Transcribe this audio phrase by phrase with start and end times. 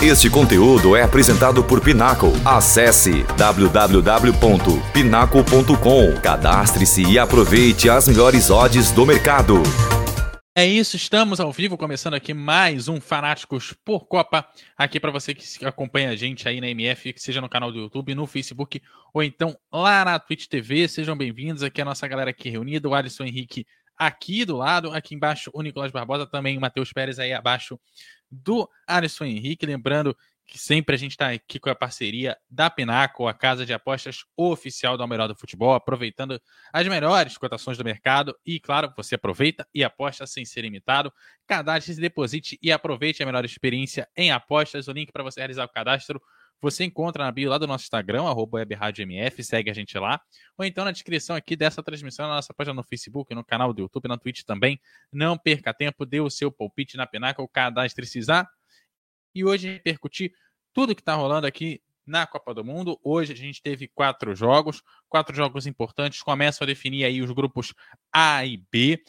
[0.00, 2.28] Este conteúdo é apresentado por Pinaco.
[2.44, 6.20] Acesse www.pinaco.com.
[6.22, 9.60] Cadastre-se e aproveite as melhores odds do mercado.
[10.54, 14.46] É isso, estamos ao vivo, começando aqui mais um Fanáticos por Copa.
[14.76, 17.78] Aqui para você que acompanha a gente aí na MF, que seja no canal do
[17.78, 18.80] YouTube, no Facebook
[19.12, 20.86] ou então lá na Twitch TV.
[20.86, 23.66] Sejam bem-vindos aqui a nossa galera aqui reunida, o Alisson Henrique
[23.98, 27.76] aqui do lado, aqui embaixo o Nicolás Barbosa, também o Matheus Pérez aí abaixo
[28.30, 29.66] do Alisson Henrique.
[29.66, 30.16] Lembrando
[30.48, 34.24] que sempre a gente está aqui com a parceria da Pinaco, a casa de apostas
[34.34, 36.40] oficial do Melhor do Futebol, aproveitando
[36.72, 38.34] as melhores cotações do mercado.
[38.46, 41.12] E, claro, você aproveita e aposta sem ser limitado.
[41.46, 44.88] Cadastre-se, deposite e aproveite a melhor experiência em apostas.
[44.88, 46.20] O link para você realizar o cadastro
[46.60, 50.20] você encontra na bio lá do nosso Instagram, arroba webradiomf, segue a gente lá.
[50.56, 53.82] Ou então na descrição aqui dessa transmissão, na nossa página no Facebook, no canal do
[53.82, 54.80] YouTube, na Twitch também.
[55.12, 58.20] Não perca tempo, dê o seu palpite na Penaca, o cadastre-se
[59.34, 60.32] e hoje repercutir
[60.72, 62.98] tudo que está rolando aqui na Copa do Mundo.
[63.04, 66.22] Hoje a gente teve quatro jogos, quatro jogos importantes.
[66.22, 67.74] Começam a definir aí os grupos
[68.12, 69.00] A e B.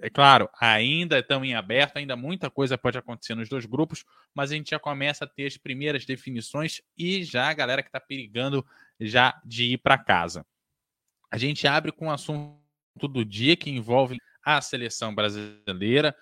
[0.00, 4.52] É claro, ainda estão em aberto, ainda muita coisa pode acontecer nos dois grupos, mas
[4.52, 7.98] a gente já começa a ter as primeiras definições e já a galera que está
[7.98, 8.64] perigando
[9.00, 10.46] já de ir para casa.
[11.30, 12.58] A gente abre com o assunto
[13.08, 16.16] do dia que envolve a seleção brasileira.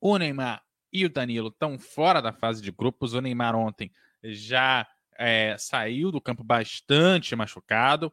[0.00, 3.14] O Neymar e o Danilo estão fora da fase de grupos.
[3.14, 3.90] O Neymar ontem
[4.22, 8.12] já é, saiu do campo bastante machucado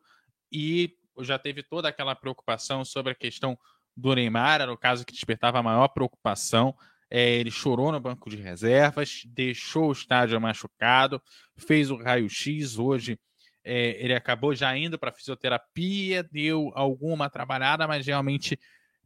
[0.52, 3.58] e já teve toda aquela preocupação sobre a questão
[3.98, 6.76] do Neymar, era o caso que despertava a maior preocupação.
[7.09, 11.22] É, ele chorou no banco de reservas, deixou o estádio machucado,
[11.58, 12.78] fez o raio-x.
[12.78, 13.20] Hoje
[13.64, 18.59] é, ele acabou já indo para fisioterapia, deu alguma trabalhada, mas realmente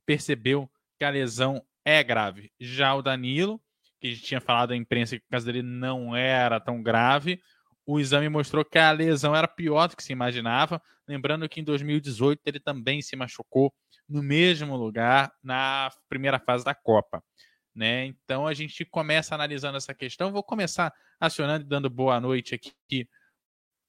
[0.06, 2.52] percebeu que a lesão é grave.
[2.60, 3.62] Já o Danilo,
[4.00, 7.40] que a gente tinha falado à imprensa que o caso dele não era tão grave,
[7.86, 10.82] o exame mostrou que a lesão era pior do que se imaginava.
[11.08, 13.74] Lembrando que em 2018 ele também se machucou
[14.12, 17.24] no mesmo lugar na primeira fase da Copa.
[17.74, 18.06] Né?
[18.06, 20.32] Então a gente começa analisando essa questão.
[20.32, 23.08] Vou começar acionando e dando boa noite aqui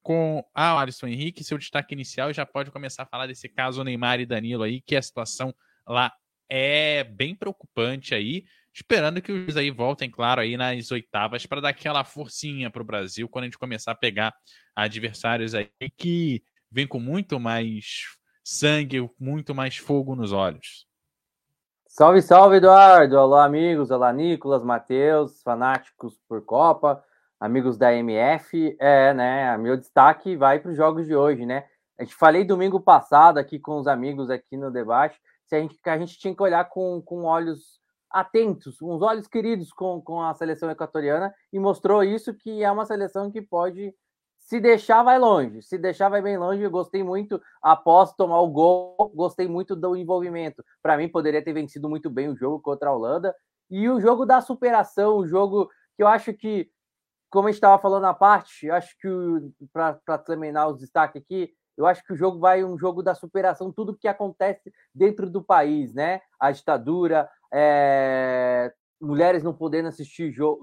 [0.02, 3.84] com a Alisson Henrique, seu destaque inicial, e já pode começar a falar desse caso
[3.84, 5.54] Neymar e Danilo aí, que a situação
[5.86, 6.12] lá
[6.48, 8.44] é bem preocupante aí,
[8.74, 12.84] esperando que os aí voltem, claro, aí nas oitavas para dar aquela forcinha para o
[12.84, 14.34] Brasil quando a gente começar a pegar
[14.74, 18.02] adversários aí que vem com muito mais
[18.44, 20.86] sangue, muito mais fogo nos olhos.
[21.86, 23.16] Salve, salve, Eduardo!
[23.16, 23.90] Olá, amigos!
[23.90, 27.02] Olá, Nicolas, Matheus, fanáticos por Copa,
[27.38, 28.76] amigos da MF.
[28.80, 29.56] É, né?
[29.58, 31.66] Meu destaque vai para os jogos de hoje, né?
[31.98, 35.20] A gente falei domingo passado aqui com os amigos aqui no debate
[35.52, 37.78] se a gente, que a gente tinha que olhar com, com olhos
[38.10, 42.86] atentos, uns olhos queridos com, com a seleção equatoriana, e mostrou isso que é uma
[42.86, 43.94] seleção que pode,
[44.42, 45.62] se deixar, vai longe.
[45.62, 46.62] Se deixar, vai bem longe.
[46.62, 50.64] Eu gostei muito, após tomar o gol, gostei muito do envolvimento.
[50.82, 53.34] Para mim, poderia ter vencido muito bem o jogo contra a Holanda.
[53.70, 56.68] E o jogo da superação, o jogo que eu acho que,
[57.30, 59.08] como a gente estava falando na parte, acho que
[59.72, 63.72] para terminar os destaques aqui, eu acho que o jogo vai um jogo da superação,
[63.72, 66.20] tudo que acontece dentro do país, né?
[66.38, 68.72] A ditadura, é...
[69.02, 70.58] mulheres não podendo assistir jo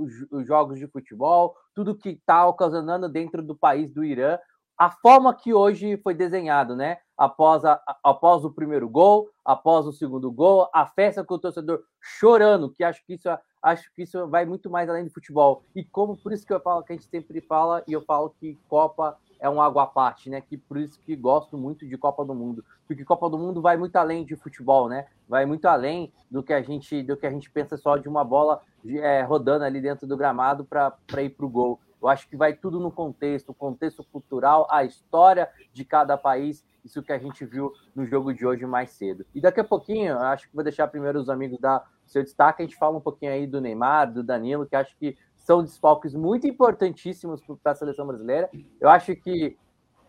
[0.46, 4.40] jogos de futebol, tudo que está ocasionando dentro do país do Irã,
[4.78, 7.00] a forma que hoje foi desenhado, né?
[7.18, 11.84] Após, a, após o primeiro gol, após o segundo gol, a festa com o torcedor
[12.00, 13.28] chorando, que acho que isso
[13.62, 15.66] acho que isso vai muito mais além de futebol.
[15.76, 18.34] E como por isso que eu falo que a gente sempre fala e eu falo
[18.40, 20.42] que Copa é um água à parte, né?
[20.42, 23.78] Que por isso que gosto muito de Copa do Mundo, porque Copa do Mundo vai
[23.78, 25.08] muito além de futebol, né?
[25.28, 28.24] Vai muito além do que a gente do que a gente pensa só de uma
[28.24, 31.80] bola é, rodando ali dentro do gramado para ir para o gol.
[32.02, 37.04] Eu acho que vai tudo no contexto, contexto cultural, a história de cada país, isso
[37.04, 39.26] que a gente viu no jogo de hoje mais cedo.
[39.36, 42.66] E daqui a pouquinho, acho que vou deixar primeiro os amigos dar seu destaque, a
[42.66, 45.18] gente fala um pouquinho aí do Neymar, do Danilo, que acho que
[45.50, 48.52] são desfalques muito importantíssimos para a seleção brasileira.
[48.80, 49.58] Eu acho que,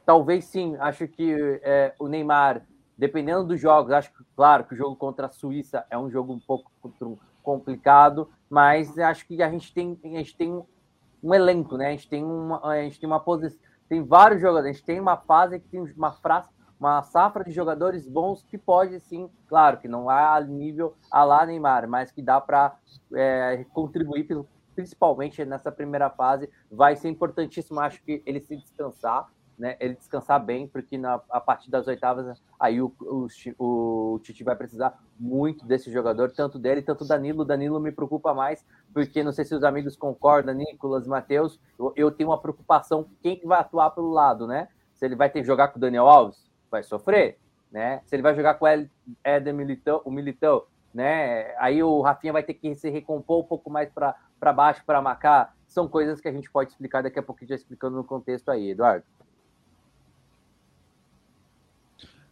[0.05, 1.33] talvez sim, acho que
[1.63, 2.67] é, o Neymar,
[2.99, 6.35] dependendo dos jogos, acho que, claro, que o jogo contra a Suíça é um jogo
[6.35, 6.71] um pouco
[7.43, 10.63] complicado, mas acho que a gente tem, a gente tem
[11.23, 11.87] um, elenco, né?
[11.87, 15.01] A gente tem uma, a gente tem uma posição, tem vários jogadores, a gente tem
[15.01, 19.77] uma fase que tem uma frase uma safra de jogadores bons que pode sim, claro,
[19.77, 22.75] que não há nível a lá Neymar, mas que dá para
[23.15, 24.25] é, contribuir
[24.81, 29.29] principalmente nessa primeira fase, vai ser importantíssimo, acho que ele se descansar,
[29.59, 33.27] né, ele descansar bem, porque na, a partir das oitavas aí o, o,
[33.59, 37.45] o, Tite vai precisar muito desse jogador, tanto dele, tanto Danilo.
[37.45, 42.11] Danilo me preocupa mais, porque não sei se os amigos concordam, Nicolas, Matheus, eu, eu
[42.11, 44.69] tenho uma preocupação, quem que vai atuar pelo lado, né?
[44.95, 47.39] Se ele vai ter que jogar com o Daniel Alves, vai sofrer,
[47.71, 48.01] né?
[48.07, 48.89] Se ele vai jogar com o
[49.23, 51.55] Éder Militão, o Militão, né?
[51.59, 54.15] Aí o Rafinha vai ter que se recompor um pouco mais para
[54.53, 55.55] baixo para marcar.
[55.69, 58.71] São coisas que a gente pode explicar daqui a pouco, já explicando no contexto aí,
[58.71, 59.05] Eduardo.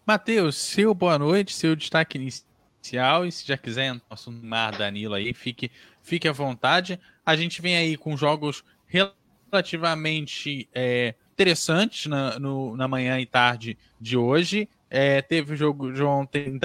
[0.04, 5.34] Matheus, seu boa noite, seu destaque inicial, e se já quiser nosso Mar Danilo aí,
[5.34, 5.70] fique,
[6.02, 6.98] fique à vontade.
[7.26, 13.76] A gente vem aí com jogos relativamente é, interessantes na, no, na manhã e tarde
[14.00, 14.66] de hoje.
[14.90, 16.58] É, teve o jogo de ontem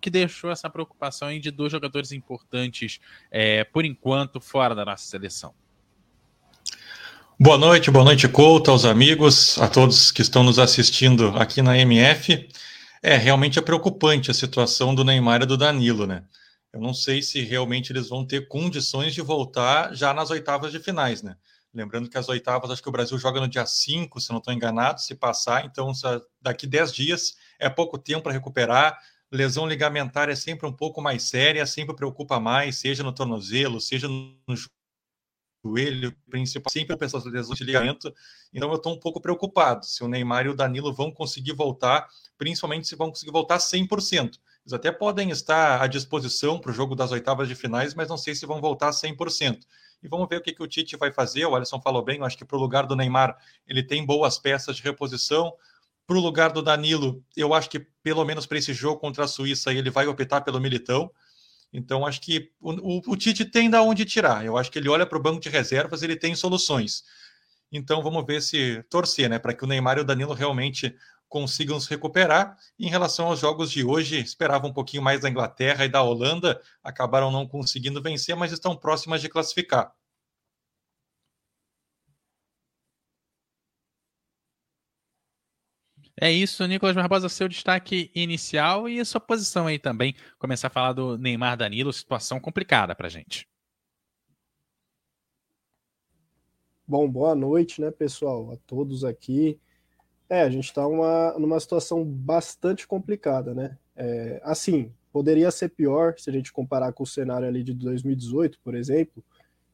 [0.00, 3.00] que deixou essa preocupação de dois jogadores importantes,
[3.30, 5.52] é, por enquanto, fora da nossa seleção.
[7.38, 11.76] Boa noite, boa noite, Couto, aos amigos, a todos que estão nos assistindo aqui na
[11.76, 12.48] MF.
[13.02, 16.22] É, realmente é preocupante a situação do Neymar e do Danilo, né?
[16.72, 20.78] Eu não sei se realmente eles vão ter condições de voltar já nas oitavas de
[20.78, 21.36] finais, né?
[21.74, 24.54] Lembrando que as oitavas, acho que o Brasil joga no dia 5, se não estou
[24.54, 25.90] enganado, se passar, então
[26.40, 28.98] daqui 10 dias é pouco tempo para recuperar.
[29.30, 34.08] Lesão ligamentar é sempre um pouco mais séria, sempre preocupa mais, seja no tornozelo, seja
[34.08, 34.36] no
[35.64, 38.14] joelho principal, sempre essas lesões de ligamento.
[38.52, 42.06] Então eu estou um pouco preocupado se o Neymar e o Danilo vão conseguir voltar,
[42.36, 44.38] principalmente se vão conseguir voltar 100%.
[44.64, 48.16] Eles até podem estar à disposição para o jogo das oitavas de finais, mas não
[48.16, 49.60] sei se vão voltar 100%.
[50.02, 51.46] E vamos ver o que, que o Tite vai fazer.
[51.46, 53.36] O Alisson falou bem, eu acho que para o lugar do Neymar
[53.66, 55.54] ele tem boas peças de reposição.
[56.06, 59.28] Para o lugar do Danilo, eu acho que pelo menos para esse jogo contra a
[59.28, 61.10] Suíça ele vai optar pelo Militão.
[61.72, 64.44] Então, acho que o, o, o Tite tem da onde tirar.
[64.44, 67.02] Eu acho que ele olha para o banco de reservas, ele tem soluções.
[67.72, 70.94] Então, vamos ver se torcer, né, para que o Neymar e o Danilo realmente
[71.28, 72.56] consigam se recuperar.
[72.78, 76.60] Em relação aos jogos de hoje, esperava um pouquinho mais da Inglaterra e da Holanda,
[76.82, 79.92] acabaram não conseguindo vencer, mas estão próximas de classificar.
[86.20, 90.14] É isso, Nicolas Barbosa, seu destaque inicial e a sua posição aí também.
[90.38, 93.48] Começar a falar do Neymar Danilo, situação complicada para gente.
[96.86, 99.58] Bom, boa noite, né, pessoal, a todos aqui.
[100.28, 103.76] É, a gente está numa situação bastante complicada, né?
[103.96, 108.60] É, assim, poderia ser pior se a gente comparar com o cenário ali de 2018,
[108.62, 109.24] por exemplo.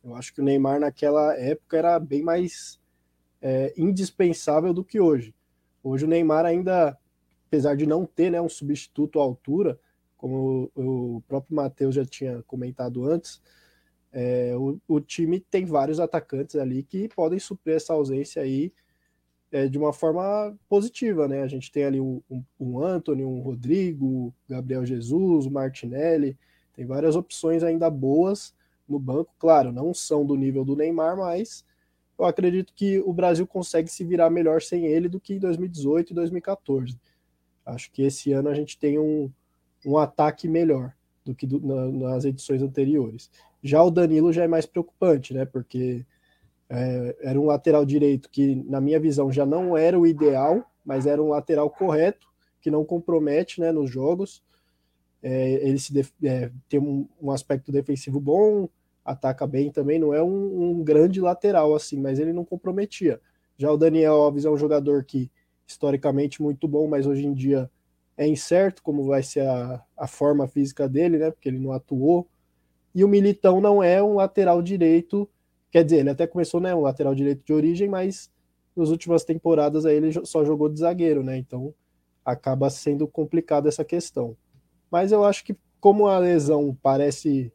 [0.02, 2.80] Eu acho que o Neymar naquela época era bem mais
[3.42, 5.34] é, indispensável do que hoje.
[5.82, 6.96] Hoje o Neymar ainda,
[7.46, 9.78] apesar de não ter né, um substituto à altura,
[10.16, 13.40] como o próprio Matheus já tinha comentado antes,
[14.12, 18.72] é, o, o, time tem vários atacantes ali que podem suprir essa ausência aí
[19.52, 21.42] é, de uma forma positiva, né?
[21.42, 26.36] A gente tem ali um, um, um Anthony, um Rodrigo, Gabriel Jesus, o Martinelli,
[26.74, 28.54] tem várias opções ainda boas
[28.88, 31.64] no banco, claro, não são do nível do Neymar, mas
[32.20, 36.10] eu acredito que o Brasil consegue se virar melhor sem ele do que em 2018
[36.10, 37.00] e 2014.
[37.64, 39.30] Acho que esse ano a gente tem um,
[39.86, 40.92] um ataque melhor
[41.24, 43.30] do que do, na, nas edições anteriores.
[43.62, 45.46] Já o Danilo já é mais preocupante, né?
[45.46, 46.04] Porque
[46.68, 51.06] é, era um lateral direito que, na minha visão, já não era o ideal, mas
[51.06, 52.28] era um lateral correto,
[52.60, 54.42] que não compromete né, nos jogos.
[55.22, 58.68] É, ele se é, tem um, um aspecto defensivo bom,
[59.10, 63.20] ataca bem também, não é um, um, grande lateral assim, mas ele não comprometia.
[63.56, 65.30] Já o Daniel Alves é um jogador que
[65.66, 67.70] historicamente muito bom, mas hoje em dia
[68.16, 71.30] é incerto como vai ser a, a forma física dele, né?
[71.30, 72.28] Porque ele não atuou.
[72.94, 75.28] E o Militão não é um lateral direito,
[75.70, 78.30] quer dizer, ele até começou, né, um lateral direito de origem, mas
[78.76, 81.36] nas últimas temporadas aí ele só jogou de zagueiro, né?
[81.36, 81.74] Então
[82.24, 84.36] acaba sendo complicado essa questão.
[84.90, 87.52] Mas eu acho que como a lesão parece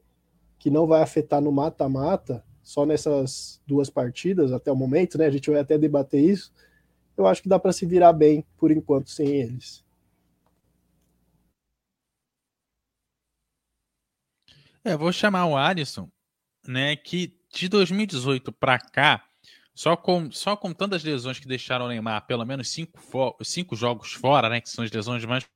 [0.65, 5.27] que não vai afetar no mata-mata, só nessas duas partidas até o momento, né?
[5.27, 6.51] A gente vai até debater isso.
[7.15, 9.85] Eu acho que dá para se virar bem por enquanto sem eles.
[14.83, 16.09] É, vou chamar o Alisson,
[16.67, 16.95] né?
[16.95, 19.23] Que de 2018 para cá,
[19.75, 22.99] só, com, só contando as lesões que deixaram o Neymar pelo menos cinco,
[23.43, 24.59] cinco jogos fora, né?
[24.59, 25.47] Que são as lesões mais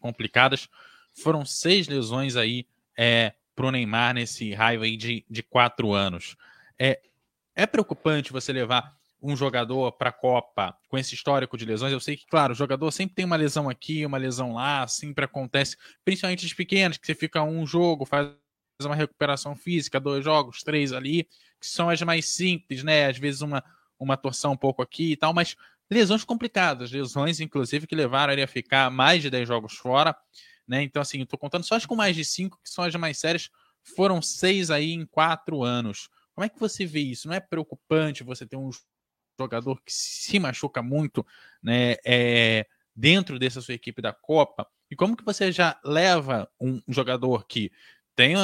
[0.00, 0.68] complicadas,
[1.14, 2.66] foram seis lesões aí
[2.98, 6.36] é, para o Neymar nesse raio aí de, de quatro anos.
[6.78, 7.00] É,
[7.54, 11.92] é preocupante você levar um jogador para a Copa com esse histórico de lesões.
[11.92, 15.24] Eu sei que, claro, o jogador sempre tem uma lesão aqui, uma lesão lá, sempre
[15.24, 18.30] acontece, principalmente os pequenos, que você fica um jogo, faz
[18.84, 21.24] uma recuperação física, dois jogos, três ali,
[21.58, 23.06] que são as mais simples, né?
[23.06, 23.64] Às vezes uma,
[23.98, 25.56] uma torção um pouco aqui e tal, mas
[25.90, 30.14] lesões complicadas, lesões, inclusive, que levaram ele a ficar mais de 10 jogos fora.
[30.66, 30.82] Né?
[30.82, 33.18] Então, assim, eu tô contando só as com mais de 5, que são as mais
[33.18, 33.50] sérias.
[33.82, 36.08] Foram seis aí em quatro anos.
[36.34, 37.28] Como é que você vê isso?
[37.28, 38.70] Não é preocupante você ter um
[39.38, 41.24] jogador que se machuca muito
[41.62, 44.66] né, é, dentro dessa sua equipe da Copa?
[44.90, 47.70] E como que você já leva um jogador que
[48.16, 48.34] tem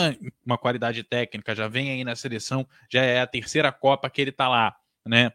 [0.45, 4.31] uma qualidade técnica, já vem aí na seleção, já é a terceira Copa que ele
[4.31, 4.77] está lá,
[5.07, 5.33] né?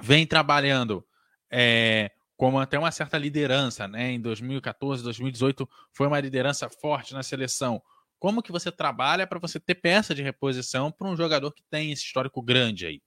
[0.00, 1.06] Vem trabalhando
[1.50, 2.10] é,
[2.42, 4.10] como até uma certa liderança, né?
[4.10, 7.80] Em 2014, 2018 foi uma liderança forte na seleção.
[8.18, 11.92] Como que você trabalha para você ter peça de reposição para um jogador que tem
[11.92, 13.00] esse histórico grande aí?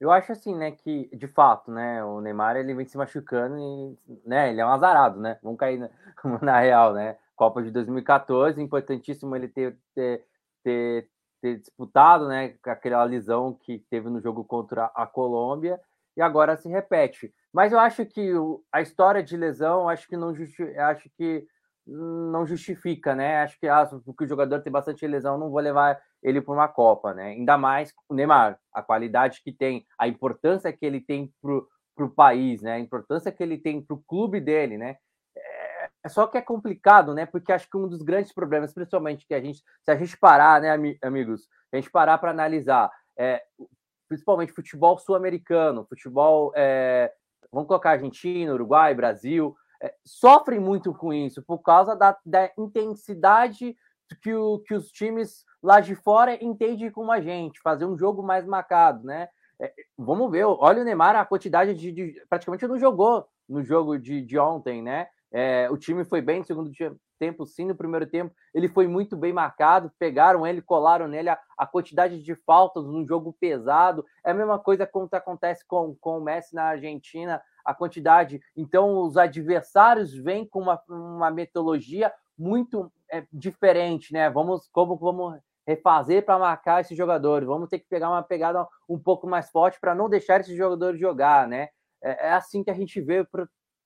[0.00, 3.98] Eu acho assim, né, que de fato, né, o Neymar ele vem se machucando e,
[4.26, 5.38] né, ele é um azarado, né?
[5.42, 5.90] Vamos cair na,
[6.40, 7.18] na real, né?
[7.34, 10.24] Copa de 2014, importantíssimo ele ter, ter,
[10.64, 11.10] ter,
[11.42, 15.78] ter disputado, né, aquela lesão que teve no jogo contra a Colômbia
[16.16, 17.32] e agora se repete.
[17.56, 18.32] Mas eu acho que
[18.70, 21.46] a história de lesão, acho que não acho que
[21.86, 23.38] não justifica, né?
[23.38, 26.68] Acho que ah, porque o jogador tem bastante lesão, não vou levar ele para uma
[26.68, 27.28] Copa, né?
[27.28, 32.10] Ainda mais o Neymar, a qualidade que tem, a importância que ele tem para o
[32.10, 32.74] país, né?
[32.74, 34.98] A importância que ele tem para o clube dele, né?
[35.34, 37.24] É, é só que é complicado, né?
[37.24, 40.60] Porque acho que um dos grandes problemas, principalmente que a gente, se a gente parar,
[40.60, 43.42] né, amigos, a gente parar para analisar, é,
[44.06, 47.10] principalmente futebol sul-americano, futebol, é,
[47.52, 53.76] vamos colocar Argentina, Uruguai, Brasil, é, sofrem muito com isso por causa da, da intensidade
[54.22, 58.22] que, o, que os times lá de fora entendem como a gente, fazer um jogo
[58.22, 59.28] mais marcado, né?
[59.58, 63.98] É, vamos ver, olha o Neymar, a quantidade de, de, praticamente não jogou no jogo
[63.98, 65.08] de, de ontem, né?
[65.32, 66.70] É, o time foi bem no segundo
[67.18, 68.34] tempo, sim, no primeiro tempo.
[68.54, 73.06] Ele foi muito bem marcado, pegaram ele, colaram nele a, a quantidade de faltas num
[73.06, 74.04] jogo pesado.
[74.24, 78.40] É a mesma coisa como acontece com, com o Messi na Argentina, a quantidade.
[78.56, 84.30] Então, os adversários vêm com uma, uma metodologia muito é, diferente, né?
[84.30, 87.48] Vamos, como vamos refazer para marcar esses jogadores?
[87.48, 91.00] Vamos ter que pegar uma pegada um pouco mais forte para não deixar esses jogadores
[91.00, 91.68] jogar, né?
[92.02, 93.26] É, é assim que a gente vê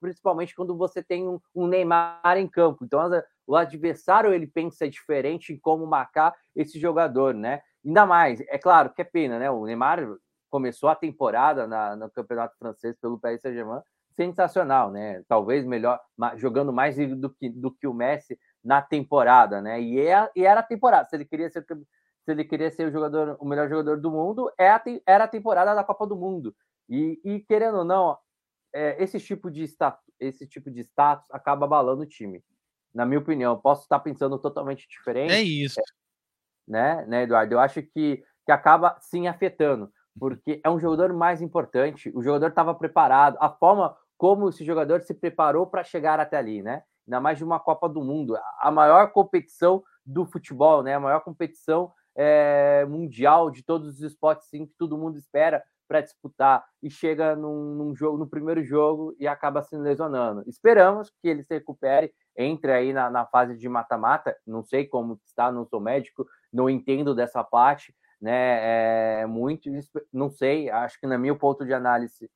[0.00, 2.84] principalmente quando você tem um, um Neymar em campo.
[2.84, 3.00] Então,
[3.46, 7.60] o adversário ele pensa diferente em como marcar esse jogador, né?
[7.84, 9.50] Ainda mais, é claro que é pena, né?
[9.50, 10.00] O Neymar
[10.48, 13.80] começou a temporada na, no Campeonato Francês pelo Paris Saint-Germain,
[14.16, 15.22] sensacional, né?
[15.28, 16.00] Talvez melhor,
[16.36, 19.80] jogando mais do que, do que o Messi na temporada, né?
[19.80, 21.08] E, é, e era a temporada.
[21.08, 21.64] Se ele queria ser
[22.22, 24.70] se ele queria ser o jogador, o melhor jogador do mundo, é
[25.06, 26.54] era a temporada da Copa do Mundo.
[26.88, 28.18] E, e querendo ou não,
[28.72, 32.42] é, esse tipo de status, esse tipo de status acaba abalando o time.
[32.92, 35.32] Na minha opinião, posso estar pensando totalmente diferente.
[35.32, 35.80] É isso.
[36.66, 37.54] Né, né, Eduardo?
[37.54, 42.12] Eu acho que, que acaba sim afetando, porque é um jogador mais importante.
[42.14, 46.62] O jogador estava preparado, a forma como esse jogador se preparou para chegar até ali,
[46.62, 46.82] né?
[47.06, 50.94] Ainda mais de uma Copa do Mundo, a maior competição do futebol, né?
[50.94, 56.02] A maior competição é, mundial de todos os esportes, sim, que todo mundo espera para
[56.02, 60.44] disputar e chega num, num, jogo, no primeiro jogo e acaba se lesionando.
[60.46, 64.36] Esperamos que ele se recupere, entre aí na, na fase de mata-mata.
[64.46, 69.22] Não sei como está, não sou médico, não entendo dessa parte, né?
[69.22, 69.68] É, muito,
[70.12, 70.70] não sei.
[70.70, 72.30] Acho que na meu ponto de análise,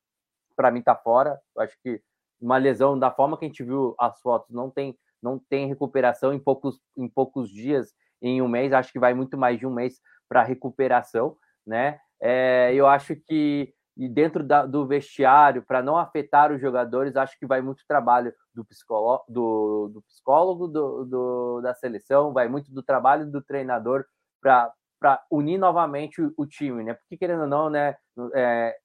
[0.53, 1.39] para mim tá fora.
[1.59, 2.01] acho que
[2.41, 6.33] uma lesão da forma que a gente viu as fotos não tem não tem recuperação
[6.33, 8.73] em poucos em poucos dias, em um mês.
[8.73, 12.01] Acho que vai muito mais de um mês para recuperação, né?
[12.21, 17.45] É, eu acho que dentro da, do vestiário, para não afetar os jogadores, acho que
[17.45, 22.83] vai muito trabalho do, psicólogo, do, do psicólogo do, do, da seleção, vai muito do
[22.83, 24.05] trabalho do treinador
[24.41, 26.93] para unir novamente o, o, time, né?
[26.93, 27.95] Porque querendo ou não, né,
[28.33, 28.75] é,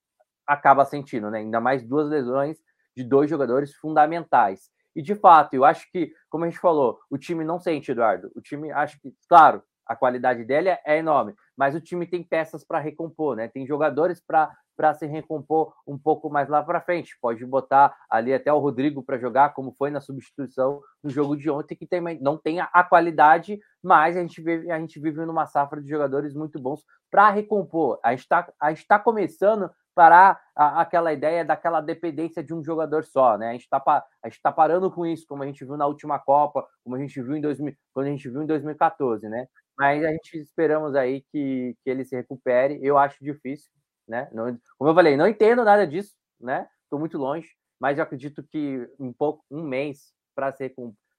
[0.47, 1.39] acaba sentindo, né?
[1.39, 2.59] Ainda mais duas lesões
[2.97, 4.71] de dois jogadores fundamentais.
[4.95, 8.31] E de fato, eu acho que, como a gente falou, o time não sente, Eduardo.
[8.35, 12.63] O time, acho que, claro, a qualidade dele é, enorme, mas o time tem peças
[12.63, 13.49] para recompor, né?
[13.49, 17.19] Tem jogadores para se recompor um pouco mais lá para frente.
[17.21, 21.51] Pode botar ali até o Rodrigo para jogar, como foi na substituição no jogo de
[21.51, 25.27] ontem, que tem, não tem a, a qualidade, mas a gente, vive, a gente vive
[25.27, 27.99] numa safra de jogadores muito bons para recompor.
[28.05, 28.47] A gente está
[28.87, 29.69] tá começando
[30.01, 33.51] parar a, aquela ideia daquela dependência de um jogador só, né?
[33.51, 36.97] A gente está tá parando com isso, como a gente viu na última Copa, como
[36.97, 39.47] a gente viu em 2000, quando a gente viu em 2014, né?
[39.79, 42.79] Mas a gente esperamos aí que, que ele se recupere.
[42.83, 43.71] Eu acho difícil,
[44.09, 44.27] né?
[44.33, 46.67] Não, como eu falei, não entendo nada disso, né?
[46.85, 50.75] Estou muito longe, mas eu acredito que um pouco, um mês para se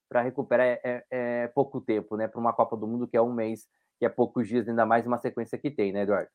[0.09, 2.27] para recuperar é, é, é, pouco tempo, né?
[2.27, 3.67] Para uma Copa do Mundo que é um mês,
[3.99, 6.31] que é poucos dias, ainda mais uma sequência que tem, né, Eduardo?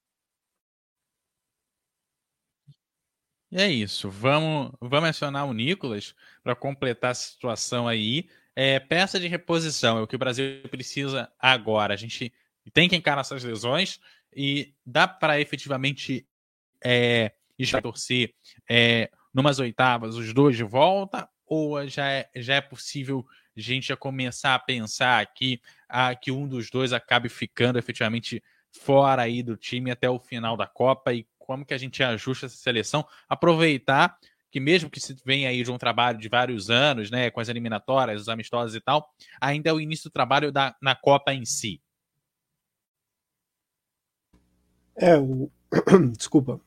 [3.52, 4.10] É isso.
[4.10, 8.28] Vamos, vamos acionar o Nicolas para completar a situação aí.
[8.54, 11.94] É, peça de reposição é o que o Brasil precisa agora.
[11.94, 12.32] A gente
[12.72, 14.00] tem que encarar essas lesões
[14.34, 16.26] e dá para efetivamente
[16.84, 17.32] é,
[17.82, 18.34] torcer
[18.68, 23.24] é, numas oitavas os dois de volta ou já é, já é possível
[23.56, 28.42] a gente já começar a pensar aqui a, que um dos dois acabe ficando efetivamente
[28.70, 32.46] fora aí do time até o final da Copa e como que a gente ajusta
[32.46, 34.18] essa seleção, aproveitar
[34.50, 37.48] que mesmo que se venha aí de um trabalho de vários anos, né, com as
[37.48, 39.06] eliminatórias, os amistosos e tal,
[39.40, 41.80] ainda é o início do trabalho da, na Copa em si.
[44.96, 45.50] É, o...
[46.16, 46.60] desculpa.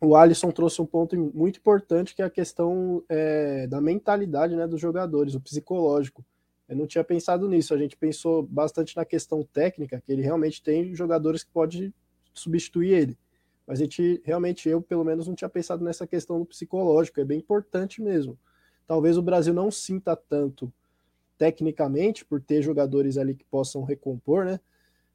[0.00, 4.66] O Alisson trouxe um ponto muito importante que é a questão é, da mentalidade né,
[4.66, 6.24] dos jogadores, o psicológico.
[6.68, 10.62] Eu não tinha pensado nisso, a gente pensou bastante na questão técnica, que ele realmente
[10.62, 11.94] tem jogadores que pode
[12.32, 13.18] substituir ele.
[13.66, 17.24] Mas a gente, realmente, eu pelo menos não tinha pensado nessa questão do psicológico, é
[17.24, 18.38] bem importante mesmo.
[18.86, 20.72] Talvez o Brasil não sinta tanto
[21.36, 24.60] tecnicamente, por ter jogadores ali que possam recompor, né?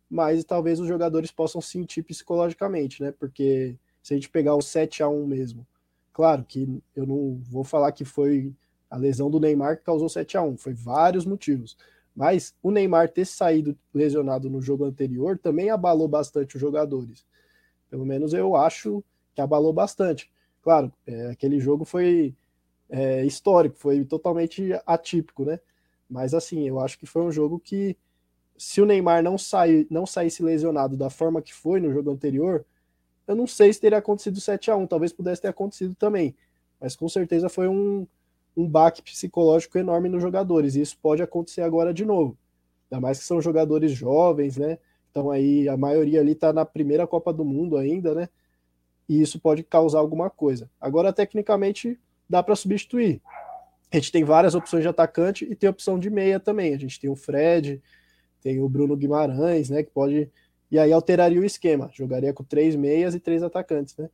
[0.09, 3.13] Mas talvez os jogadores possam sentir psicologicamente, né?
[3.17, 5.65] Porque se a gente pegar o 7 a 1 mesmo,
[6.11, 8.53] claro que eu não vou falar que foi
[8.89, 11.77] a lesão do Neymar que causou 7 a 1 foi vários motivos.
[12.15, 17.25] Mas o Neymar ter saído lesionado no jogo anterior também abalou bastante os jogadores.
[17.89, 19.03] Pelo menos eu acho
[19.33, 20.31] que abalou bastante.
[20.61, 22.35] Claro, é, aquele jogo foi
[22.89, 25.59] é, histórico, foi totalmente atípico, né?
[26.09, 27.95] Mas assim, eu acho que foi um jogo que,
[28.57, 32.65] se o Neymar não, sair, não saísse lesionado da forma que foi no jogo anterior,
[33.27, 36.35] eu não sei se teria acontecido 7 a 1 talvez pudesse ter acontecido também.
[36.81, 38.07] Mas com certeza foi um,
[38.57, 42.37] um baque psicológico enorme nos jogadores, e isso pode acontecer agora de novo.
[42.91, 44.79] Ainda mais que são jogadores jovens, né?
[45.11, 48.29] Então aí a maioria ali está na primeira Copa do Mundo ainda, né?
[49.07, 50.69] E isso pode causar alguma coisa.
[50.79, 51.99] Agora, tecnicamente,
[52.29, 53.19] dá para substituir.
[53.91, 56.75] A gente tem várias opções de atacante e tem opção de meia também.
[56.75, 57.81] A gente tem o Fred,
[58.39, 59.81] tem o Bruno Guimarães, né?
[59.81, 60.29] Que pode.
[60.69, 61.89] E aí alteraria o esquema.
[61.91, 64.07] Jogaria com três meias e três atacantes, né?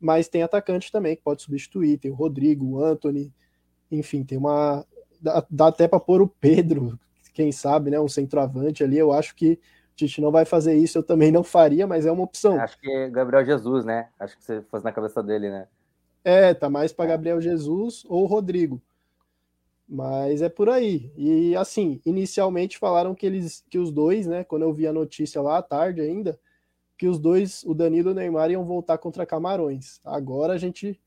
[0.00, 1.98] Mas tem atacante também que pode substituir.
[1.98, 3.32] Tem o Rodrigo, o Anthony.
[3.90, 4.86] Enfim, tem uma.
[5.20, 6.96] Dá, dá até para pôr o Pedro,
[7.34, 7.98] quem sabe, né?
[7.98, 8.96] Um centroavante ali.
[8.96, 9.58] Eu acho que
[9.98, 12.56] Tite não vai fazer isso, eu também não faria, mas é uma opção.
[12.60, 14.08] Acho que é Gabriel Jesus, né?
[14.16, 15.66] Acho que você fosse na cabeça dele, né?
[16.22, 18.80] É, tá mais para Gabriel Jesus ou Rodrigo.
[19.88, 21.12] Mas é por aí.
[21.16, 25.42] E assim, inicialmente falaram que eles que os dois, né, quando eu vi a notícia
[25.42, 26.38] lá à tarde ainda,
[26.96, 30.00] que os dois, o Danilo e o Neymar iam voltar contra Camarões.
[30.04, 31.00] Agora a gente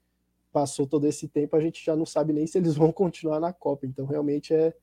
[0.51, 3.53] passou todo esse tempo, a gente já não sabe nem se eles vão continuar na
[3.53, 3.85] Copa.
[3.85, 4.73] Então realmente é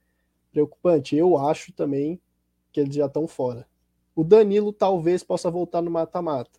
[0.51, 1.15] preocupante.
[1.15, 2.19] Eu acho também
[2.73, 3.67] que eles já estão fora.
[4.19, 6.59] O Danilo talvez possa voltar no mata-mata.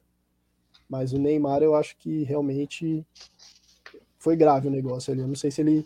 [0.88, 3.06] Mas o Neymar eu acho que realmente
[4.18, 5.20] foi grave o negócio ali.
[5.20, 5.86] Eu não sei se ele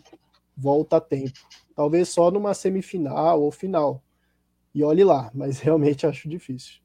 [0.56, 1.32] volta a tempo.
[1.74, 4.00] Talvez só numa semifinal ou final.
[4.72, 6.80] E olhe lá, mas realmente acho difícil.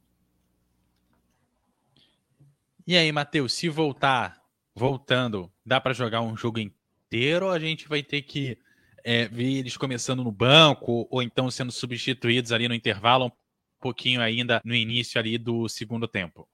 [2.87, 4.41] E aí, Matheus, se voltar,
[4.73, 8.57] voltando, dá para jogar um jogo inteiro ou a gente vai ter que
[9.03, 13.31] é, ver eles começando no banco ou então sendo substituídos ali no intervalo
[13.79, 16.47] pouquinho ainda no início ali do segundo tempo.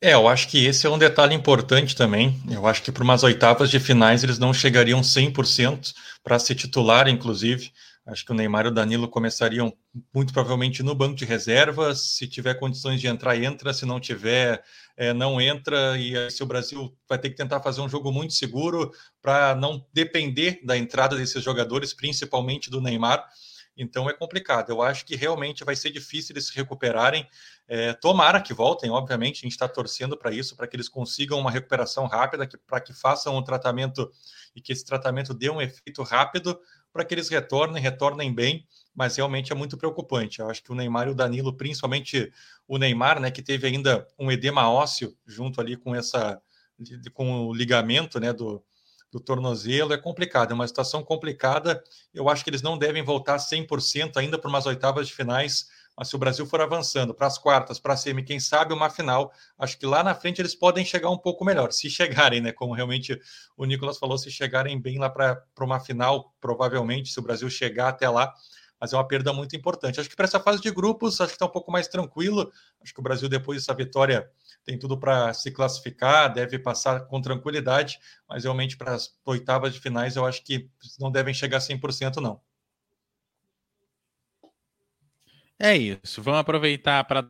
[0.00, 2.38] É, eu acho que esse é um detalhe importante também.
[2.50, 7.08] Eu acho que para umas oitavas de finais eles não chegariam 100% para se titular,
[7.08, 7.72] inclusive.
[8.06, 9.72] Acho que o Neymar e o Danilo começariam
[10.14, 12.16] muito provavelmente no banco de reservas.
[12.16, 13.72] Se tiver condições de entrar, entra.
[13.72, 14.62] Se não tiver,
[14.94, 15.96] é, não entra.
[15.96, 18.92] E aí, se o Brasil vai ter que tentar fazer um jogo muito seguro
[19.22, 23.24] para não depender da entrada desses jogadores, principalmente do Neymar.
[23.76, 24.70] Então é complicado.
[24.70, 27.26] Eu acho que realmente vai ser difícil eles se recuperarem.
[27.66, 31.38] É, tomara que voltem, obviamente, a gente está torcendo para isso, para que eles consigam
[31.38, 34.10] uma recuperação rápida, para que façam um tratamento
[34.54, 36.58] e que esse tratamento dê um efeito rápido,
[36.92, 40.38] para que eles retornem, retornem bem, mas realmente é muito preocupante.
[40.38, 42.32] Eu acho que o Neymar e o Danilo, principalmente
[42.68, 46.40] o Neymar, né, que teve ainda um edema ósseo junto ali com essa
[47.12, 48.62] com o ligamento, né, do,
[49.14, 51.80] do tornozelo é complicado, é uma situação complicada.
[52.12, 56.08] Eu acho que eles não devem voltar 100% ainda para umas oitavas de finais, mas
[56.08, 59.32] se o Brasil for avançando para as quartas, para a semi, quem sabe uma final,
[59.56, 62.50] acho que lá na frente eles podem chegar um pouco melhor, se chegarem, né?
[62.50, 63.16] Como realmente
[63.56, 67.90] o Nicolas falou, se chegarem bem lá para uma final, provavelmente, se o Brasil chegar
[67.90, 68.34] até lá,
[68.80, 70.00] mas é uma perda muito importante.
[70.00, 72.50] Acho que para essa fase de grupos, acho que está um pouco mais tranquilo.
[72.82, 74.28] Acho que o Brasil, depois dessa vitória,
[74.64, 77.98] tem tudo para se classificar, deve passar com tranquilidade,
[78.28, 82.16] mas realmente para as oitavas de finais, eu acho que não devem chegar a 100%,
[82.16, 82.40] não.
[85.58, 86.22] É isso.
[86.22, 87.28] Vamos aproveitar para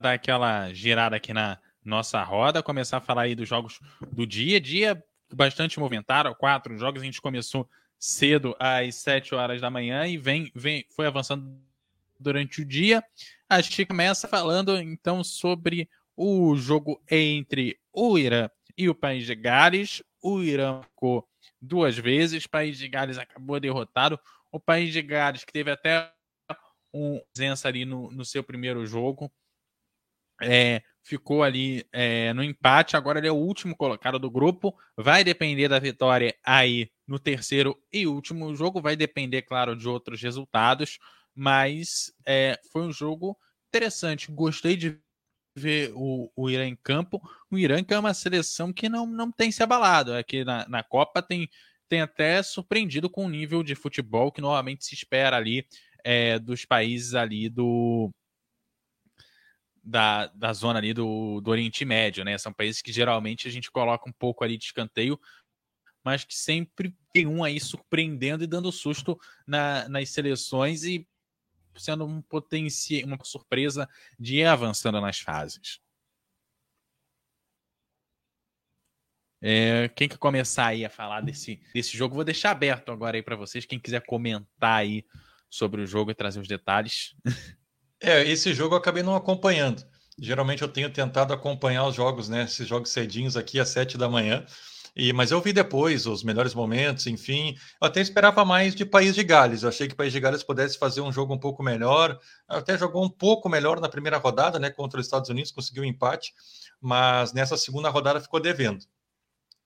[0.00, 3.80] dar aquela girada aqui na, nossa roda, começar a falar aí dos jogos
[4.12, 4.60] do dia.
[4.60, 7.02] Dia bastante movimentado, quatro jogos.
[7.02, 11.60] A gente começou cedo às sete horas da manhã e vem, vem, foi avançando
[12.18, 13.02] durante o dia.
[13.48, 15.88] A gente começa falando então sobre
[16.22, 20.02] o jogo entre o Irã e o País de Gales.
[20.22, 21.26] O Irã ficou
[21.58, 24.20] duas vezes, o País de Gales acabou derrotado.
[24.52, 26.12] O País de Gales, que teve até
[26.92, 29.32] um presença ali no, no seu primeiro jogo,
[30.42, 32.98] é, ficou ali é, no empate.
[32.98, 34.76] Agora ele é o último colocado do grupo.
[34.98, 38.82] Vai depender da vitória aí no terceiro e último jogo.
[38.82, 40.98] Vai depender, claro, de outros resultados.
[41.34, 43.38] Mas é, foi um jogo
[43.70, 44.30] interessante.
[44.30, 45.00] Gostei de
[45.54, 47.20] ver o, o Irã em campo.
[47.50, 50.14] O Irã que é uma seleção que não, não tem se abalado.
[50.14, 51.48] Aqui na, na Copa tem,
[51.88, 55.66] tem até surpreendido com o nível de futebol que normalmente se espera ali
[56.04, 58.10] é, dos países ali do
[59.82, 62.36] da, da zona ali do, do Oriente Médio, né?
[62.38, 65.18] São países que geralmente a gente coloca um pouco ali de escanteio,
[66.04, 71.06] mas que sempre tem um aí surpreendendo e dando susto na, nas seleções e
[71.76, 75.80] sendo um potencial, uma surpresa de ir avançando nas fases.
[79.42, 82.14] É, quem quer começar aí a falar desse, desse jogo?
[82.14, 83.64] Vou deixar aberto agora aí para vocês.
[83.64, 85.04] Quem quiser comentar aí
[85.48, 87.14] sobre o jogo e trazer os detalhes.
[88.02, 89.86] É, esse jogo eu acabei não acompanhando.
[90.18, 92.44] Geralmente eu tenho tentado acompanhar os jogos, né?
[92.44, 94.42] Esses jogos cedinhos aqui às sete da manhã.
[94.96, 97.54] E, mas eu vi depois os melhores momentos, enfim.
[97.80, 99.62] Eu até esperava mais de País de Gales.
[99.62, 102.18] Eu achei que País de Gales pudesse fazer um jogo um pouco melhor.
[102.48, 104.70] Até jogou um pouco melhor na primeira rodada, né?
[104.70, 106.32] Contra os Estados Unidos, conseguiu um empate.
[106.80, 108.84] Mas nessa segunda rodada ficou devendo.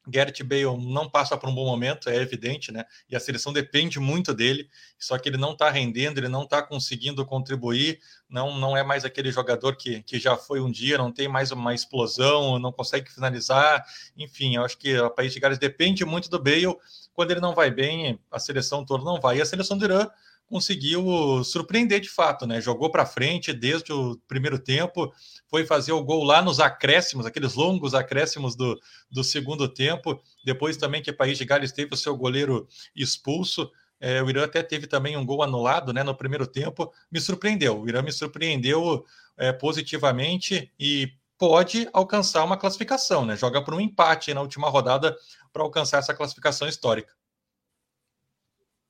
[0.06, 2.84] Garrett Bale não passa por um bom momento, é evidente, né?
[3.08, 6.62] E a seleção depende muito dele, só que ele não está rendendo, ele não está
[6.62, 11.12] conseguindo contribuir, não, não é mais aquele jogador que, que já foi um dia, não
[11.12, 13.84] tem mais uma explosão, não consegue finalizar,
[14.16, 16.76] enfim, eu acho que o País de Gales depende muito do Bale,
[17.14, 20.08] quando ele não vai bem, a seleção toda não vai, e a seleção do Irã
[20.46, 22.60] conseguiu surpreender de fato, né?
[22.60, 25.12] Jogou para frente desde o primeiro tempo,
[25.48, 28.78] foi fazer o gol lá nos acréscimos, aqueles longos acréscimos do,
[29.10, 30.20] do segundo tempo.
[30.44, 33.70] Depois também que o País de Gales teve o seu goleiro expulso.
[34.00, 36.92] É, o Irã até teve também um gol anulado né, no primeiro tempo.
[37.10, 37.80] Me surpreendeu.
[37.80, 39.04] O Irã me surpreendeu
[39.36, 43.36] é, positivamente e pode alcançar uma classificação, né?
[43.36, 45.16] Joga por um empate na última rodada
[45.52, 47.12] para alcançar essa classificação histórica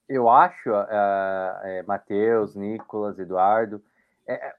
[0.09, 3.83] eu acho, uh, é, Matheus, Nicolas, Eduardo,
[4.29, 4.55] é,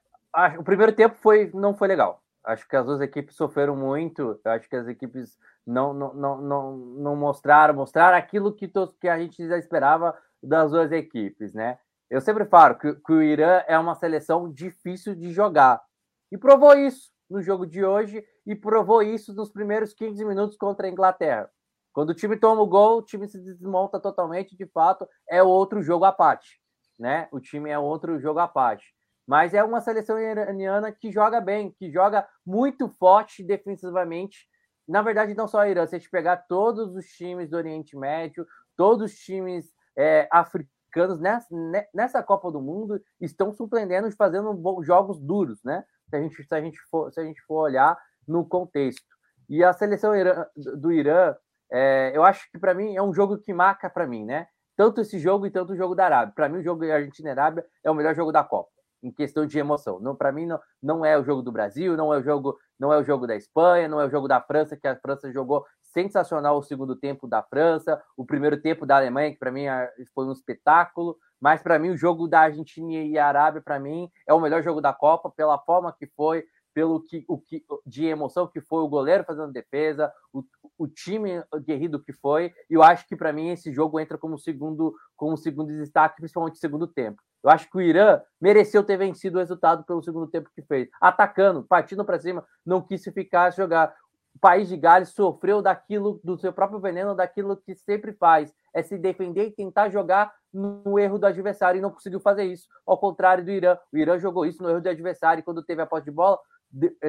[0.58, 2.22] o primeiro tempo foi, não foi legal.
[2.44, 4.38] Acho que as duas equipes sofreram muito.
[4.44, 9.08] Acho que as equipes não, não, não, não, não mostraram, mostraram aquilo que, to, que
[9.08, 11.78] a gente já esperava das duas equipes, né?
[12.08, 15.82] Eu sempre falo que, que o Irã é uma seleção difícil de jogar.
[16.30, 20.86] E provou isso no jogo de hoje e provou isso nos primeiros 15 minutos contra
[20.86, 21.50] a Inglaterra.
[21.96, 25.82] Quando o time toma o gol, o time se desmonta totalmente, de fato, é outro
[25.82, 26.60] jogo à parte,
[26.98, 27.26] né?
[27.32, 28.94] O time é outro jogo à parte.
[29.26, 34.46] Mas é uma seleção iraniana que joga bem, que joga muito forte defensivamente.
[34.86, 37.96] Na verdade, não só a Irã, se a gente pegar todos os times do Oriente
[37.96, 41.48] Médio, todos os times é, africanos nessa,
[41.94, 45.82] nessa Copa do Mundo estão surpreendendo, fazendo jogos duros, né?
[46.10, 49.16] Se a gente, se a gente, for, se a gente for olhar no contexto.
[49.48, 50.12] E a seleção
[50.54, 51.34] do Irã
[51.70, 54.46] é, eu acho que para mim é um jogo que marca para mim, né?
[54.76, 56.34] Tanto esse jogo e tanto o jogo da Arábia.
[56.34, 58.68] Para mim, o jogo Argentina e Arábia é o melhor jogo da Copa,
[59.02, 59.98] em questão de emoção.
[59.98, 62.92] Não, para mim, não, não é o jogo do Brasil, não é o jogo, não
[62.92, 65.64] é o jogo da Espanha, não é o jogo da França, que a França jogou
[65.80, 69.90] sensacional o segundo tempo da França, o primeiro tempo da Alemanha, que para mim é,
[70.14, 71.16] foi um espetáculo.
[71.40, 74.80] Mas para mim, o jogo da Argentina e Arábia, para mim, é o melhor jogo
[74.80, 76.44] da Copa, pela forma que foi,
[76.76, 80.44] pelo que, o que de emoção que foi o goleiro fazendo defesa, o,
[80.76, 82.52] o time guerrido que foi.
[82.68, 86.58] E eu acho que para mim esse jogo entra como segundo como segundo destaque, principalmente
[86.58, 87.22] segundo tempo.
[87.42, 90.90] Eu acho que o Irã mereceu ter vencido o resultado pelo segundo tempo que fez,
[91.00, 93.94] atacando, partindo para cima, não quis ficar jogar.
[94.34, 98.82] O país de Gales sofreu daquilo do seu próprio veneno, daquilo que sempre faz, é
[98.82, 102.66] se defender e tentar jogar no erro do adversário e não conseguiu fazer isso.
[102.86, 105.86] Ao contrário do Irã, o Irã jogou isso no erro do adversário quando teve a
[105.86, 106.38] posse de bola,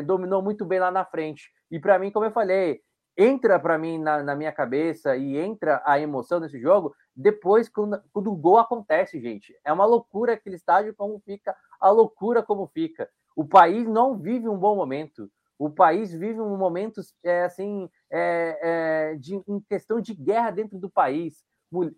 [0.05, 1.51] dominou muito bem lá na frente.
[1.69, 2.81] E para mim, como eu falei,
[3.17, 7.99] entra para mim na, na, minha cabeça e entra a emoção nesse jogo depois quando,
[8.13, 9.57] quando, o gol acontece, gente.
[9.65, 13.09] É uma loucura aquele estádio como fica, a loucura como fica.
[13.35, 15.29] O país não vive um bom momento.
[15.57, 20.77] O país vive um momento é, assim é, é, de em questão de guerra dentro
[20.77, 21.43] do país,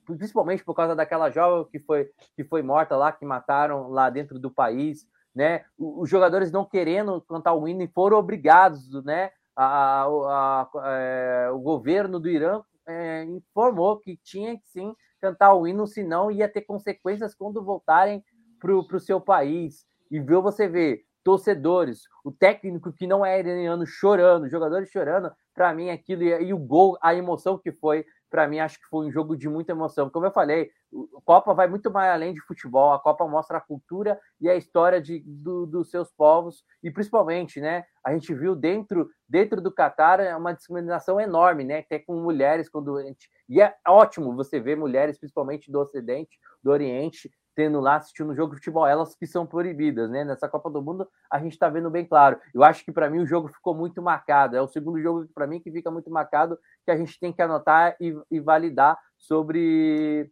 [0.05, 4.39] principalmente por causa daquela jovem que foi que foi morta lá, que mataram lá dentro
[4.39, 5.63] do país né?
[5.77, 9.31] Os jogadores não querendo cantar o hino e foram obrigados, né?
[9.61, 15.53] a, a, a, é, o governo do Irã é, informou que tinha que sim cantar
[15.53, 18.23] o hino, senão ia ter consequências quando voltarem
[18.57, 19.85] para o seu país.
[20.09, 25.73] E viu você ver torcedores, o técnico que não é iraniano chorando, jogadores chorando, para
[25.73, 29.11] mim aquilo e o gol, a emoção que foi para mim, acho que foi um
[29.11, 30.09] jogo de muita emoção.
[30.09, 32.93] Como eu falei, a Copa vai muito mais além de futebol.
[32.93, 36.63] A Copa mostra a cultura e a história de, do, dos seus povos.
[36.83, 37.85] E principalmente, né?
[38.03, 41.79] A gente viu dentro, dentro do Catar uma discriminação enorme, né?
[41.79, 43.29] Até com mulheres, quando gente...
[43.47, 48.35] E é ótimo você ver mulheres, principalmente do Ocidente, do Oriente, tendo lá assistindo um
[48.35, 50.23] jogo de futebol, elas que são proibidas, né?
[50.23, 52.39] Nessa Copa do Mundo, a gente está vendo bem claro.
[52.53, 54.55] Eu acho que para mim o jogo ficou muito marcado.
[54.55, 57.41] É o segundo jogo para mim que fica muito marcado, que a gente tem que
[57.41, 60.31] anotar e, e validar sobre,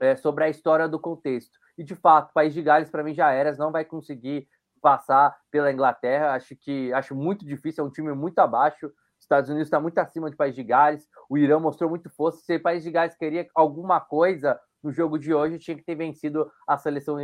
[0.00, 1.58] é, sobre a história do contexto.
[1.78, 4.48] E de fato, o País de Gales para mim já era, não vai conseguir
[4.82, 6.32] passar pela Inglaterra.
[6.32, 8.90] Acho que acho muito difícil, é um time muito abaixo.
[9.20, 11.06] Estados Unidos está muito acima do País de Gales.
[11.28, 12.40] O Irã mostrou muito força.
[12.40, 15.94] Se o País de Gales queria alguma coisa no jogo de hoje tinha que ter
[15.94, 17.16] vencido a seleção,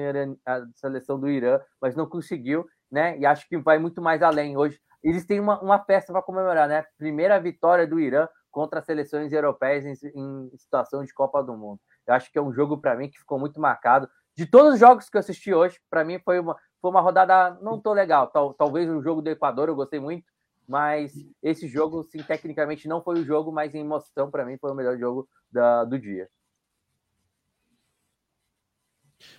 [0.45, 3.19] a seleção do Irã, mas não conseguiu, né?
[3.19, 4.57] E acho que vai muito mais além.
[4.57, 6.85] Hoje eles têm uma, uma festa para comemorar, né?
[6.99, 11.81] Primeira vitória do Irã contra as seleções europeias em, em situação de Copa do Mundo.
[12.07, 14.09] Eu acho que é um jogo para mim que ficou muito marcado.
[14.35, 17.59] De todos os jogos que eu assisti hoje, para mim foi uma, foi uma rodada
[17.61, 18.29] não tão legal.
[18.29, 20.25] Tal, talvez o jogo do Equador eu gostei muito,
[20.66, 24.71] mas esse jogo, sim, tecnicamente não foi o jogo, mas em emoção, para mim, foi
[24.73, 26.29] o melhor jogo da, do dia.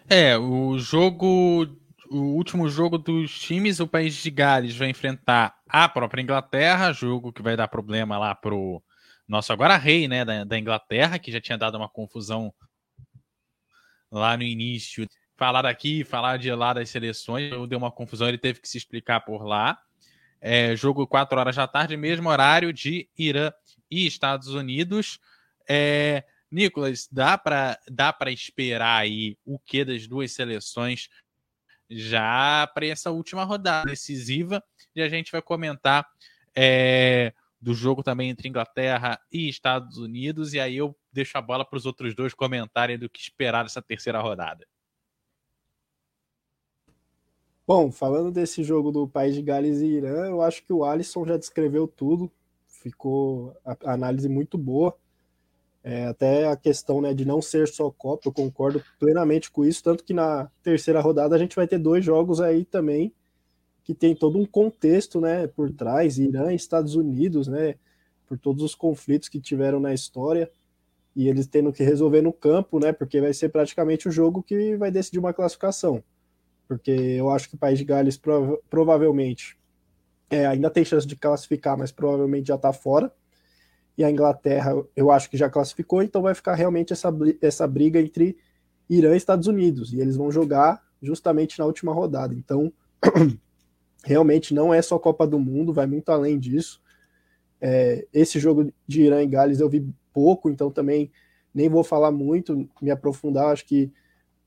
[0.09, 1.67] É, o jogo.
[2.09, 7.33] O último jogo dos times, o país de Gales vai enfrentar a própria Inglaterra, jogo
[7.33, 8.81] que vai dar problema lá pro
[9.27, 12.53] nosso agora rei, né, da, da Inglaterra, que já tinha dado uma confusão
[14.09, 15.05] lá no início.
[15.35, 19.19] Falar aqui, falar de lá das seleções, deu uma confusão, ele teve que se explicar
[19.19, 19.77] por lá.
[20.39, 23.51] É, jogo 4 horas da tarde, mesmo horário de Irã
[23.91, 25.19] e Estados Unidos.
[25.67, 31.09] É, Nicolas, dá para dá esperar aí o que das duas seleções
[31.89, 34.63] já para essa última rodada decisiva
[34.95, 36.07] e a gente vai comentar
[36.55, 41.65] é, do jogo também entre Inglaterra e Estados Unidos e aí eu deixo a bola
[41.65, 44.65] para os outros dois comentarem do que esperar dessa terceira rodada.
[47.65, 51.25] Bom, falando desse jogo do País de Gales e Irã, eu acho que o Alisson
[51.25, 52.31] já descreveu tudo,
[52.65, 54.97] ficou a análise muito boa.
[55.89, 59.81] É, até a questão né, de não ser só Copa, eu concordo plenamente com isso,
[59.81, 63.13] tanto que na terceira rodada a gente vai ter dois jogos aí também
[63.85, 67.75] que tem todo um contexto né, por trás, Irã e Estados Unidos, né,
[68.27, 70.51] por todos os conflitos que tiveram na história,
[71.15, 74.75] e eles tendo que resolver no campo, né, porque vai ser praticamente o jogo que
[74.75, 76.03] vai decidir uma classificação.
[76.67, 79.57] Porque eu acho que o País de Gales prova provavelmente
[80.29, 83.09] é, ainda tem chance de classificar, mas provavelmente já está fora
[83.97, 87.09] e a Inglaterra eu acho que já classificou, então vai ficar realmente essa,
[87.41, 88.37] essa briga entre
[88.89, 92.33] Irã e Estados Unidos, e eles vão jogar justamente na última rodada.
[92.33, 92.71] Então,
[94.03, 96.81] realmente não é só Copa do Mundo, vai muito além disso.
[97.59, 101.11] É, esse jogo de Irã e Gales eu vi pouco, então também
[101.53, 103.47] nem vou falar muito, me aprofundar.
[103.47, 103.91] Acho que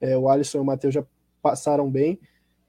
[0.01, 1.05] é, o Alisson e o Matheus já
[1.43, 2.19] passaram bem.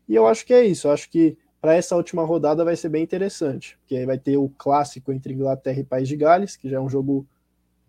[0.07, 0.89] E eu acho que é isso.
[0.89, 4.49] Acho que para essa última rodada vai ser bem interessante, porque aí vai ter o
[4.49, 7.27] clássico entre Inglaterra e País de Gales, que já é um jogo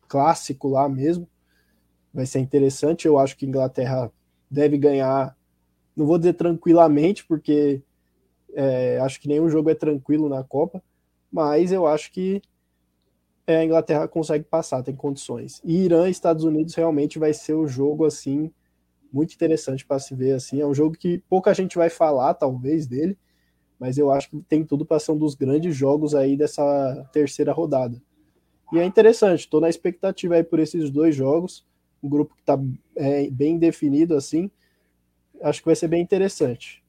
[0.07, 1.27] clássico lá mesmo.
[2.13, 3.07] Vai ser interessante.
[3.07, 4.13] Eu acho que Inglaterra
[4.51, 5.35] deve ganhar,
[5.97, 7.83] não vou dizer tranquilamente, porque
[8.53, 10.83] é, acho que nenhum jogo é tranquilo na Copa,
[11.33, 12.43] mas eu acho que
[13.47, 15.63] é, a Inglaterra consegue passar, tem condições.
[15.65, 18.53] E Irã e Estados Unidos realmente vai ser o jogo assim
[19.11, 20.61] muito interessante para se ver assim.
[20.61, 23.17] É um jogo que pouca gente vai falar, talvez, dele,
[23.83, 27.53] mas eu acho que tem tudo para ser um dos grandes jogos aí dessa terceira
[27.53, 28.01] rodada.
[28.73, 31.67] E é interessante, estou na expectativa aí por esses dois jogos,
[32.01, 32.57] um grupo que está
[32.95, 34.49] é, bem definido assim,
[35.43, 36.81] acho que vai ser bem interessante.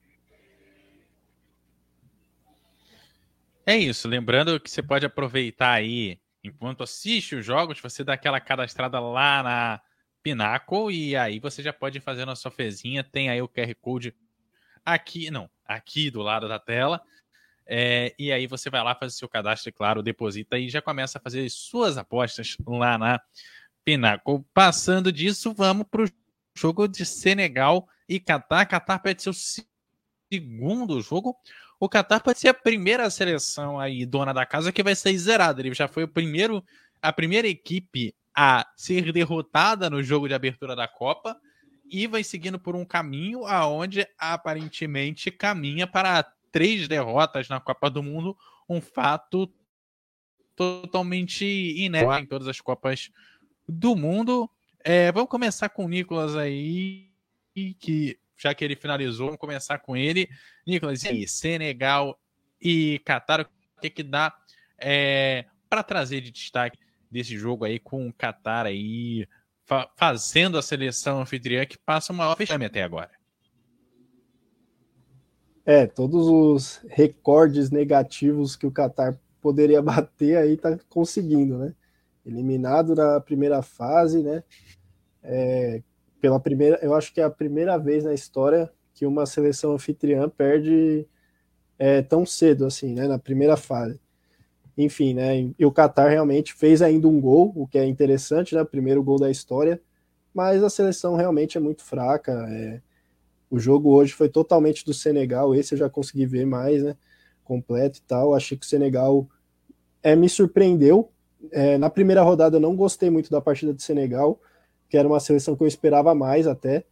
[3.65, 8.39] É isso, lembrando que você pode aproveitar aí, enquanto assiste os jogos, você dá aquela
[8.39, 9.81] cadastrada lá na
[10.21, 14.15] Pinnacle e aí você já pode fazer a sua fezinha, tem aí o QR Code
[14.85, 17.01] aqui, não, aqui do lado da tela.
[17.65, 21.21] É, e aí você vai lá fazer seu cadastro, claro, deposita e já começa a
[21.21, 23.21] fazer suas apostas lá na
[23.85, 24.43] Pinnacle.
[24.53, 26.09] Passando disso, vamos para o
[26.55, 28.65] jogo de Senegal e Catar.
[28.65, 31.35] Catar pode ser o segundo jogo.
[31.79, 35.61] O Catar pode ser a primeira seleção aí, dona da casa, que vai ser zerada.
[35.61, 36.63] Ele já foi o primeiro,
[37.01, 41.39] a primeira equipe a ser derrotada no jogo de abertura da Copa
[41.85, 48.01] e vai seguindo por um caminho aonde aparentemente caminha para três derrotas na Copa do
[48.01, 48.37] Mundo
[48.69, 49.51] um fato
[50.55, 53.09] totalmente inédito em todas as Copas
[53.67, 54.49] do Mundo.
[54.83, 57.09] É, vamos começar com o Nicolas aí,
[57.79, 60.29] que já que ele finalizou, vamos começar com ele.
[60.65, 62.19] Nicolas, e aí, Senegal
[62.61, 64.35] e Qatar, o que, que dá
[64.77, 66.77] é, para trazer de destaque
[67.09, 69.27] desse jogo aí com o Qatar aí
[69.73, 73.11] fa fazendo a seleção anfitriã que passa o maior fechamento até agora?
[75.65, 81.73] É, todos os recordes negativos que o Qatar poderia bater aí tá conseguindo, né?
[82.25, 84.43] Eliminado na primeira fase, né?
[85.21, 85.81] É,
[86.19, 90.29] pela primeira, eu acho que é a primeira vez na história que uma seleção anfitriã
[90.29, 91.07] perde
[91.77, 93.07] é, tão cedo assim, né?
[93.07, 93.99] Na primeira fase.
[94.77, 95.51] Enfim, né?
[95.57, 98.63] E o Qatar realmente fez ainda um gol, o que é interessante, né?
[98.63, 99.79] Primeiro gol da história,
[100.33, 102.31] mas a seleção realmente é muito fraca.
[102.49, 102.81] É,
[103.49, 106.95] o jogo hoje foi totalmente do Senegal, esse eu já consegui ver mais, né?
[107.43, 108.33] Completo e tal.
[108.33, 109.27] Achei que o Senegal
[110.01, 111.11] é, me surpreendeu.
[111.51, 114.39] É, na primeira rodada eu não gostei muito da partida do Senegal,
[114.89, 116.83] que era uma seleção que eu esperava mais até.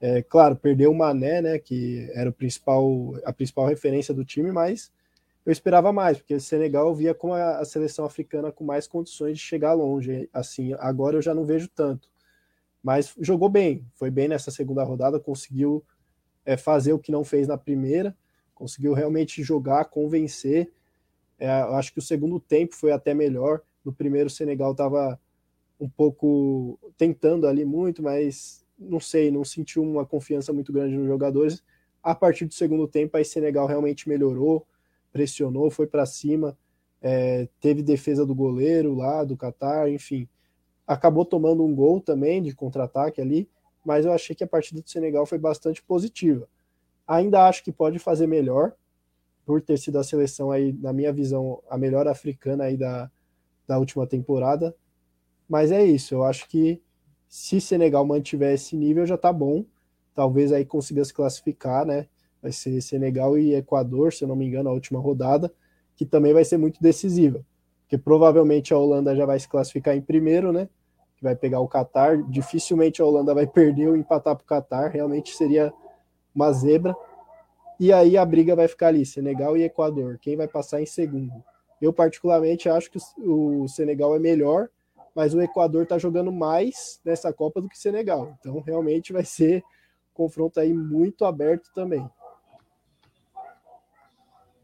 [0.00, 1.58] É, claro, perdeu o Mané, né?
[1.58, 4.92] Que era o principal, a principal referência do time, mas
[5.46, 8.88] eu esperava mais, porque o Senegal eu via como a, a seleção africana com mais
[8.88, 10.28] condições de chegar longe.
[10.32, 12.10] Assim, agora eu já não vejo tanto.
[12.82, 15.84] Mas jogou bem, foi bem nessa segunda rodada, conseguiu
[16.44, 18.16] é, fazer o que não fez na primeira,
[18.56, 20.72] conseguiu realmente jogar, convencer.
[21.38, 23.62] É, acho que o segundo tempo foi até melhor.
[23.84, 25.20] No primeiro, o Senegal estava
[25.78, 31.06] um pouco tentando ali muito, mas não sei, não sentiu uma confiança muito grande nos
[31.06, 31.62] jogadores.
[32.02, 34.66] A partir do segundo tempo, aí Senegal realmente melhorou,
[35.16, 36.54] pressionou, foi para cima,
[37.00, 40.28] é, teve defesa do goleiro lá, do Qatar, enfim.
[40.86, 43.48] Acabou tomando um gol também de contra-ataque ali,
[43.82, 46.46] mas eu achei que a partida do Senegal foi bastante positiva.
[47.06, 48.74] Ainda acho que pode fazer melhor,
[49.46, 53.10] por ter sido a seleção aí, na minha visão, a melhor africana aí da,
[53.66, 54.76] da última temporada.
[55.48, 56.82] Mas é isso, eu acho que
[57.26, 59.64] se Senegal mantiver esse nível já tá bom.
[60.14, 62.06] Talvez aí consiga se classificar, né?
[62.46, 65.52] Vai ser Senegal e Equador, se eu não me engano, a última rodada,
[65.96, 67.44] que também vai ser muito decisiva.
[67.82, 70.68] Porque provavelmente a Holanda já vai se classificar em primeiro, né?
[71.16, 72.22] que vai pegar o Qatar.
[72.30, 75.72] Dificilmente a Holanda vai perder ou empatar para o Qatar, realmente seria
[76.32, 76.94] uma zebra.
[77.80, 80.16] E aí a briga vai ficar ali, Senegal e Equador.
[80.20, 81.32] Quem vai passar em segundo?
[81.82, 84.68] Eu, particularmente, acho que o Senegal é melhor,
[85.16, 88.36] mas o Equador está jogando mais nessa Copa do que o Senegal.
[88.38, 92.08] Então, realmente vai ser um confronto aí muito aberto também.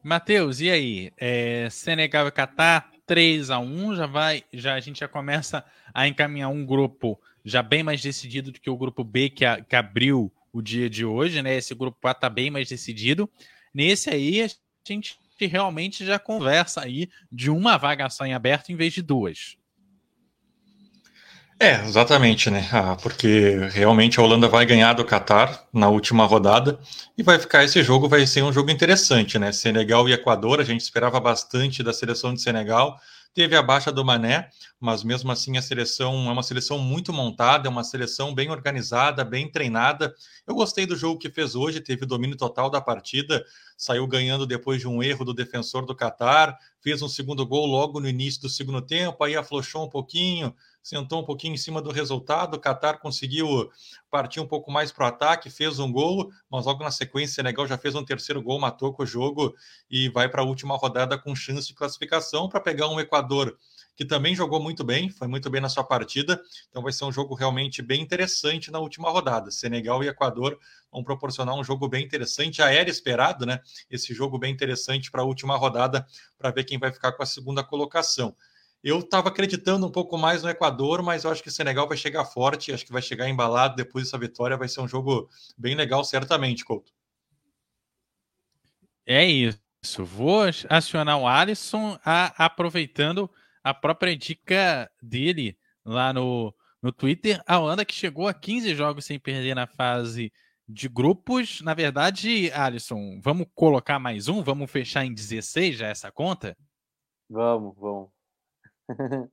[0.03, 1.13] Matheus, e aí?
[1.17, 6.09] É, Senegal e Catar, 3 a 1 já vai, já a gente já começa a
[6.09, 9.77] encaminhar um grupo já bem mais decidido do que o grupo B que, a, que
[9.77, 11.57] abriu o dia de hoje, né?
[11.57, 13.31] Esse grupo A tá bem mais decidido.
[13.73, 14.49] Nesse aí a
[14.85, 19.57] gente realmente já conversa aí de uma vaga só em aberto em vez de duas.
[21.63, 22.69] É, exatamente, né?
[22.73, 26.77] Ah, porque realmente a Holanda vai ganhar do Catar na última rodada
[27.17, 29.53] e vai ficar esse jogo, vai ser um jogo interessante, né?
[29.53, 32.99] Senegal e Equador, a gente esperava bastante da seleção de Senegal,
[33.33, 34.49] teve a baixa do Mané,
[34.81, 39.25] mas mesmo assim a seleção é uma seleção muito montada, é uma seleção bem organizada,
[39.25, 40.13] bem treinada.
[40.45, 43.45] Eu gostei do jogo que fez hoje, teve domínio total da partida,
[43.77, 48.01] saiu ganhando depois de um erro do defensor do Catar, fez um segundo gol logo
[48.01, 51.91] no início do segundo tempo, aí afrouxou um pouquinho, sentou um pouquinho em cima do
[51.91, 52.55] resultado.
[52.55, 53.71] O Qatar conseguiu
[54.11, 57.67] partir um pouco mais para o ataque, fez um gol, mas logo na sequência Senegal
[57.67, 59.55] já fez um terceiro gol, matou com o jogo
[59.91, 63.57] e vai para a última rodada com chance de classificação para pegar um Equador
[63.97, 66.41] que também jogou muito bem, foi muito bem na sua partida.
[66.69, 69.51] Então vai ser um jogo realmente bem interessante na última rodada.
[69.51, 70.59] Senegal e Equador
[70.91, 72.59] vão proporcionar um jogo bem interessante.
[72.59, 73.61] Já era esperado, né?
[73.91, 76.07] Esse jogo bem interessante para a última rodada,
[76.39, 78.35] para ver quem vai ficar com a segunda colocação.
[78.83, 81.97] Eu estava acreditando um pouco mais no Equador, mas eu acho que o Senegal vai
[81.97, 84.57] chegar forte, acho que vai chegar embalado depois dessa vitória.
[84.57, 86.93] Vai ser um jogo bem legal, certamente, Couto.
[89.07, 90.05] É isso.
[90.05, 93.31] Vou acionar o Alisson a, aproveitando
[93.63, 97.41] a própria dica dele lá no, no Twitter.
[97.47, 100.33] A Holanda que chegou a 15 jogos sem perder na fase
[100.69, 101.61] de grupos.
[101.61, 104.43] Na verdade, Alisson, vamos colocar mais um?
[104.43, 106.57] Vamos fechar em 16 já essa conta?
[107.29, 108.22] Vamos, vamos.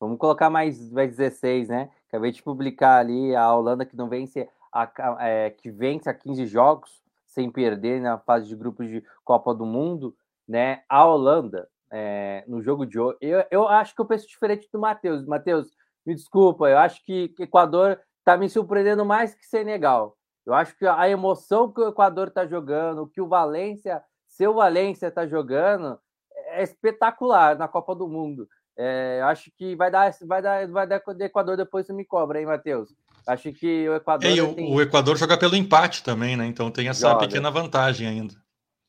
[0.00, 1.90] Vamos colocar mais, mais 16, né?
[2.08, 4.90] Acabei de publicar ali a Holanda que não vence, a,
[5.20, 9.64] é, que vence a 15 jogos sem perder na fase de grupos de Copa do
[9.64, 10.16] Mundo,
[10.48, 10.82] né?
[10.88, 14.80] A Holanda, é, no jogo de hoje, eu, eu acho que eu penso diferente do
[14.80, 15.24] Matheus.
[15.26, 15.70] Matheus,
[16.04, 20.16] me desculpa, eu acho que, Equador está me surpreendendo mais que Senegal.
[20.44, 25.06] Eu acho que a emoção que o Equador está jogando, que o Valência, seu Valência
[25.06, 26.00] está jogando,
[26.48, 28.48] é espetacular na Copa do Mundo.
[28.76, 32.46] É, acho que vai dar, vai dar, vai dar Equador depois você me cobra, hein,
[32.46, 32.94] Matheus?
[33.26, 34.30] Acho que o Equador.
[34.30, 34.74] É, tem...
[34.74, 36.46] O Equador joga pelo empate também, né?
[36.46, 37.26] Então tem essa joga.
[37.26, 38.34] pequena vantagem ainda.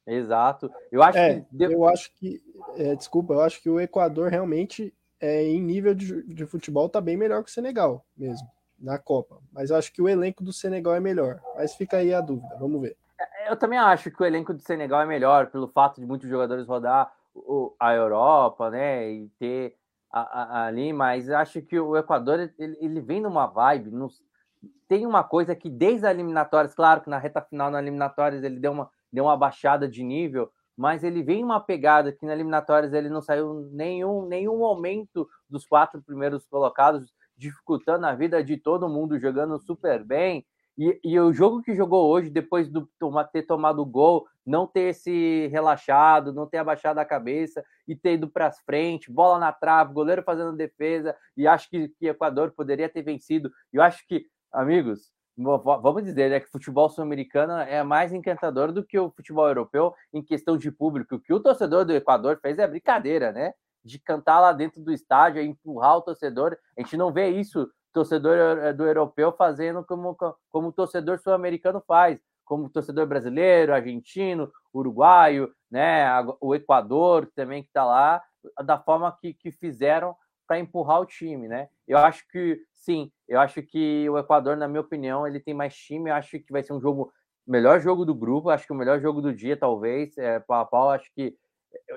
[0.06, 0.72] Exato.
[0.92, 1.64] Eu acho é, que.
[1.64, 2.42] Eu acho que.
[2.76, 7.00] É, desculpa, eu acho que o Equador realmente, é, em nível de, de futebol, tá
[7.00, 8.48] bem melhor que o Senegal mesmo,
[8.80, 9.40] na Copa.
[9.52, 11.40] Mas eu acho que o elenco do Senegal é melhor.
[11.56, 12.98] Mas fica aí a dúvida, vamos ver.
[13.20, 16.30] É, eu também acho que o elenco do Senegal é melhor, pelo fato de muitos
[16.30, 19.12] jogadores rodar o, a Europa, né?
[19.12, 19.76] E ter
[20.12, 23.92] a, a, ali, mas acho que o Equador ele, ele vem numa vibe.
[23.92, 24.22] Nos,
[24.88, 28.60] tem uma coisa que desde as eliminatórias, claro que na reta final, na eliminatórias, ele
[28.60, 32.94] deu uma deu uma baixada de nível, mas ele vem uma pegada que na eliminatórias
[32.94, 38.90] ele não saiu nenhum, nenhum momento dos quatro primeiros colocados, dificultando a vida de todo
[38.90, 40.46] mundo, jogando super bem.
[40.82, 42.82] E, e o jogo que jogou hoje, depois de
[43.32, 48.14] ter tomado o gol, não ter se relaxado, não ter abaixado a cabeça e ter
[48.14, 52.90] ido para frente, bola na trave, goleiro fazendo defesa, e acho que, o Equador poderia
[52.90, 53.52] ter vencido.
[53.72, 58.84] Eu acho que, amigos, vamos dizer né, que o futebol sul-americano é mais encantador do
[58.84, 61.14] que o futebol europeu em questão de público.
[61.14, 63.54] O que o torcedor do Equador fez é brincadeira, né?
[63.86, 66.58] De cantar lá dentro do estádio, empurrar o torcedor.
[66.76, 70.16] A gente não vê isso, torcedor eh, do europeu fazendo como,
[70.50, 76.06] como o torcedor sul-americano faz, como o torcedor brasileiro, argentino, uruguaio, né?
[76.40, 78.22] O Equador também que está lá,
[78.64, 80.16] da forma que, que fizeram
[80.48, 81.70] para empurrar o time, né?
[81.88, 85.74] Eu acho que sim, eu acho que o Equador, na minha opinião, ele tem mais
[85.76, 86.10] time.
[86.10, 87.12] Eu acho que vai ser um jogo,
[87.48, 88.50] melhor jogo do grupo.
[88.50, 90.90] Acho que o melhor jogo do dia, talvez, é pau a pau.
[90.90, 91.36] Acho que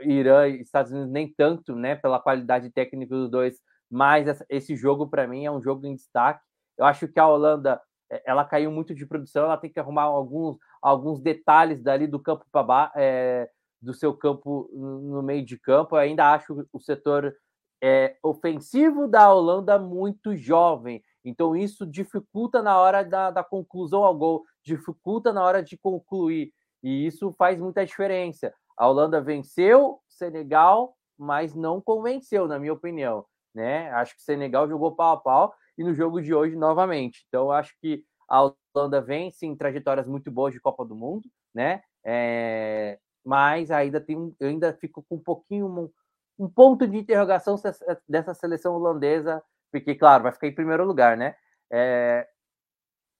[0.03, 3.61] Irã e Estados Unidos nem tanto, né, pela qualidade técnica dos dois.
[3.95, 6.43] Mas esse jogo, para mim, é um jogo em destaque.
[6.77, 7.81] Eu acho que a Holanda,
[8.11, 9.45] é, ela caiu muito de produção.
[9.45, 13.49] Ela tem que arrumar alguns, alguns detalhes dali do campo para é,
[13.81, 15.95] do seu campo no meio de campo.
[15.95, 17.33] Eu ainda acho o setor
[17.81, 21.01] é, ofensivo da Holanda muito jovem.
[21.25, 26.53] Então, isso dificulta na hora da, da conclusão ao gol, dificulta na hora de concluir.
[26.83, 28.53] E isso faz muita diferença.
[28.77, 33.25] A Holanda venceu Senegal, mas não convenceu, na minha opinião.
[33.55, 33.91] Né?
[33.93, 37.25] Acho que o Senegal jogou pau a pau e no jogo de hoje novamente.
[37.29, 41.83] Então, acho que a Holanda vence em trajetórias muito boas de Copa do Mundo, né?
[42.05, 42.99] É...
[43.25, 44.35] mas ainda tem um...
[44.39, 45.91] eu ainda fico com um pouquinho
[46.39, 47.57] um ponto de interrogação
[48.09, 51.37] dessa seleção holandesa, porque, claro, vai ficar em primeiro lugar, né?
[51.71, 52.29] É,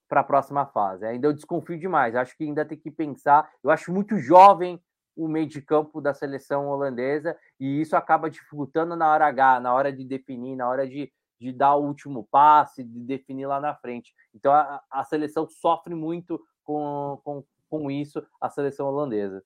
[0.09, 1.05] para a próxima fase.
[1.05, 2.15] Ainda eu desconfio demais.
[2.15, 3.51] Acho que ainda tem que pensar.
[3.63, 4.81] Eu acho muito jovem
[5.17, 9.73] o meio de campo da seleção holandesa e isso acaba dificultando na hora H, na
[9.73, 13.75] hora de definir, na hora de, de dar o último passe, de definir lá na
[13.75, 14.15] frente.
[14.35, 19.43] Então a, a seleção sofre muito com, com, com isso, a seleção holandesa.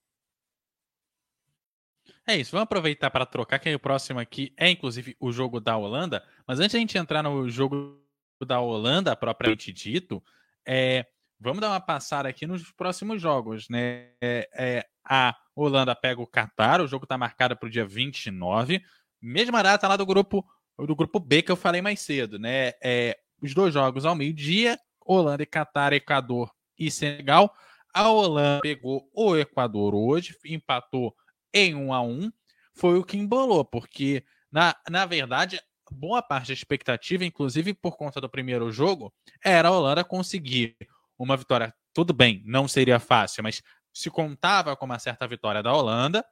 [2.26, 5.76] É isso, vamos aproveitar para trocar, que o próximo aqui é inclusive o jogo da
[5.76, 6.22] Holanda.
[6.46, 8.00] Mas antes de a gente entrar no jogo
[8.46, 10.22] da Holanda, propriamente dito,
[10.66, 11.06] é,
[11.40, 13.68] vamos dar uma passada aqui nos próximos jogos.
[13.68, 14.10] Né?
[14.20, 18.82] É, é, a Holanda pega o Qatar, o jogo está marcado para o dia 29,
[19.20, 20.44] mesma data lá do grupo,
[20.78, 22.38] do grupo B que eu falei mais cedo.
[22.38, 22.72] Né?
[22.82, 27.54] É, os dois jogos ao meio-dia, Holanda e Qatar, Equador e Senegal.
[27.92, 31.14] A Holanda pegou o Equador hoje, empatou
[31.52, 32.30] em um a um
[32.78, 38.20] foi o que embolou, porque na, na verdade, boa parte da expectativa, inclusive por conta
[38.20, 39.12] do primeiro jogo,
[39.44, 40.76] era a Holanda conseguir
[41.18, 41.74] uma vitória.
[41.92, 43.60] Tudo bem, não seria fácil, mas
[43.98, 46.24] se contava com uma certa vitória da Holanda.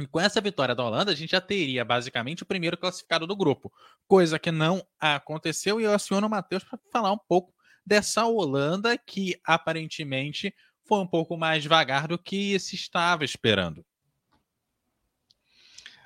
[0.00, 3.36] E com essa vitória da Holanda, a gente já teria basicamente o primeiro classificado do
[3.36, 3.72] grupo,
[4.08, 5.80] coisa que não aconteceu.
[5.80, 7.54] E eu aciono o Matheus para falar um pouco
[7.86, 10.52] dessa Holanda que aparentemente
[10.88, 13.84] foi um pouco mais devagar do que se estava esperando.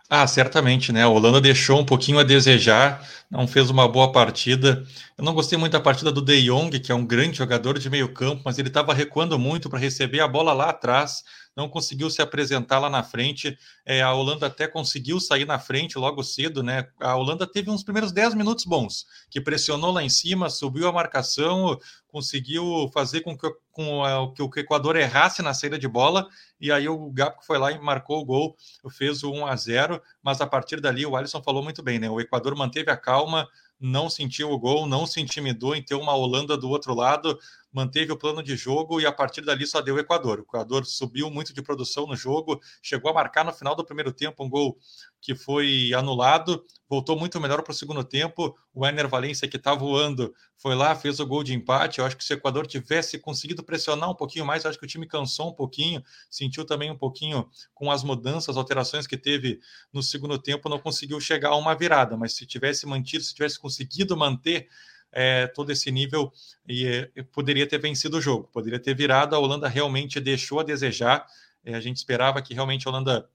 [0.09, 1.03] Ah, certamente, né?
[1.03, 4.85] A Holanda deixou um pouquinho a desejar, não fez uma boa partida.
[5.19, 7.91] Eu não gostei muito da partida do De Jong, que é um grande jogador de
[7.91, 11.25] meio campo, mas ele estava recuando muito para receber a bola lá atrás
[11.57, 13.59] não conseguiu se apresentar lá na frente.
[13.85, 16.89] É, a Holanda até conseguiu sair na frente logo cedo, né?
[17.01, 20.93] A Holanda teve uns primeiros 10 minutos bons, que pressionou lá em cima, subiu a
[20.93, 21.79] marcação,
[22.09, 26.29] conseguiu fazer com que, com que o Equador errasse na saída de bola,
[26.61, 28.57] e aí o Gapo foi lá e marcou o gol,
[28.91, 32.09] fez o 1 a 0 mas a partir dali o Alisson falou muito bem, né?
[32.09, 33.49] O Equador manteve a calma,
[33.79, 37.39] não sentiu o gol, não se intimidou em ter uma Holanda do outro lado,
[37.77, 40.39] manteve o plano de jogo e a partir dali só deu o Equador.
[40.39, 44.15] O Equador subiu muito de produção no jogo, chegou a marcar no final do primeiro
[44.15, 44.79] tempo um gol
[45.21, 48.57] que foi anulado, voltou muito melhor para o segundo tempo.
[48.73, 51.99] O Ener Valência, que está voando, foi lá, fez o gol de empate.
[51.99, 54.89] Eu acho que se o Equador tivesse conseguido pressionar um pouquinho mais, acho que o
[54.89, 59.61] time cansou um pouquinho, sentiu também um pouquinho com as mudanças, alterações que teve
[59.93, 62.17] no segundo tempo, não conseguiu chegar a uma virada.
[62.17, 64.67] Mas se tivesse mantido, se tivesse conseguido manter
[65.19, 66.31] é, todo esse nível
[66.69, 69.35] e, e, poderia ter vencido o jogo, poderia ter virado.
[69.35, 71.27] A Holanda realmente deixou a desejar.
[71.65, 73.27] É, a gente esperava que realmente a Holanda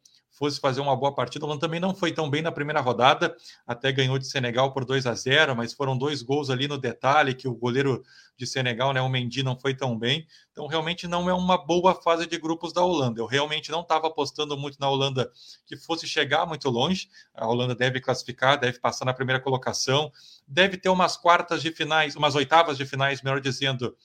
[0.42, 1.46] fosse fazer uma boa partida.
[1.46, 3.38] O Holanda também não foi tão bem na primeira rodada,
[3.68, 7.36] até ganhou de Senegal por 2 a 0, mas foram dois gols ali no detalhe
[7.36, 8.02] que o goleiro
[8.36, 10.26] de Senegal, né, o Mendy, não foi tão bem.
[10.52, 13.22] Então, realmente não é uma boa fase de grupos da Holanda.
[13.22, 15.32] Eu realmente não estava apostando muito na Holanda
[15.68, 17.08] que fosse chegar muito longe.
[17.36, 20.12] A Holanda deve classificar, deve passar na primeira colocação,
[20.48, 23.96] deve ter umas quartas de finais, umas oitavas de finais, melhor dizendo,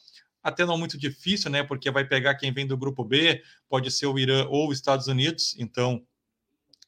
[0.43, 1.63] até não muito difícil, né?
[1.63, 5.07] Porque vai pegar quem vem do grupo B, pode ser o Irã ou os Estados
[5.07, 6.07] Unidos, então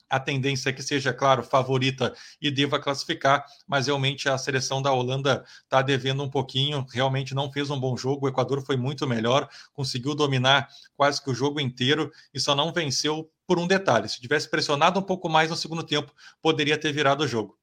[0.09, 4.93] a tendência é que seja, claro, favorita e deva classificar, mas realmente a seleção da
[4.93, 8.27] Holanda está devendo um pouquinho, realmente não fez um bom jogo.
[8.27, 12.73] O Equador foi muito melhor, conseguiu dominar quase que o jogo inteiro e só não
[12.73, 14.09] venceu por um detalhe.
[14.09, 17.59] Se tivesse pressionado um pouco mais no segundo tempo, poderia ter virado o jogo.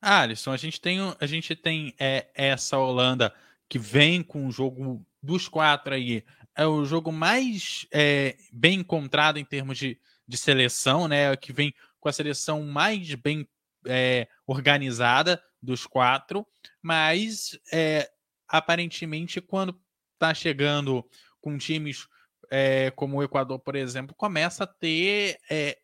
[0.00, 3.32] Ah, Alisson, a gente tem, a gente tem é, essa Holanda
[3.68, 6.24] que vem com o jogo dos quatro aí.
[6.54, 9.98] É o jogo mais é, bem encontrado em termos de,
[10.32, 11.36] de seleção, né?
[11.36, 13.46] Que vem com a seleção mais bem
[13.86, 16.46] é, organizada dos quatro,
[16.80, 18.10] mas é,
[18.48, 19.78] aparentemente quando
[20.14, 21.06] está chegando
[21.38, 22.08] com times
[22.50, 25.78] é, como o Equador, por exemplo, começa a ter é,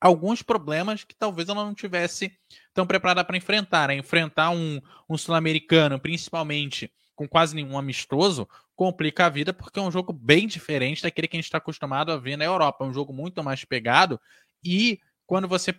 [0.00, 2.32] alguns problemas que talvez ela não tivesse
[2.72, 3.88] tão preparada para enfrentar.
[3.88, 3.96] Né?
[3.96, 9.90] Enfrentar um, um sul-americano, principalmente com quase nenhum amistoso, complica a vida, porque é um
[9.90, 12.84] jogo bem diferente daquele que a gente está acostumado a ver na Europa.
[12.84, 14.20] É um jogo muito mais pegado.
[14.62, 15.74] E quando você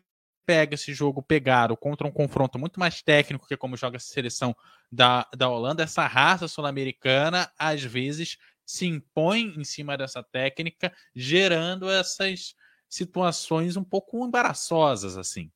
[0.45, 4.01] pega esse jogo pegado contra um confronto muito mais técnico, que é como joga a
[4.01, 4.53] seleção
[4.91, 11.89] da, da Holanda, essa raça sul-americana às vezes se impõe em cima dessa técnica, gerando
[11.89, 12.53] essas
[12.89, 15.49] situações um pouco embaraçosas assim.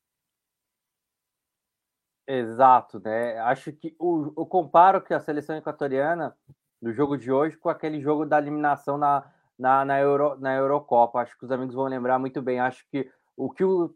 [2.26, 3.38] Exato, né?
[3.40, 6.34] Acho que o, eu comparo que a seleção equatoriana
[6.80, 9.24] do jogo de hoje com aquele jogo da eliminação na,
[9.58, 11.20] na, na, Euro, na Eurocopa.
[11.20, 12.60] Acho que os amigos vão lembrar muito bem.
[12.60, 13.94] Acho que o que o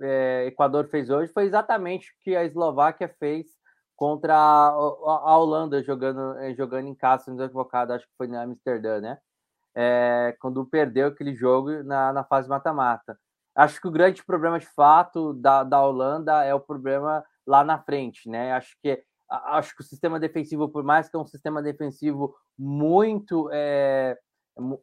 [0.00, 3.46] é, Equador fez hoje foi exatamente o que a Eslováquia fez
[3.94, 8.42] contra a, a, Holanda jogando, é, jogando em casa, sendo advogado, acho que foi na
[8.42, 9.18] Amsterdã, né?
[9.74, 13.18] É, quando perdeu aquele jogo na, na fase mata-mata.
[13.54, 17.78] Acho que o grande problema de fato da, da Holanda é o problema lá na
[17.78, 18.52] frente, né?
[18.52, 23.48] Acho que acho que o sistema defensivo, por mais que é um sistema defensivo muito
[23.52, 24.16] é,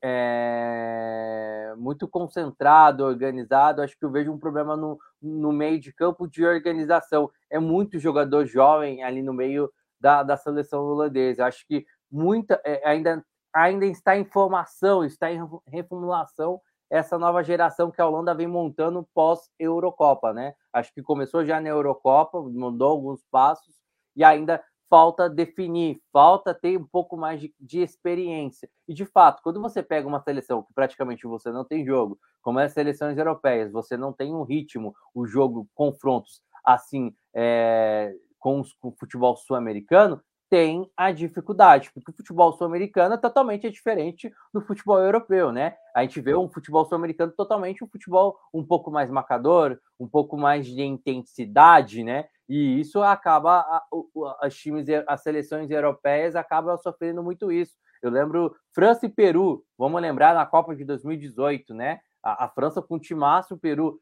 [0.01, 6.27] é, muito concentrado, organizado, acho que eu vejo um problema no, no meio de campo
[6.27, 7.31] de organização.
[7.49, 11.45] É muito jogador jovem ali no meio da, da seleção holandesa.
[11.45, 17.91] Acho que muita é, ainda ainda está em formação, está em reformulação essa nova geração
[17.91, 20.53] que a Holanda vem montando pós-Eurocopa, né?
[20.71, 23.75] Acho que começou já na Eurocopa, mandou alguns passos
[24.15, 28.69] e ainda falta definir, falta ter um pouco mais de, de, experiência.
[28.87, 32.59] E de fato, quando você pega uma seleção que praticamente você não tem jogo, como
[32.59, 38.61] é as seleções europeias, você não tem um ritmo, o jogo, confrontos assim é, com,
[38.61, 44.31] os, com o futebol sul-americano, tem a dificuldade, porque o futebol sul-americano é totalmente diferente
[44.53, 45.75] do futebol europeu, né?
[45.97, 50.37] A gente vê um futebol sul-americano totalmente um futebol um pouco mais marcador, um pouco
[50.37, 52.29] mais de intensidade, né?
[52.47, 53.65] E isso acaba
[54.39, 57.73] as times, as seleções europeias acabam sofrendo muito isso.
[57.99, 61.99] Eu lembro França e Peru, vamos lembrar na Copa de 2018, né?
[62.21, 63.99] A, a França com o timaço, o Peru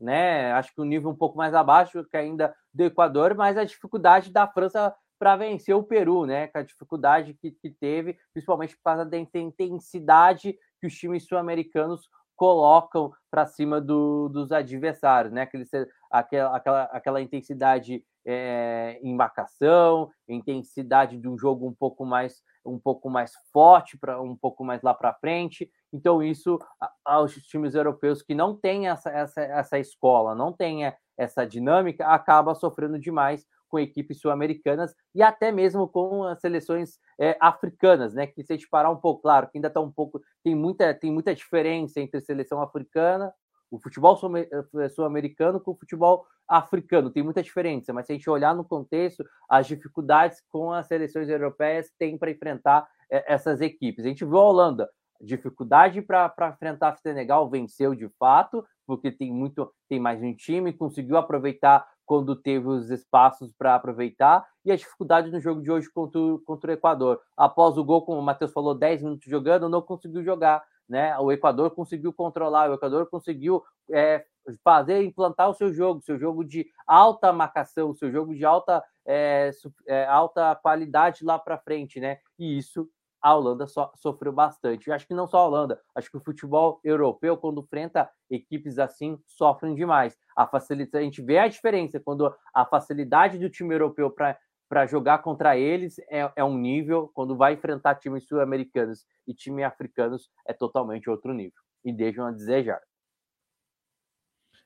[0.00, 0.50] né?
[0.50, 3.62] Acho que o um nível um pouco mais abaixo que ainda do Equador, mas a
[3.62, 6.48] dificuldade da França para vencer o Peru, né?
[6.48, 12.10] Com a dificuldade que, que teve, principalmente por causa da intensidade que os times sul-americanos
[12.36, 15.42] colocam para cima do, dos adversários, né?
[15.42, 15.64] Aquele,
[16.10, 22.78] aquela, aquela, aquela intensidade é, em marcação, intensidade de um jogo um pouco mais um
[22.78, 25.70] pouco mais forte para um pouco mais lá para frente.
[25.92, 26.58] Então isso
[27.04, 32.54] aos times europeus que não têm essa, essa, essa escola, não têm essa dinâmica, acaba
[32.54, 38.24] sofrendo demais com equipes sul-americanas e até mesmo com as seleções é, africanas, né?
[38.24, 40.94] Que se a gente parar um pouco, claro, que ainda está um pouco, tem muita,
[40.94, 43.34] tem muita diferença entre seleção africana,
[43.72, 48.30] o futebol eh, sul-americano com o futebol africano, tem muita diferença, mas se a gente
[48.30, 54.04] olhar no contexto, as dificuldades com as seleções europeias têm para enfrentar é, essas equipes.
[54.04, 54.88] A gente viu a Holanda,
[55.20, 60.72] dificuldade para enfrentar o Senegal, venceu de fato, porque tem muito, tem mais um time,
[60.72, 65.90] conseguiu aproveitar quando teve os espaços para aproveitar, e a dificuldade no jogo de hoje
[65.90, 67.20] contra o, contra o Equador.
[67.36, 70.62] Após o gol, como o Matheus falou, 10 minutos jogando, não conseguiu jogar.
[70.88, 71.16] Né?
[71.18, 74.24] O Equador conseguiu controlar, o Equador conseguiu é,
[74.62, 79.50] fazer, implantar o seu jogo, seu jogo de alta marcação, seu jogo de alta, é,
[79.86, 82.18] é, alta qualidade lá para frente, né?
[82.38, 82.88] E isso
[83.24, 84.86] a Holanda so, sofreu bastante.
[84.86, 88.78] Eu acho que não só a Holanda, acho que o futebol europeu, quando enfrenta equipes
[88.78, 90.14] assim, sofrem demais.
[90.36, 94.86] A facilidade, a gente vê a diferença quando a facilidade do time europeu para para
[94.86, 100.30] jogar contra eles é, é, um nível, quando vai enfrentar times sul-americanos e times africanos
[100.48, 101.60] é totalmente outro nível.
[101.84, 102.80] E deixam a desejar.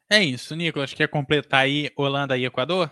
[0.08, 0.94] É isso, Nicolas.
[0.94, 2.90] Quer completar aí Holanda e Equador?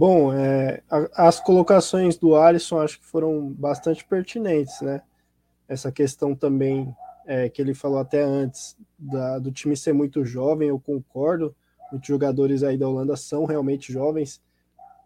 [0.00, 0.82] Bom, é,
[1.12, 5.02] as colocações do Alisson acho que foram bastante pertinentes, né?
[5.68, 6.90] Essa questão também
[7.26, 11.54] é, que ele falou até antes da, do time ser muito jovem, eu concordo.
[11.92, 14.40] Muitos jogadores aí da Holanda são realmente jovens,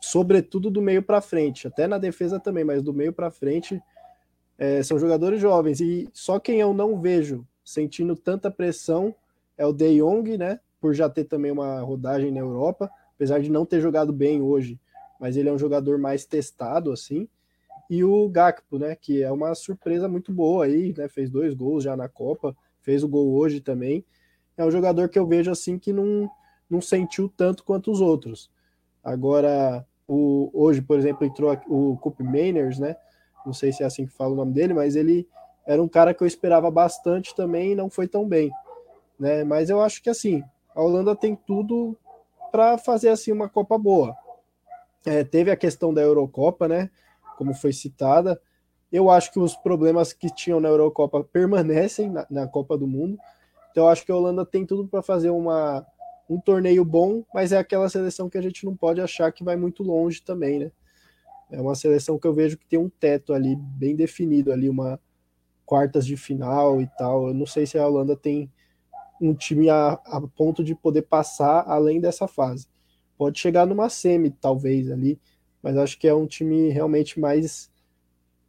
[0.01, 3.83] sobretudo do meio para frente, até na defesa também, mas do meio para frente
[4.57, 5.81] é, são jogadores jovens.
[5.81, 9.13] E só quem eu não vejo sentindo tanta pressão
[9.59, 10.61] é o De Jong, né?
[10.81, 14.79] Por já ter também uma rodagem na Europa, apesar de não ter jogado bem hoje,
[15.25, 17.27] mas ele é um jogador mais testado assim.
[17.89, 18.95] E o Gakpo, né?
[18.95, 21.09] Que é uma surpresa muito boa aí, né?
[21.09, 24.05] Fez dois gols já na Copa, fez o gol hoje também.
[24.55, 26.31] É um jogador que eu vejo assim que não
[26.69, 28.51] não sentiu tanto quanto os outros.
[29.03, 32.95] Agora, o, hoje, por exemplo, entrou o Coop Mainers, né?
[33.47, 35.27] Não sei se é assim que fala o nome dele, mas ele
[35.67, 38.51] era um cara que eu esperava bastante também e não foi tão bem,
[39.19, 39.43] né?
[39.43, 40.45] Mas eu acho que assim,
[40.75, 41.97] a Holanda tem tudo
[42.53, 44.15] para fazer assim uma Copa boa.
[45.05, 46.91] É, teve a questão da Eurocopa, né?
[47.37, 48.41] Como foi citada.
[48.91, 53.19] Eu acho que os problemas que tinham na Eurocopa permanecem na, na Copa do Mundo.
[53.71, 55.85] Então eu acho que a Holanda tem tudo para fazer uma,
[56.29, 59.57] um torneio bom, mas é aquela seleção que a gente não pode achar que vai
[59.57, 60.71] muito longe também, né?
[61.51, 64.99] É uma seleção que eu vejo que tem um teto ali bem definido, ali uma
[65.67, 67.29] quartas de final e tal.
[67.29, 68.51] Eu não sei se a Holanda tem
[69.21, 72.67] um time a, a ponto de poder passar além dessa fase.
[73.17, 75.19] Pode chegar numa semi, talvez, ali,
[75.63, 77.71] mas acho que é um time realmente mais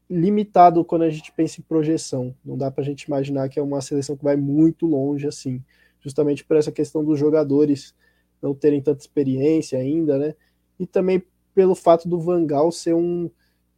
[0.09, 2.35] limitado quando a gente pensa em projeção.
[2.43, 5.63] Não dá para a gente imaginar que é uma seleção que vai muito longe assim
[6.05, 7.95] justamente por essa questão dos jogadores
[8.39, 10.35] não terem tanta experiência ainda, né?
[10.79, 11.23] E também
[11.55, 13.29] pelo fato do Vangal ser um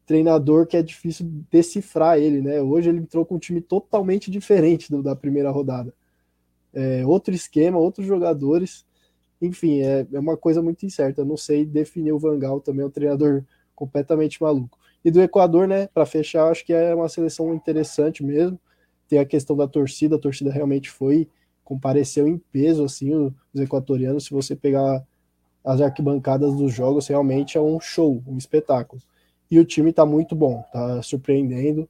[0.06, 2.62] treinador que é difícil decifrar ele, né?
[2.62, 5.94] Hoje ele entrou com um time totalmente diferente do, da primeira rodada.
[6.74, 8.86] É, outro esquema, outros jogadores,
[9.42, 11.22] enfim, é, é, uma coisa muito incerta.
[11.22, 13.44] Eu não sei definir o Vangal também, é um treinador
[13.76, 14.78] completamente maluco.
[15.04, 18.60] E do Equador, né, para fechar, acho que é uma seleção interessante mesmo.
[19.08, 21.30] Tem a questão da torcida, a torcida realmente foi
[21.68, 23.14] compareceu em peso, assim,
[23.54, 24.24] os equatorianos.
[24.24, 25.06] Se você pegar
[25.66, 29.02] as arquibancadas dos jogos, realmente é um show, um espetáculo.
[29.52, 31.90] E o time está muito bom, está surpreendendo,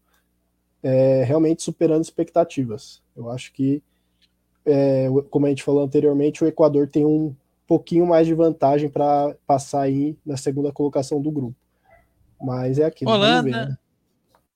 [0.81, 3.03] é, realmente superando expectativas.
[3.15, 3.83] Eu acho que,
[4.67, 7.33] é, como a gente falou anteriormente, o Equador tem um
[7.65, 11.55] pouquinho mais de vantagem para passar aí na segunda colocação do grupo.
[12.39, 13.09] Mas é aquilo.
[13.09, 13.77] Holanda, ver, né?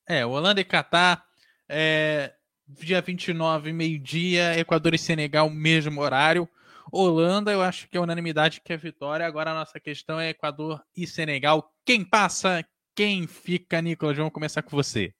[0.07, 1.23] é, Holanda e Catar.
[1.67, 2.33] É,
[2.67, 6.47] dia 29, meio-dia, Equador e Senegal, mesmo horário.
[6.91, 9.25] Holanda, eu acho que é unanimidade que é vitória.
[9.25, 11.73] Agora a nossa questão é Equador e Senegal.
[11.85, 14.17] Quem passa, quem fica, Nicolas?
[14.17, 15.13] Vamos começar com você.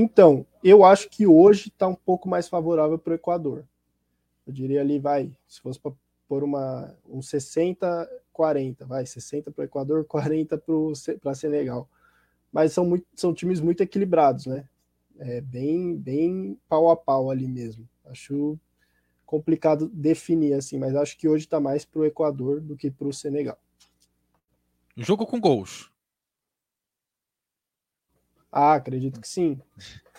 [0.00, 3.64] Então, eu acho que hoje está um pouco mais favorável para o Equador.
[4.46, 5.90] Eu diria ali, vai, se fosse para
[6.28, 10.62] pôr uma, um 60, 40, vai, 60 para o Equador, 40
[11.20, 11.88] para Senegal.
[12.52, 14.68] Mas são, muito, são times muito equilibrados, né?
[15.18, 17.88] é bem, bem pau a pau ali mesmo.
[18.04, 18.56] Acho
[19.26, 23.08] complicado definir assim, mas acho que hoje está mais para o Equador do que para
[23.08, 23.58] o Senegal.
[24.96, 25.87] Jogo com gols.
[28.50, 29.60] Ah, acredito que sim.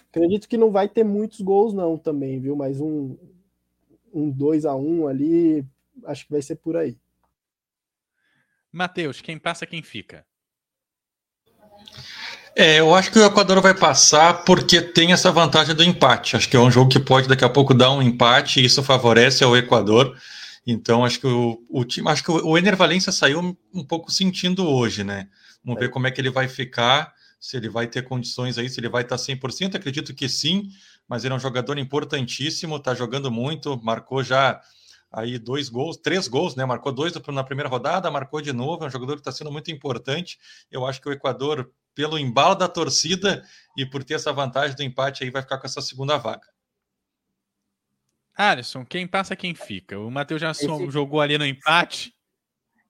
[0.09, 2.55] Acredito que não vai ter muitos gols não também, viu?
[2.55, 3.17] Mas um
[4.13, 5.65] um 2 a 1 ali,
[6.05, 6.97] acho que vai ser por aí.
[8.71, 10.25] Matheus, quem passa, quem fica?
[12.55, 16.35] É, eu acho que o Equador vai passar porque tem essa vantagem do empate.
[16.35, 18.83] Acho que é um jogo que pode daqui a pouco dar um empate e isso
[18.83, 20.17] favorece ao Equador.
[20.67, 24.67] Então, acho que o, o time, acho que o Ener Valência saiu um pouco sentindo
[24.67, 25.27] hoje, né?
[25.63, 25.85] Vamos é.
[25.85, 28.89] ver como é que ele vai ficar, se ele vai ter condições aí, se ele
[28.89, 29.75] vai estar 100%.
[29.75, 30.69] Acredito que sim,
[31.07, 34.61] mas ele é um jogador importantíssimo, está jogando muito, marcou já
[35.11, 36.65] aí dois gols, três gols, né?
[36.65, 39.71] Marcou dois na primeira rodada, marcou de novo, é um jogador que está sendo muito
[39.71, 40.37] importante.
[40.69, 43.43] Eu acho que o Equador pelo embalo da torcida
[43.75, 46.47] e por ter essa vantagem do empate aí vai ficar com essa segunda vaga.
[48.37, 49.99] Alisson, quem passa, quem fica.
[49.99, 50.65] O Matheus já Esse...
[50.89, 52.15] jogou ali no empate.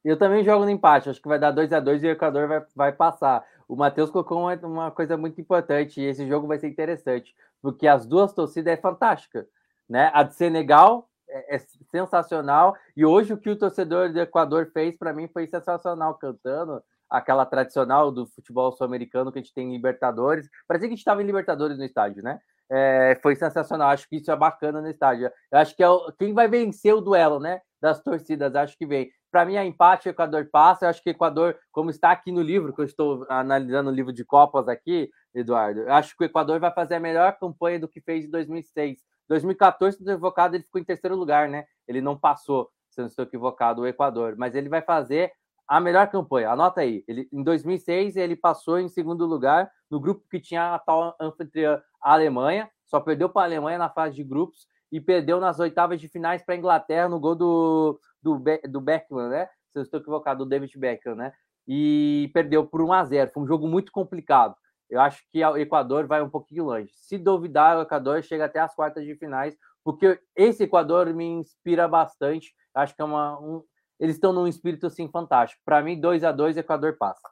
[0.05, 2.47] Eu também jogo no empate, acho que vai dar 2 a 2 e o Equador
[2.47, 3.43] vai, vai passar.
[3.69, 7.87] O Matheus colocou uma, uma, coisa muito importante, e esse jogo vai ser interessante, porque
[7.87, 9.47] as duas torcidas é fantástica.
[9.87, 10.09] Né?
[10.11, 11.59] A de Senegal é, é
[11.91, 16.81] sensacional, e hoje o que o torcedor do Equador fez para mim foi sensacional, cantando
[17.07, 20.49] aquela tradicional do futebol sul-americano que a gente tem em Libertadores.
[20.67, 22.39] Parecia que a gente estava em Libertadores no estádio, né?
[22.71, 23.89] É, foi sensacional.
[23.89, 25.31] Acho que isso é bacana no estádio.
[25.51, 27.61] Eu acho que é o, quem vai vencer o duelo, né?
[27.81, 29.11] Das torcidas, acho que vem.
[29.31, 30.85] Para mim, é empate, o Equador passa.
[30.85, 33.93] Eu acho que o Equador, como está aqui no livro, que eu estou analisando o
[33.93, 37.79] livro de Copas aqui, Eduardo, eu acho que o Equador vai fazer a melhor campanha
[37.79, 38.99] do que fez em 2006.
[39.27, 41.65] 2014, se equivocado, ele ficou em terceiro lugar, né?
[41.87, 44.35] Ele não passou, se eu não estou equivocado, o Equador.
[44.37, 45.31] Mas ele vai fazer
[45.67, 46.49] a melhor campanha.
[46.49, 47.03] Anota aí.
[47.07, 51.79] Ele, em 2006, ele passou em segundo lugar no grupo que tinha a tal anfitriã
[52.01, 52.67] Alemanha.
[52.87, 56.43] Só perdeu para a Alemanha na fase de grupos e perdeu nas oitavas de finais
[56.43, 59.45] para a Inglaterra no gol do, do, do Beckman, né?
[59.71, 61.31] Se eu estou equivocado, do David Beckham, né?
[61.67, 64.55] E perdeu por 1 a 0 Foi um jogo muito complicado.
[64.89, 66.89] Eu acho que o Equador vai um pouquinho longe.
[66.93, 71.87] Se duvidar, o Equador chega até as quartas de finais, porque esse Equador me inspira
[71.87, 72.51] bastante.
[72.73, 73.63] Acho que é uma, um,
[73.99, 75.61] eles estão num espírito assim fantástico.
[75.63, 77.29] Para mim, 2 a 2 Equador passa.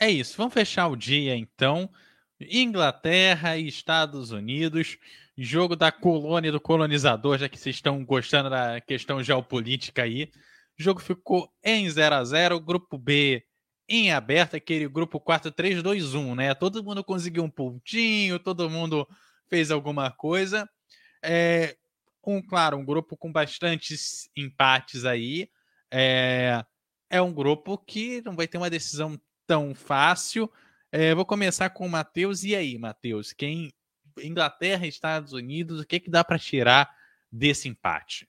[0.00, 0.36] É isso.
[0.36, 1.88] Vamos fechar o dia então.
[2.40, 4.98] Inglaterra e Estados Unidos,
[5.36, 10.30] jogo da colônia do colonizador, já que vocês estão gostando da questão geopolítica aí.
[10.78, 13.44] O jogo ficou em 0 a 0 grupo B
[13.88, 16.54] em aberto, aquele grupo 4-3-2-1, né?
[16.54, 19.06] Todo mundo conseguiu um pontinho, todo mundo
[19.48, 20.68] fez alguma coisa.
[21.22, 21.76] É,
[22.26, 25.48] um, claro, um grupo com bastantes empates aí.
[25.90, 26.64] É,
[27.10, 30.50] é um grupo que não vai ter uma decisão tão fácil.
[30.96, 32.44] É, vou começar com o Matheus.
[32.44, 33.32] E aí, Matheus?
[33.32, 33.72] Quem
[34.22, 36.88] Inglaterra e Estados Unidos, o que, que dá para tirar
[37.32, 38.28] desse empate?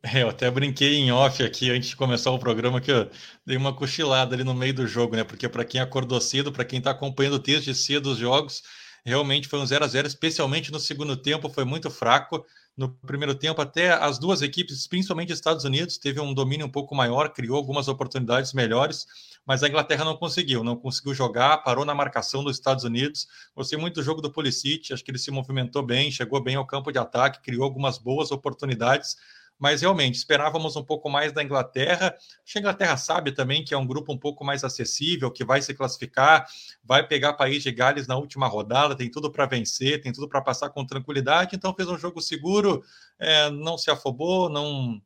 [0.00, 3.10] É, eu até brinquei em off aqui antes de começar o programa que eu
[3.44, 5.24] dei uma cochilada ali no meio do jogo, né?
[5.24, 8.62] Porque para quem acordou cedo, para quem está acompanhando desde cedo os jogos,
[9.04, 12.46] realmente foi um 0 a 0 especialmente no segundo tempo, foi muito fraco.
[12.74, 16.94] No primeiro tempo, até as duas equipes, principalmente Estados Unidos, teve um domínio um pouco
[16.94, 19.06] maior, criou algumas oportunidades melhores,
[19.44, 23.28] mas a Inglaterra não conseguiu, não conseguiu jogar, parou na marcação dos Estados Unidos.
[23.54, 26.66] Gostei muito do jogo do Pulisic, acho que ele se movimentou bem, chegou bem ao
[26.66, 29.18] campo de ataque, criou algumas boas oportunidades,
[29.62, 32.16] mas realmente esperávamos um pouco mais da Inglaterra.
[32.18, 35.44] Acho que a Inglaterra sabe também que é um grupo um pouco mais acessível, que
[35.44, 36.44] vai se classificar,
[36.82, 40.42] vai pegar País de Gales na última rodada, tem tudo para vencer, tem tudo para
[40.42, 42.82] passar com tranquilidade, então fez um jogo seguro,
[43.20, 45.00] é, não se afobou, não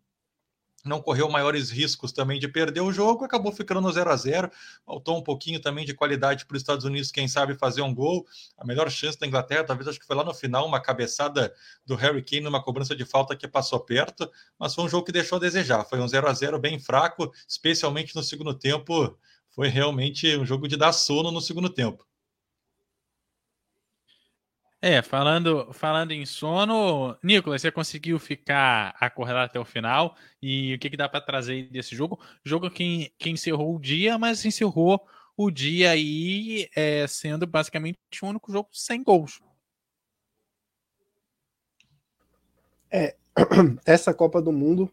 [0.86, 4.50] não correu maiores riscos também de perder o jogo, acabou ficando no 0 a 0
[4.84, 8.26] Faltou um pouquinho também de qualidade para os Estados Unidos, quem sabe fazer um gol.
[8.56, 11.52] A melhor chance da Inglaterra, talvez acho que foi lá no final, uma cabeçada
[11.84, 15.12] do Harry Kane numa cobrança de falta que passou perto, mas foi um jogo que
[15.12, 15.84] deixou a desejar.
[15.84, 19.16] Foi um 0 a 0 bem fraco, especialmente no segundo tempo.
[19.50, 22.06] Foi realmente um jogo de dar sono no segundo tempo.
[24.88, 30.14] É, falando, falando em sono, Nicolas, você conseguiu ficar acordado até o final?
[30.40, 32.20] E o que, que dá para trazer desse jogo?
[32.44, 35.04] Jogo que, que encerrou o dia, mas encerrou
[35.36, 39.40] o dia aí é, sendo basicamente o único jogo sem gols.
[42.88, 43.16] É,
[43.84, 44.88] essa Copa do Mundo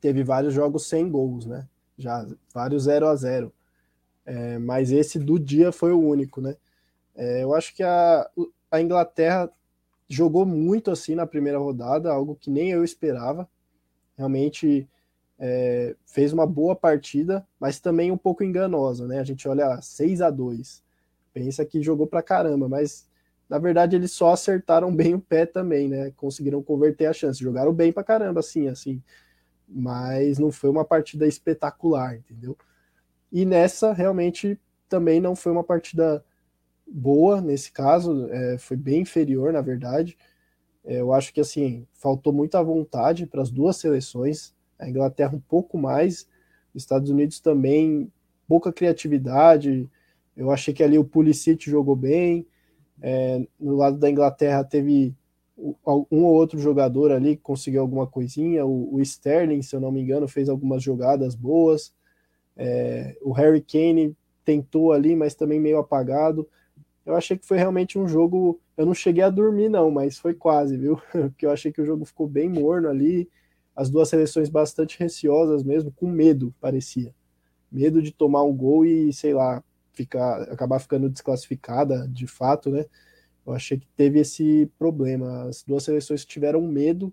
[0.00, 1.68] teve vários jogos sem gols, né?
[1.98, 3.52] Já vários 0 a 0
[4.24, 6.56] é, Mas esse do dia foi o único, né?
[7.14, 8.26] É, eu acho que a,
[8.72, 9.50] a Inglaterra
[10.08, 13.48] jogou muito assim na primeira rodada, algo que nem eu esperava.
[14.16, 14.88] Realmente
[15.38, 19.20] é, fez uma boa partida, mas também um pouco enganosa, né?
[19.20, 20.82] A gente olha 6 a 2
[21.32, 23.08] pensa que jogou pra caramba, mas
[23.48, 26.12] na verdade eles só acertaram bem o pé também, né?
[26.16, 29.02] Conseguiram converter a chance, jogaram bem pra caramba, assim, assim,
[29.68, 32.56] mas não foi uma partida espetacular, entendeu?
[33.32, 36.24] E nessa realmente também não foi uma partida
[36.92, 40.16] boa nesse caso, é, foi bem inferior, na verdade.
[40.84, 44.54] É, eu acho que assim faltou muita vontade para as duas seleções.
[44.78, 46.28] A Inglaterra um pouco mais,
[46.74, 48.10] os Estados Unidos também
[48.46, 49.88] pouca criatividade.
[50.36, 52.46] Eu achei que ali o Pulisic jogou bem.
[53.00, 55.14] É, no lado da Inglaterra teve
[55.56, 58.66] um ou outro jogador ali que conseguiu alguma coisinha.
[58.66, 61.94] O, o Sterling, se eu não me engano, fez algumas jogadas boas.
[62.56, 66.48] É, o Harry Kane tentou ali, mas também meio apagado
[67.04, 68.60] eu achei que foi realmente um jogo.
[68.76, 70.96] Eu não cheguei a dormir, não, mas foi quase, viu?
[71.12, 73.28] Porque eu achei que o jogo ficou bem morno ali.
[73.74, 77.14] As duas seleções bastante receosas mesmo, com medo, parecia.
[77.70, 82.86] medo de tomar um gol e, sei lá, ficar, acabar ficando desclassificada de fato, né?
[83.46, 85.44] Eu achei que teve esse problema.
[85.48, 87.12] As duas seleções tiveram medo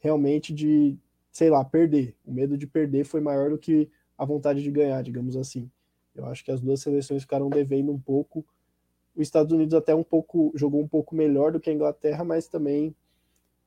[0.00, 0.98] realmente de,
[1.30, 2.14] sei lá, perder.
[2.24, 5.70] O medo de perder foi maior do que a vontade de ganhar, digamos assim.
[6.14, 8.44] Eu acho que as duas seleções ficaram devendo um pouco.
[9.18, 12.46] Os Estados Unidos até um pouco jogou um pouco melhor do que a Inglaterra, mas
[12.46, 12.94] também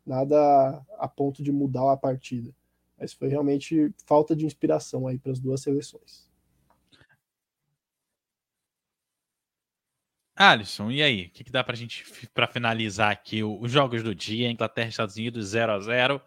[0.05, 2.55] nada a ponto de mudar a partida.
[2.97, 6.31] Mas foi realmente falta de inspiração aí para as duas seleções.
[10.37, 11.25] Alisson, e aí?
[11.25, 14.87] O que, que dá para a gente, para finalizar aqui, os jogos do dia, Inglaterra
[14.87, 16.21] e Estados Unidos 0 a 0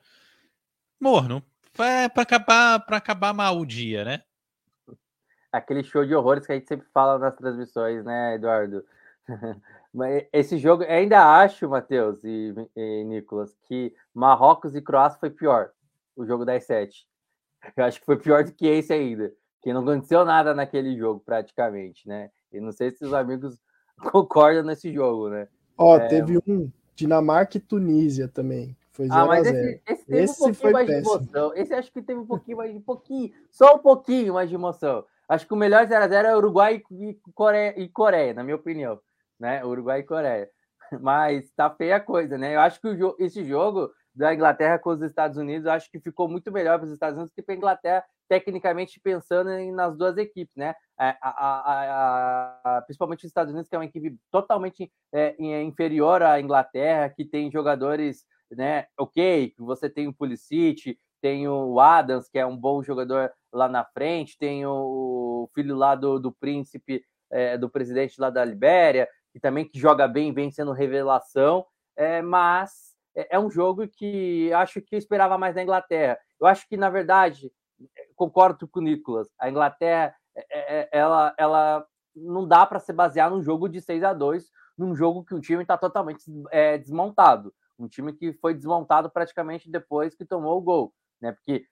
[1.00, 1.42] Morno,
[1.78, 4.22] é para acabar, para acabar mal o dia, né?
[5.50, 8.84] Aquele show de horrores que a gente sempre fala nas transmissões, né, Eduardo?
[9.92, 15.70] Mas esse jogo, ainda acho, Matheus e, e Nicolas, que Marrocos e Croácia foi pior,
[16.16, 17.06] o jogo das sete.
[17.76, 21.20] Eu acho que foi pior do que esse ainda, que não aconteceu nada naquele jogo,
[21.24, 22.30] praticamente, né?
[22.52, 23.58] E não sei se os amigos
[24.12, 25.48] concorda nesse jogo, né?
[25.78, 26.08] Ó, é...
[26.08, 28.76] teve um Dinamarca e Tunísia também.
[28.92, 31.02] Foi 0 ah, mas esse, esse, teve esse um pouquinho mais péssimo.
[31.02, 31.52] de emoção.
[31.56, 34.54] Esse acho que teve um pouquinho mais de um pouquinho, só um pouquinho mais de
[34.54, 35.04] emoção.
[35.28, 39.00] Acho que o melhor 0x0 é Uruguai e Coreia, e Coreia, na minha opinião.
[39.38, 39.64] Né?
[39.64, 40.48] Uruguai e Coreia.
[41.00, 42.54] Mas tá feia a coisa, né?
[42.54, 46.28] Eu acho que o, esse jogo da Inglaterra com os Estados Unidos, acho que ficou
[46.28, 50.16] muito melhor para os Estados Unidos que para a Inglaterra, tecnicamente pensando em, nas duas
[50.16, 50.74] equipes, né?
[50.98, 56.22] É, a, a, a, principalmente os Estados Unidos, que é uma equipe totalmente é, inferior
[56.22, 58.86] à Inglaterra, que tem jogadores, né?
[58.96, 63.84] Ok, você tem o Pulisic, tem o Adams, que é um bom jogador lá na
[63.84, 69.40] frente, tem o filho lá do, do príncipe, é, do presidente lá da Libéria, que
[69.40, 71.66] também que joga bem, vem sendo revelação,
[71.96, 76.16] é, mas é, é um jogo que acho que eu esperava mais da Inglaterra.
[76.40, 77.50] Eu acho que, na verdade,
[78.14, 83.28] concordo com o Nicolas, a Inglaterra, é, é, ela, ela não dá para se basear
[83.28, 86.22] num jogo de 6 a 2 num jogo que o time está totalmente
[86.52, 87.52] é, desmontado.
[87.76, 90.94] Um time que foi desmontado praticamente depois que tomou o gol.
[91.20, 91.32] Né?
[91.32, 91.64] Porque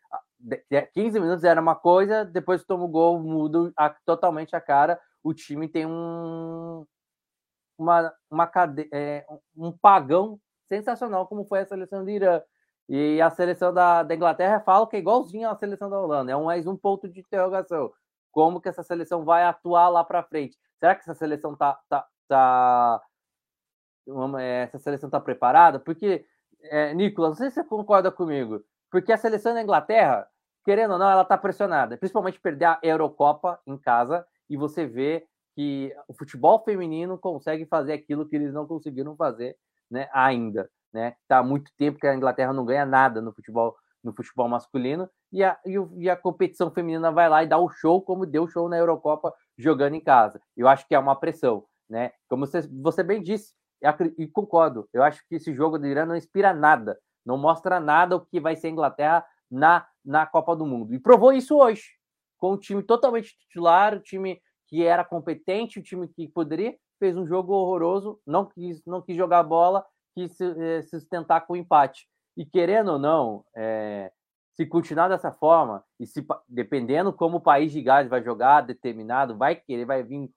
[0.94, 5.00] 15 minutos era uma coisa, depois que toma o gol, muda a, totalmente a cara.
[5.22, 6.84] O time tem um,
[7.82, 8.88] uma, uma cade...
[8.92, 9.26] É,
[9.56, 12.40] um pagão sensacional como foi a seleção do Irã.
[12.88, 16.32] E a seleção da, da Inglaterra fala que é igualzinho à seleção da Holanda.
[16.32, 17.92] É mais um ponto de interrogação.
[18.30, 20.58] Como que essa seleção vai atuar lá para frente?
[20.78, 23.02] Será que essa seleção tá, tá, tá
[24.40, 25.78] é, essa seleção tá preparada?
[25.78, 26.24] Porque,
[26.62, 30.26] é, Nicolas, não sei se você concorda comigo, porque a seleção da Inglaterra,
[30.64, 35.26] querendo ou não, ela tá pressionada, principalmente perder a Eurocopa em casa e você vê
[35.54, 39.56] que o futebol feminino consegue fazer aquilo que eles não conseguiram fazer
[39.90, 40.70] né, ainda.
[40.92, 41.14] Né?
[41.28, 45.08] Tá há muito tempo que a Inglaterra não ganha nada no futebol no futebol masculino
[45.30, 48.68] e a, e, a competição feminina vai lá e dá o show como deu show
[48.68, 50.40] na Eurocopa jogando em casa.
[50.56, 52.10] Eu acho que é uma pressão, né?
[52.28, 53.54] Como você, você bem disse,
[54.18, 58.16] e concordo, eu acho que esse jogo do Irã não inspira nada, não mostra nada
[58.16, 60.94] o que vai ser a Inglaterra na, na Copa do Mundo.
[60.94, 61.84] E provou isso hoje,
[62.38, 64.40] com o time totalmente titular, o time
[64.72, 69.14] que era competente, o time que poderia, fez um jogo horroroso, não quis, não quis
[69.14, 72.08] jogar bola, quis se, eh, sustentar com empate.
[72.34, 74.10] E querendo ou não, é,
[74.54, 79.36] se continuar dessa forma, e se dependendo como o país de Gales vai jogar, determinado,
[79.36, 80.30] vai querer, vai vir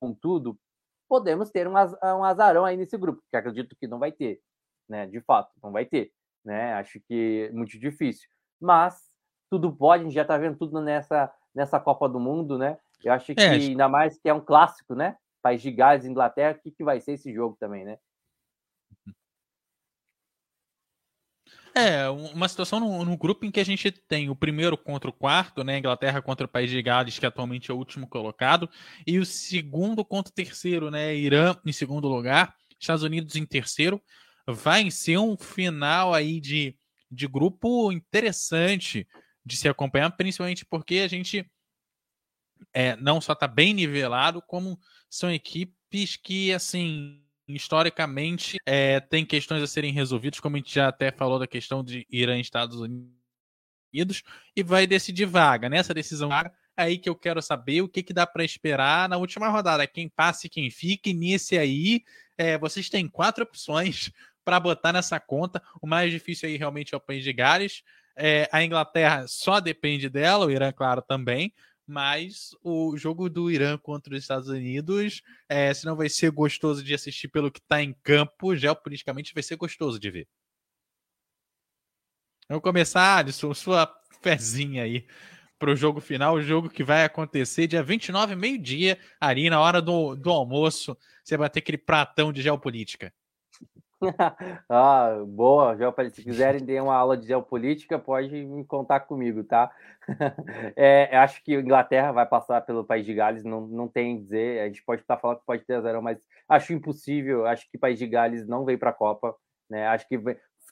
[0.00, 0.58] com tudo,
[1.06, 4.40] podemos ter um, um azarão aí nesse grupo, que acredito que não vai ter,
[4.88, 5.06] né?
[5.06, 6.10] De fato, não vai ter,
[6.42, 6.72] né?
[6.72, 8.26] Acho que é muito difícil.
[8.58, 8.98] Mas
[9.50, 12.78] tudo pode, a gente já está vendo tudo nessa, nessa Copa do Mundo, né?
[13.04, 15.16] Eu acho é, que é, ainda mais que é um clássico, né?
[15.42, 17.98] País de Gales, Inglaterra, o que, que vai ser esse jogo também, né?
[21.76, 25.12] É, uma situação no, no, grupo em que a gente tem o primeiro contra o
[25.12, 25.76] quarto, né?
[25.76, 28.70] Inglaterra contra o País de Gales, que atualmente é o último colocado,
[29.04, 31.14] e o segundo contra o terceiro, né?
[31.16, 34.00] Irã em segundo lugar, Estados Unidos em terceiro.
[34.46, 36.76] Vai ser um final aí de,
[37.10, 39.06] de grupo interessante
[39.44, 41.44] de se acompanhar, principalmente porque a gente
[42.72, 44.78] é, não só está bem nivelado, como
[45.08, 50.88] são equipes que, assim, historicamente, é, tem questões a serem resolvidas, como a gente já
[50.88, 54.22] até falou da questão de Irã e Estados Unidos,
[54.56, 55.68] e vai decidir vaga.
[55.68, 59.08] Nessa decisão vaga, é aí que eu quero saber o que, que dá para esperar
[59.08, 59.86] na última rodada.
[59.86, 62.02] Quem passa e quem fica, e nesse aí,
[62.36, 64.10] é, vocês têm quatro opções
[64.44, 65.62] para botar nessa conta.
[65.80, 67.82] O mais difícil aí realmente é o País de Gales.
[68.16, 71.52] É, a Inglaterra só depende dela, o Irã, claro, também
[71.86, 76.82] mas o jogo do Irã contra os Estados Unidos, é, se não vai ser gostoso
[76.82, 80.28] de assistir pelo que está em campo, geopoliticamente vai ser gostoso de ver.
[82.48, 85.06] Vamos começar, Alisson, sua fezinha aí
[85.58, 89.80] para o jogo final, o jogo que vai acontecer dia 29, meio-dia, ali na hora
[89.80, 90.96] do, do almoço.
[91.22, 93.12] Você vai ter aquele pratão de geopolítica.
[94.68, 96.22] ah, boa, geopolítica.
[96.22, 99.70] Se quiserem ter uma aula de geopolítica, pode me contar comigo, tá?
[100.76, 104.60] é, acho que a Inglaterra vai passar pelo País de Gales, não, não tem dizer.
[104.60, 107.46] A gente pode estar falando que pode ter zero, mas acho impossível.
[107.46, 109.34] Acho que o País de Gales não veio para a Copa,
[109.68, 109.86] né?
[109.88, 110.18] Acho que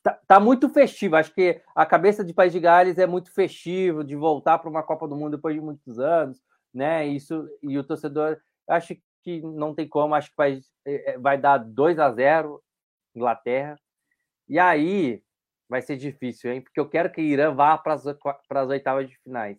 [0.03, 1.17] tá, tá, muito festivo.
[1.17, 4.83] Acho que a cabeça de País de Gales é muito festivo de voltar para uma
[4.83, 6.39] Copa do Mundo depois de muitos anos,
[6.73, 7.07] né?
[7.07, 10.15] Isso e o torcedor acho que não tem como.
[10.15, 12.63] Acho que vai, é, é, vai dar 2 a 0
[13.15, 13.79] Inglaterra.
[14.49, 15.23] E aí
[15.69, 16.61] vai ser difícil, hein?
[16.61, 19.59] Porque eu quero que o Irã vá para as oitavas de finais,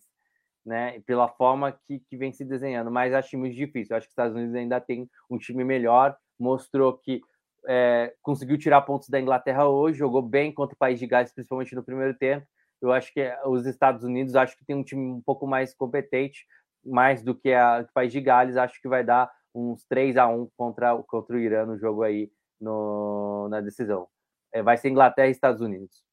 [0.66, 1.00] né?
[1.02, 3.96] Pela forma que, que vem se desenhando, mas acho muito difícil.
[3.96, 7.22] Acho que os Estados Unidos ainda tem um time melhor, mostrou que
[7.68, 11.76] é, conseguiu tirar pontos da Inglaterra hoje, jogou bem contra o País de Gales, principalmente
[11.76, 12.46] no primeiro tempo.
[12.82, 16.46] Eu acho que os Estados Unidos acho que tem um time um pouco mais competente,
[16.86, 18.58] mais do que a, o País de Gales.
[18.58, 22.30] Acho que vai dar uns 3 a 1 contra, contra o Irã no jogo aí
[22.60, 24.08] no, na decisão.
[24.52, 26.04] É, vai ser Inglaterra e Estados Unidos.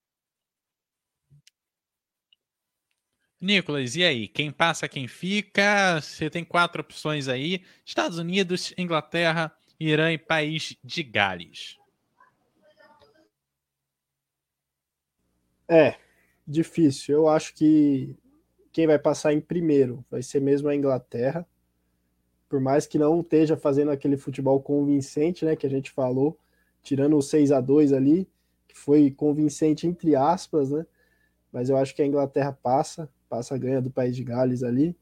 [3.41, 4.29] Nicolas, e aí?
[4.29, 6.01] Quem passa, quem fica?
[6.01, 11.79] Você tem quatro opções aí: Estados Unidos, Inglaterra, Irã e País de Gales.
[15.67, 15.97] É,
[16.47, 17.15] difícil.
[17.15, 18.15] Eu acho que
[18.73, 21.47] quem vai passar em primeiro vai ser mesmo a Inglaterra
[22.51, 26.37] por mais que não esteja fazendo aquele futebol convincente, né, que a gente falou,
[26.83, 28.29] tirando o 6 a 2 ali,
[28.67, 30.85] que foi convincente entre aspas, né?
[31.53, 34.97] Mas eu acho que a Inglaterra passa, passa a ganha do País de Gales ali.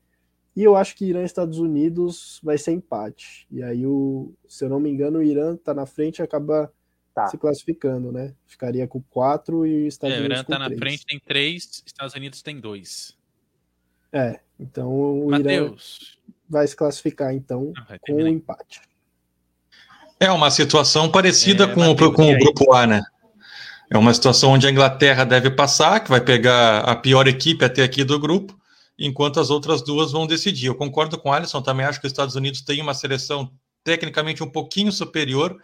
[0.54, 3.46] E eu acho que Irã e Estados Unidos vai ser empate.
[3.50, 6.72] E aí, o, se eu não me engano, o Irã está na frente e acaba
[7.14, 7.28] tá.
[7.28, 8.34] se classificando, né?
[8.46, 10.38] Ficaria com 4 e Estados é, Unidos.
[10.38, 13.16] O Irã está na frente, tem 3, Estados Unidos tem 2.
[14.12, 16.18] É, então o Mateus.
[16.18, 18.80] Irã vai se classificar, então, ah, com o um empate.
[20.20, 23.02] É uma situação parecida é, com, o, com o grupo A, né?
[23.90, 27.82] É uma situação onde a Inglaterra deve passar, que vai pegar a pior equipe até
[27.82, 28.58] aqui do grupo,
[28.98, 30.66] enquanto as outras duas vão decidir.
[30.66, 33.50] Eu concordo com o Alisson, também acho que os Estados Unidos têm uma seleção
[33.84, 35.56] tecnicamente um pouquinho superior,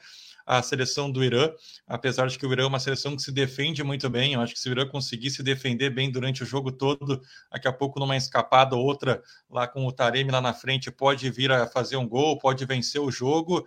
[0.47, 1.51] a seleção do Irã,
[1.87, 4.35] apesar de que o Irã é uma seleção que se defende muito bem.
[4.35, 7.21] Eu acho que se o Irã conseguir se defender bem durante o jogo todo,
[7.51, 11.31] daqui a pouco numa escapada ou outra lá com o Taremi lá na frente, pode
[11.31, 13.65] vir a fazer um gol, pode vencer o jogo.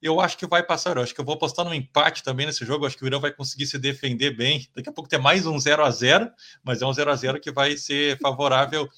[0.00, 0.96] Eu acho que vai passar.
[0.96, 2.84] Eu acho que eu vou apostar no empate também nesse jogo.
[2.84, 4.66] Eu acho que o Irã vai conseguir se defender bem.
[4.74, 6.30] Daqui a pouco tem mais um 0 a 0
[6.64, 8.88] mas é um 0 a 0 que vai ser favorável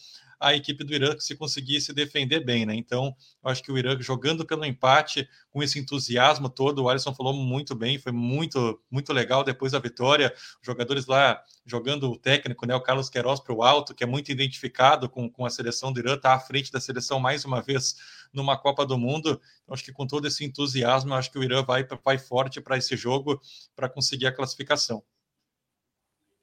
[0.43, 2.75] a equipe do Irã se conseguir se defender bem, né?
[2.75, 7.15] Então, eu acho que o Irã jogando pelo empate, com esse entusiasmo todo, o Alisson
[7.15, 10.35] falou muito bem, foi muito, muito legal depois da vitória.
[10.61, 12.75] Os jogadores lá jogando o técnico, né?
[12.75, 16.01] O Carlos Queiroz para o alto, que é muito identificado com, com a seleção do
[16.01, 17.97] Irã, está à frente da seleção mais uma vez
[18.33, 19.41] numa Copa do Mundo.
[19.63, 22.77] Então, acho que com todo esse entusiasmo, acho que o Irã vai, vai forte para
[22.77, 23.41] esse jogo
[23.77, 25.03] para conseguir a classificação.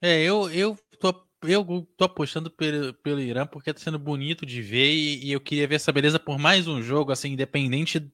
[0.02, 4.62] É, eu, eu tô eu tô apostando pelo, pelo Irã porque tá sendo bonito de
[4.62, 8.12] ver e, e, eu queria ver essa beleza por mais um jogo, assim, independente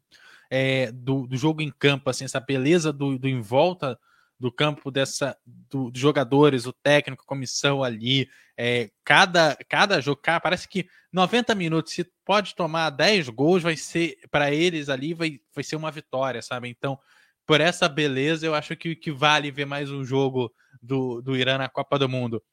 [0.49, 3.99] é, do, do, jogo em campo, assim, essa beleza do, do em volta
[4.39, 10.21] do campo dessa do, dos jogadores, o técnico, a comissão ali, é, cada, cada jogo,
[10.21, 15.13] cara, parece que 90 minutos, se pode tomar 10 gols, vai ser, para eles ali,
[15.13, 16.69] vai, vai ser uma vitória, sabe?
[16.69, 16.99] Então,
[17.45, 20.51] por essa beleza, eu acho que, que vale ver mais um jogo
[20.82, 22.43] do, do Irã na Copa do Mundo.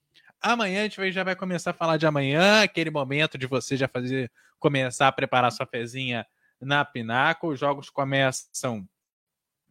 [0.43, 3.87] Amanhã a gente já vai começar a falar de amanhã, aquele momento de você já
[3.87, 6.27] fazer começar a preparar sua fezinha
[6.61, 7.49] na Pinaco.
[7.49, 8.89] Os jogos começam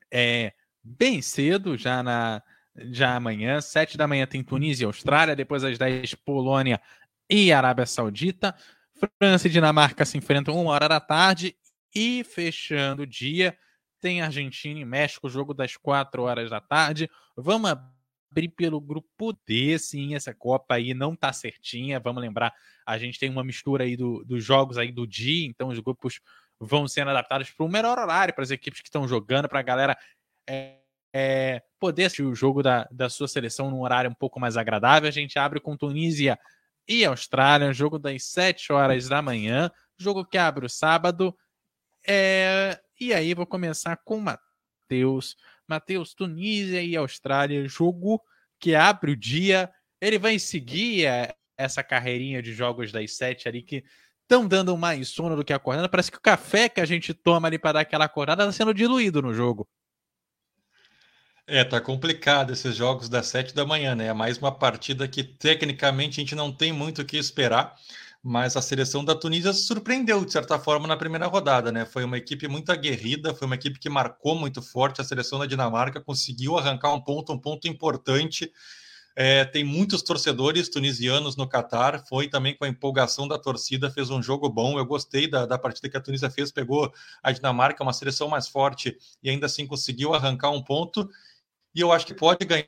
[0.10, 2.42] é, bem cedo, já na
[2.74, 6.80] já amanhã, sete da manhã tem Tunísia e Austrália, depois às 10 Polônia
[7.30, 8.56] e Arábia Saudita.
[9.22, 11.54] França e Dinamarca se enfrentam uma hora da tarde
[11.94, 13.58] e fechando o dia
[14.00, 17.10] tem Argentina e México, jogo das quatro horas da tarde.
[17.36, 18.01] Vamos abrir
[18.56, 22.54] pelo grupo D, sim, essa Copa aí não tá certinha, vamos lembrar,
[22.86, 26.20] a gente tem uma mistura aí do, dos jogos aí do dia, então os grupos
[26.60, 29.64] vão sendo adaptados para o melhor horário para as equipes que estão jogando, para a
[29.64, 29.98] galera
[30.48, 30.78] é,
[31.14, 35.08] é, poder assistir o jogo da, da sua seleção num horário um pouco mais agradável.
[35.08, 36.40] A gente abre com Tunísia
[36.88, 41.36] e Austrália, jogo das 7 horas da manhã, jogo que abre o sábado.
[42.08, 45.36] É, e aí vou começar com o Matheus.
[45.72, 48.22] Matheus, Tunísia e Austrália, jogo
[48.60, 49.72] que abre o dia.
[50.02, 53.84] Ele vai seguir é, essa carreirinha de jogos das sete ali que
[54.24, 55.90] estão dando mais sono do que acordando.
[55.90, 58.74] Parece que o café que a gente toma ali para dar aquela acordada está sendo
[58.74, 59.68] diluído no jogo.
[61.48, 64.08] É, tá complicado esses jogos das sete da manhã, né?
[64.08, 67.76] É mais uma partida que tecnicamente a gente não tem muito o que esperar
[68.24, 71.86] mas a seleção da Tunísia surpreendeu, de certa forma, na primeira rodada, né?
[71.86, 75.48] Foi uma equipe muito aguerrida, foi uma equipe que marcou muito forte a seleção da
[75.48, 78.52] Dinamarca, conseguiu arrancar um ponto, um ponto importante.
[79.16, 84.10] É, tem muitos torcedores tunisianos no Catar, foi também com a empolgação da torcida, fez
[84.10, 84.78] um jogo bom.
[84.78, 88.48] Eu gostei da, da partida que a Tunísia fez, pegou a Dinamarca, uma seleção mais
[88.48, 91.10] forte, e ainda assim conseguiu arrancar um ponto
[91.74, 92.68] e eu acho que pode ganhar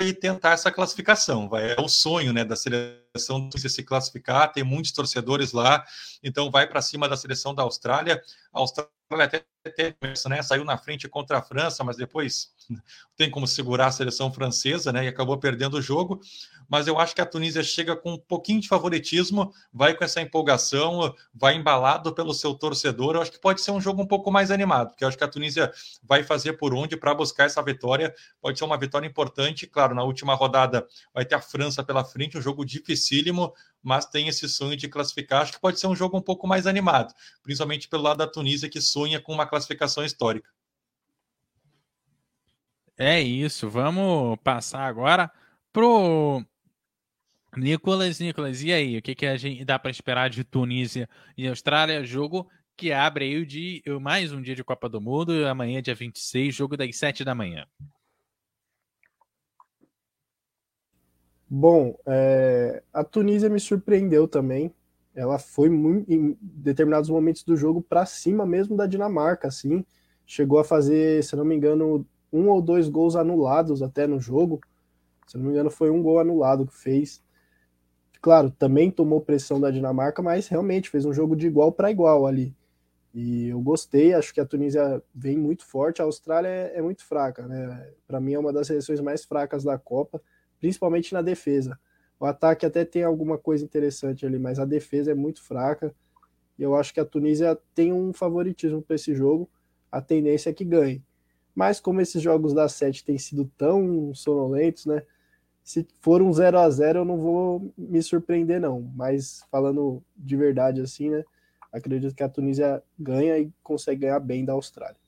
[0.00, 1.48] e tentar essa classificação.
[1.48, 5.84] Vai, é o sonho né, da seleção de se classificar, tem muitos torcedores lá,
[6.22, 8.22] então vai para cima da seleção da Austrália.
[8.52, 9.94] A Austrália até, até
[10.28, 12.50] né, saiu na frente contra a França, mas depois
[13.16, 15.04] tem como segurar a seleção francesa, né?
[15.04, 16.20] E acabou perdendo o jogo.
[16.68, 20.20] Mas eu acho que a Tunísia chega com um pouquinho de favoritismo, vai com essa
[20.20, 23.14] empolgação, vai embalado pelo seu torcedor.
[23.14, 25.24] Eu acho que pode ser um jogo um pouco mais animado, porque eu acho que
[25.24, 28.14] a Tunísia vai fazer por onde para buscar essa vitória.
[28.40, 29.66] Pode ser uma vitória importante.
[29.66, 33.52] Claro, na última rodada vai ter a França pela frente, um jogo dificílimo,
[33.82, 35.42] mas tem esse sonho de classificar.
[35.42, 38.68] Acho que pode ser um jogo um pouco mais animado, principalmente pelo lado da Tunísia,
[38.68, 40.48] que sonha com uma classificação histórica.
[42.96, 45.30] É isso, vamos passar agora
[45.72, 46.44] pro
[47.56, 51.46] Nicolas, Nicolas, e aí, o que, que a gente dá para esperar de Tunísia e
[51.46, 52.02] Austrália?
[52.02, 55.94] Jogo que abre aí o dia, mais um dia de Copa do Mundo, amanhã, dia
[55.94, 57.66] 26, jogo das 7 da manhã.
[61.46, 64.74] Bom, é, a Tunísia me surpreendeu também.
[65.14, 69.84] Ela foi muito, em determinados momentos do jogo para cima mesmo da Dinamarca, assim.
[70.24, 74.58] Chegou a fazer, se não me engano, um ou dois gols anulados até no jogo.
[75.26, 77.22] Se não me engano, foi um gol anulado que fez.
[78.22, 82.26] Claro, também tomou pressão da Dinamarca, mas realmente fez um jogo de igual para igual
[82.26, 82.54] ali.
[83.14, 87.04] E eu gostei, acho que a Tunísia vem muito forte, a Austrália é, é muito
[87.06, 87.92] fraca, né?
[88.06, 90.22] Para mim é uma das seleções mais fracas da Copa
[90.60, 91.78] principalmente na defesa.
[92.20, 95.94] O ataque até tem alguma coisa interessante ali, mas a defesa é muito fraca.
[96.58, 99.48] E eu acho que a Tunísia tem um favoritismo para esse jogo.
[99.90, 101.02] A tendência é que ganhe.
[101.54, 105.02] Mas como esses jogos da sete têm sido tão sonolentos, né?
[105.62, 108.80] Se for um 0 a 0 eu não vou me surpreender, não.
[108.94, 111.24] Mas falando de verdade assim, né?
[111.72, 115.00] Acredito que a Tunísia ganha e consegue ganhar bem da Austrália.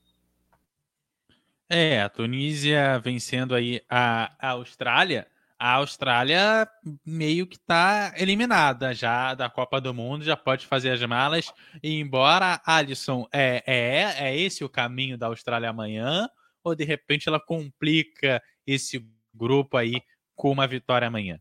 [1.69, 5.27] É, a Tunísia vencendo aí a, a Austrália
[5.57, 6.67] a Austrália
[7.05, 11.53] meio que está eliminada já da Copa do Mundo, já pode fazer as malas.
[11.81, 16.29] E embora Alisson é, é, é esse o caminho da Austrália amanhã,
[16.63, 20.01] ou de repente ela complica esse grupo aí
[20.35, 21.39] com uma vitória amanhã?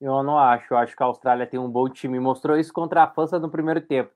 [0.00, 0.74] Eu não acho.
[0.74, 2.18] Eu acho que a Austrália tem um bom time.
[2.20, 4.12] Mostrou isso contra a França no primeiro tempo.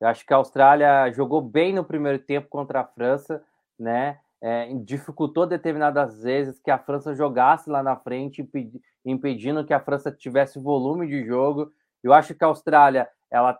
[0.00, 3.42] Eu acho que a Austrália jogou bem no primeiro tempo contra a França,
[3.78, 4.18] né?
[4.44, 8.46] é, dificultou determinadas vezes que a França jogasse lá na frente,
[9.02, 11.72] impedindo que a França tivesse volume de jogo.
[12.02, 13.58] Eu acho que a Austrália ela,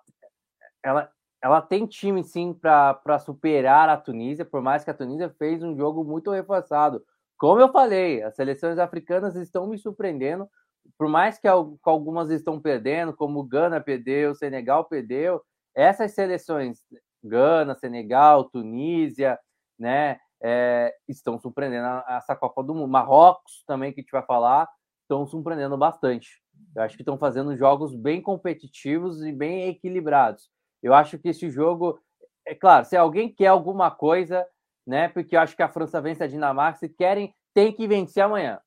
[0.82, 1.10] ela,
[1.42, 5.74] ela tem time sim para superar a Tunísia, por mais que a Tunísia fez um
[5.74, 7.02] jogo muito reforçado.
[7.44, 10.48] Como eu falei, as seleções africanas estão me surpreendendo,
[10.96, 15.42] por mais que algumas estão perdendo, como Gana perdeu, Senegal perdeu,
[15.74, 16.78] essas seleções,
[17.22, 19.38] Gana, Senegal, Tunísia,
[19.78, 22.90] né, é, estão surpreendendo essa Copa do Mundo.
[22.90, 24.66] Marrocos também, que a gente vai falar,
[25.02, 26.42] estão surpreendendo bastante.
[26.74, 30.48] Eu acho que estão fazendo jogos bem competitivos e bem equilibrados.
[30.82, 32.00] Eu acho que esse jogo,
[32.46, 34.46] é claro, se alguém quer alguma coisa,
[34.86, 35.08] né?
[35.08, 38.60] Porque eu acho que a França vence a Dinamarca, se querem, tem que vencer amanhã,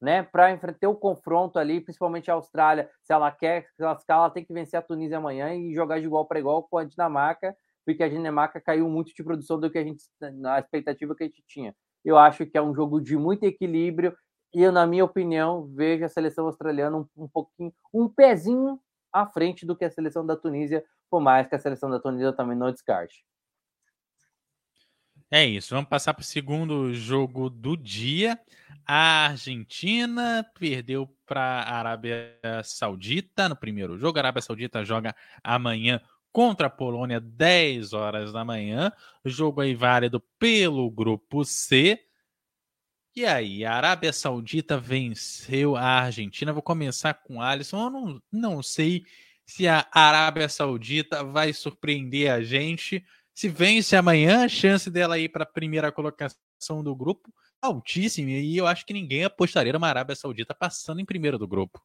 [0.00, 0.22] né?
[0.22, 4.52] Para enfrentar o confronto ali, principalmente a Austrália, se ela quer classificar, ela tem que
[4.52, 8.08] vencer a Tunísia amanhã e jogar de igual para igual com a Dinamarca porque a
[8.08, 11.74] Dinamarca caiu muito de produção do que a gente na expectativa que a gente tinha.
[12.04, 14.16] Eu acho que é um jogo de muito equilíbrio
[14.54, 18.80] e eu, na minha opinião, vejo a seleção australiana um, um pouquinho, um pezinho
[19.12, 22.32] à frente do que a seleção da Tunísia, por mais que a seleção da Tunísia
[22.32, 23.24] também não descarte.
[25.36, 28.38] É isso, vamos passar para o segundo jogo do dia.
[28.86, 34.16] A Argentina perdeu para a Arábia Saudita no primeiro jogo.
[34.16, 35.12] A Arábia Saudita joga
[35.42, 36.00] amanhã
[36.30, 38.92] contra a Polônia, 10 horas da manhã.
[39.24, 41.98] Jogo aí válido pelo grupo C.
[43.16, 46.52] E aí, a Arábia Saudita venceu a Argentina.
[46.52, 47.86] Vou começar com o Alisson.
[47.86, 49.02] Eu não, não sei
[49.44, 53.04] se a Arábia Saudita vai surpreender a gente.
[53.34, 58.30] Se vence amanhã, a chance dela ir para a primeira colocação do grupo altíssima.
[58.30, 61.82] E eu acho que ninguém apostaria numa Arábia Saudita passando em primeiro do grupo.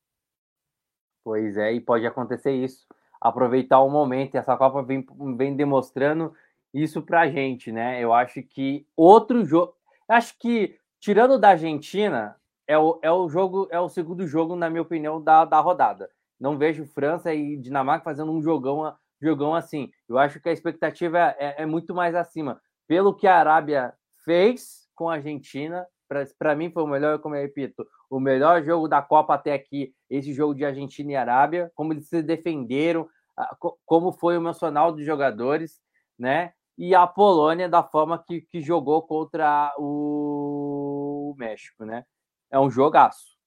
[1.24, 2.88] Pois é, e pode acontecer isso
[3.20, 4.36] aproveitar o momento.
[4.36, 5.06] Essa Copa vem,
[5.36, 6.34] vem demonstrando
[6.74, 8.02] isso para a gente, né?
[8.02, 9.76] Eu acho que outro jogo.
[10.08, 12.36] Acho que, tirando da Argentina,
[12.68, 16.10] é o, é o jogo, é o segundo jogo, na minha opinião, da, da rodada.
[16.40, 19.92] Não vejo França e Dinamarca fazendo um jogão, jogão assim.
[20.08, 22.62] Eu acho que a expectativa é, é muito mais acima.
[22.88, 23.94] Pelo que a Arábia
[24.24, 25.86] fez com a Argentina,
[26.38, 29.94] para mim foi o melhor, como eu repito, o melhor jogo da Copa até aqui,
[30.10, 33.08] esse jogo de Argentina e Arábia, como eles se defenderam,
[33.86, 35.80] como foi o emocional dos jogadores,
[36.18, 36.54] né?
[36.78, 42.06] E a Polônia da forma que, que jogou contra o México, né?
[42.52, 43.38] É um jogaço.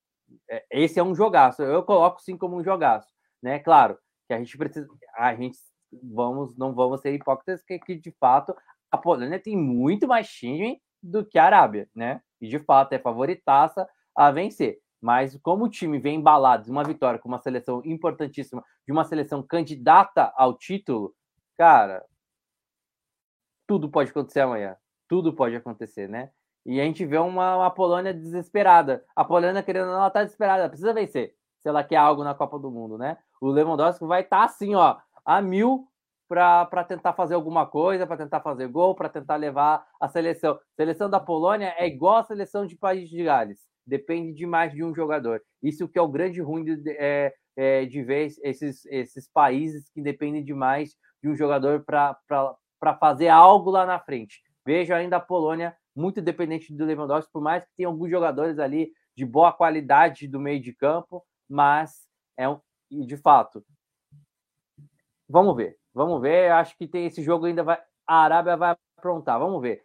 [0.48, 1.62] É, esse é um jogaço.
[1.62, 3.08] Eu coloco sim como um jogaço,
[3.42, 3.58] né?
[3.58, 3.98] Claro
[4.32, 5.58] que a gente precisa, a gente
[6.02, 8.56] vamos, não vamos ser hipócritas que, que de fato
[8.90, 12.22] a Polônia tem muito mais time do que a Arábia, né?
[12.40, 14.78] E de fato é favoritaça a vencer.
[15.00, 19.04] Mas como o time vem embalado de uma vitória com uma seleção importantíssima, de uma
[19.04, 21.14] seleção candidata ao título,
[21.56, 22.04] cara,
[23.66, 24.76] tudo pode acontecer amanhã.
[25.08, 26.30] Tudo pode acontecer, né?
[26.64, 29.04] E a gente vê uma, uma Polônia desesperada.
[29.16, 31.34] A Polônia, querendo ela tá desesperada, ela precisa vencer.
[31.58, 33.18] Se ela quer algo na Copa do Mundo, né?
[33.42, 35.88] O Lewandowski vai estar tá assim, ó, a mil
[36.28, 40.60] para tentar fazer alguma coisa, para tentar fazer gol, para tentar levar a seleção.
[40.76, 44.94] Seleção da Polônia é igual a seleção de País de Gales, depende demais de um
[44.94, 45.42] jogador.
[45.60, 50.00] Isso que é o grande ruim de, é, é, de ver esses, esses países que
[50.00, 54.40] dependem demais de um jogador para fazer algo lá na frente.
[54.64, 58.92] Vejo ainda a Polônia muito dependente do Lewandowski, por mais que tenha alguns jogadores ali
[59.16, 62.06] de boa qualidade do meio de campo, mas
[62.36, 62.60] é um,
[63.06, 63.64] de fato.
[65.28, 65.78] Vamos ver.
[65.94, 67.78] Vamos ver, acho que tem esse jogo ainda vai.
[68.06, 69.84] A Arábia vai aprontar, vamos ver.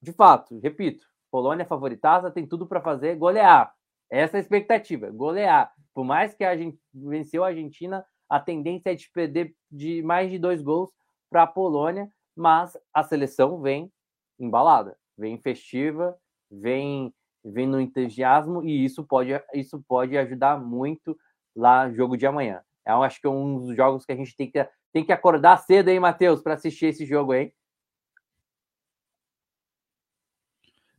[0.00, 3.74] De fato, repito, Polônia favoritaça, tem tudo para fazer golear.
[4.10, 5.72] Essa é a expectativa, golear.
[5.92, 10.30] Por mais que a gente venceu a Argentina, a tendência é de perder de mais
[10.30, 10.90] de dois gols
[11.28, 13.92] para a Polônia, mas a seleção vem
[14.38, 16.16] embalada, vem festiva,
[16.50, 17.12] vem
[17.44, 21.16] vem no entusiasmo e isso pode isso pode ajudar muito
[21.58, 22.60] lá jogo de amanhã.
[22.86, 25.58] Eu acho que é um dos jogos que a gente tem que tem que acordar
[25.58, 27.52] cedo, hein, Matheus, para assistir esse jogo, hein?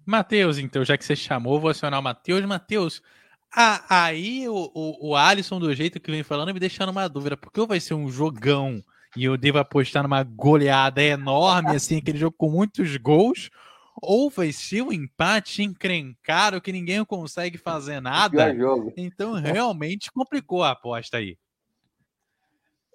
[0.06, 2.46] Matheus, então, já que você chamou, vou acionar o Matheus.
[2.46, 3.02] Matheus,
[3.90, 7.66] aí o, o, o Alisson, do jeito que vem falando, me deixando uma dúvida, porque
[7.66, 8.84] vai ser um jogão
[9.16, 13.50] e eu devo apostar numa goleada enorme, assim, aquele jogo com muitos gols,
[14.02, 18.56] ou vai ser um empate encrencado que ninguém consegue fazer nada.
[18.96, 21.38] Então, realmente complicou a aposta aí.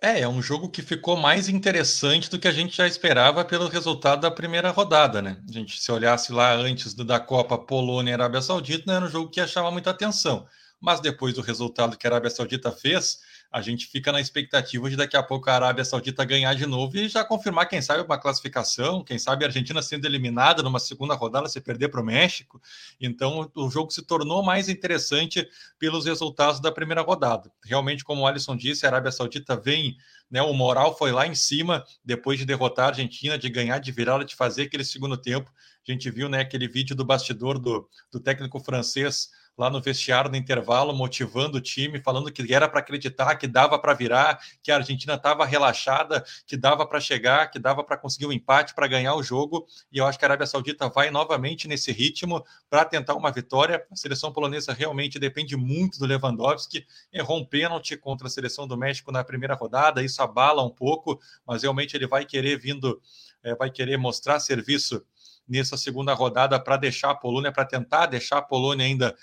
[0.02, 3.68] É, é um jogo que ficou mais interessante do que a gente já esperava pelo
[3.68, 5.42] resultado da primeira rodada, né?
[5.48, 9.08] A gente, se olhasse lá antes da Copa Polônia e Arábia Saudita, não era um
[9.08, 10.46] jogo que chamava muita atenção.
[10.78, 13.20] Mas depois do resultado que a Arábia Saudita fez,
[13.54, 16.96] a gente fica na expectativa de daqui a pouco a Arábia Saudita ganhar de novo
[16.96, 21.14] e já confirmar, quem sabe, uma classificação, quem sabe a Argentina sendo eliminada numa segunda
[21.14, 22.60] rodada, se perder para o México.
[23.00, 25.48] Então, o jogo se tornou mais interessante
[25.78, 27.48] pelos resultados da primeira rodada.
[27.64, 29.96] Realmente, como o Alisson disse, a Arábia Saudita vem,
[30.28, 33.92] né, o moral foi lá em cima, depois de derrotar a Argentina, de ganhar, de
[33.92, 35.48] virar, de fazer aquele segundo tempo.
[35.86, 40.30] A gente viu né, aquele vídeo do bastidor do, do técnico francês lá no vestiário
[40.30, 44.70] no intervalo, motivando o time, falando que era para acreditar, que dava para virar, que
[44.70, 48.74] a Argentina estava relaxada, que dava para chegar, que dava para conseguir o um empate,
[48.74, 49.66] para ganhar o jogo.
[49.92, 53.84] E eu acho que a Arábia Saudita vai novamente nesse ritmo para tentar uma vitória.
[53.90, 56.86] A seleção polonesa realmente depende muito do Lewandowski.
[57.12, 61.20] Errou um pênalti contra a seleção do México na primeira rodada, isso abala um pouco,
[61.46, 63.00] mas realmente ele vai querer vindo,
[63.42, 65.04] é, vai querer mostrar serviço
[65.46, 69.14] nessa segunda rodada para deixar a Polônia, para tentar deixar a Polônia ainda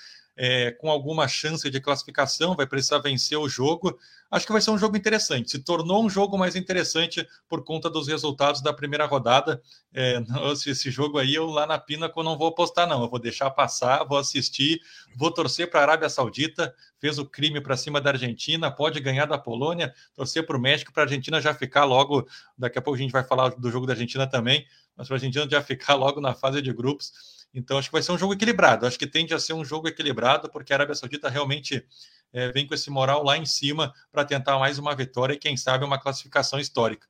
[0.44, 3.96] é, com alguma chance de classificação, vai precisar vencer o jogo.
[4.32, 5.52] Acho que vai ser um jogo interessante.
[5.52, 9.62] Se tornou um jogo mais interessante por conta dos resultados da primeira rodada.
[9.94, 10.20] É,
[10.66, 13.04] esse jogo aí, eu lá na Pinaco não vou apostar, não.
[13.04, 14.82] Eu vou deixar passar, vou assistir,
[15.16, 19.28] vou torcer para a Arábia Saudita, fez o crime para cima da Argentina, pode ganhar
[19.28, 22.28] da Polônia, torcer para o México, para a Argentina já ficar logo.
[22.58, 24.66] Daqui a pouco a gente vai falar do jogo da Argentina também,
[24.98, 28.02] mas para a Argentina já ficar logo na fase de grupos então, acho que vai
[28.02, 28.86] ser um jogo equilibrado.
[28.86, 31.86] Acho que tende a ser um jogo equilibrado, porque a Arábia Saudita realmente
[32.32, 35.58] é, vem com esse moral lá em cima para tentar mais uma vitória e, quem
[35.58, 37.08] sabe, uma classificação histórica.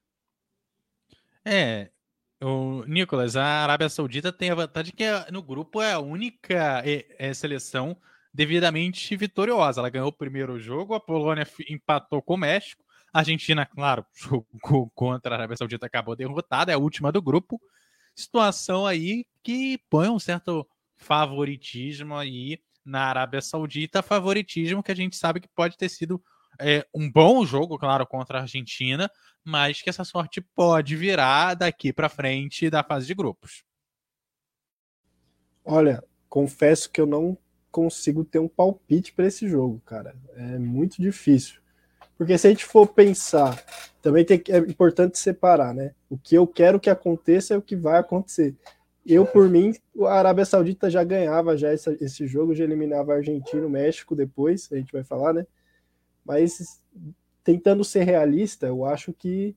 [1.45, 1.89] É,
[2.41, 6.81] o Nicolas, a Arábia Saudita tem a vantagem que é, no grupo é a única
[6.83, 7.95] é, é, seleção
[8.33, 9.79] devidamente vitoriosa.
[9.79, 14.89] Ela ganhou o primeiro jogo, a Polônia empatou com o México, a Argentina, claro, jogou
[14.95, 17.61] contra a Arábia Saudita, acabou derrotada, é a última do grupo
[18.15, 20.67] situação aí que põe um certo
[20.97, 26.21] favoritismo aí na Arábia Saudita, favoritismo que a gente sabe que pode ter sido
[26.59, 29.09] é, um bom jogo, claro, contra a Argentina,
[29.43, 33.63] mas que essa sorte pode virar daqui para frente da fase de grupos.
[35.63, 37.37] Olha, confesso que eu não
[37.71, 40.15] consigo ter um palpite para esse jogo, cara.
[40.35, 41.61] É muito difícil.
[42.17, 43.63] Porque se a gente for pensar,
[44.01, 45.93] também tem, é importante separar, né?
[46.09, 48.55] O que eu quero que aconteça é o que vai acontecer.
[49.05, 53.65] Eu, por mim, a Arábia Saudita já ganhava já esse, jogo, já eliminava a Argentina,
[53.65, 55.45] o México depois, a gente vai falar, né?
[56.25, 56.83] Mas
[57.43, 59.55] tentando ser realista, eu acho que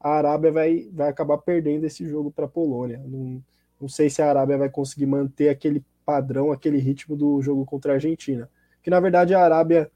[0.00, 3.02] a Arábia vai, vai acabar perdendo esse jogo para a Polônia.
[3.04, 3.42] Não,
[3.80, 7.92] não sei se a Arábia vai conseguir manter aquele padrão, aquele ritmo do jogo contra
[7.92, 8.48] a Argentina.
[8.82, 9.90] Que na verdade a Arábia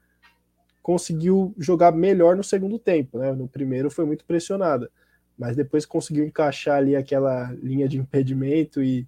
[0.81, 3.31] conseguiu jogar melhor no segundo tempo, né?
[3.31, 4.89] No primeiro foi muito pressionada,
[5.37, 9.07] mas depois conseguiu encaixar ali aquela linha de impedimento e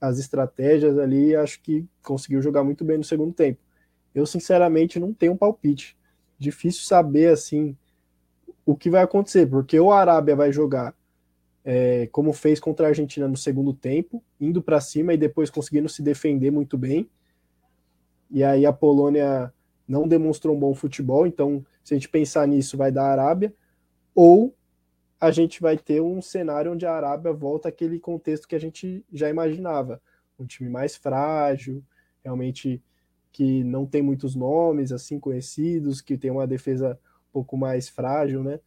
[0.00, 3.60] as estratégias ali, acho que conseguiu jogar muito bem no segundo tempo.
[4.14, 5.96] Eu sinceramente não tenho um palpite.
[6.38, 7.76] Difícil saber assim
[8.64, 10.94] o que vai acontecer, porque o Arábia vai jogar
[11.64, 15.88] é, como fez contra a Argentina no segundo tempo, indo para cima e depois conseguindo
[15.88, 17.08] se defender muito bem.
[18.30, 19.52] E aí a Polônia
[19.88, 23.54] não demonstrou um bom futebol, então se a gente pensar nisso, vai dar a Arábia,
[24.14, 24.54] ou
[25.20, 29.04] a gente vai ter um cenário onde a Arábia volta àquele contexto que a gente
[29.12, 30.00] já imaginava,
[30.38, 31.82] um time mais frágil,
[32.22, 32.82] realmente
[33.32, 36.98] que não tem muitos nomes assim conhecidos, que tem uma defesa
[37.30, 38.60] um pouco mais frágil, né?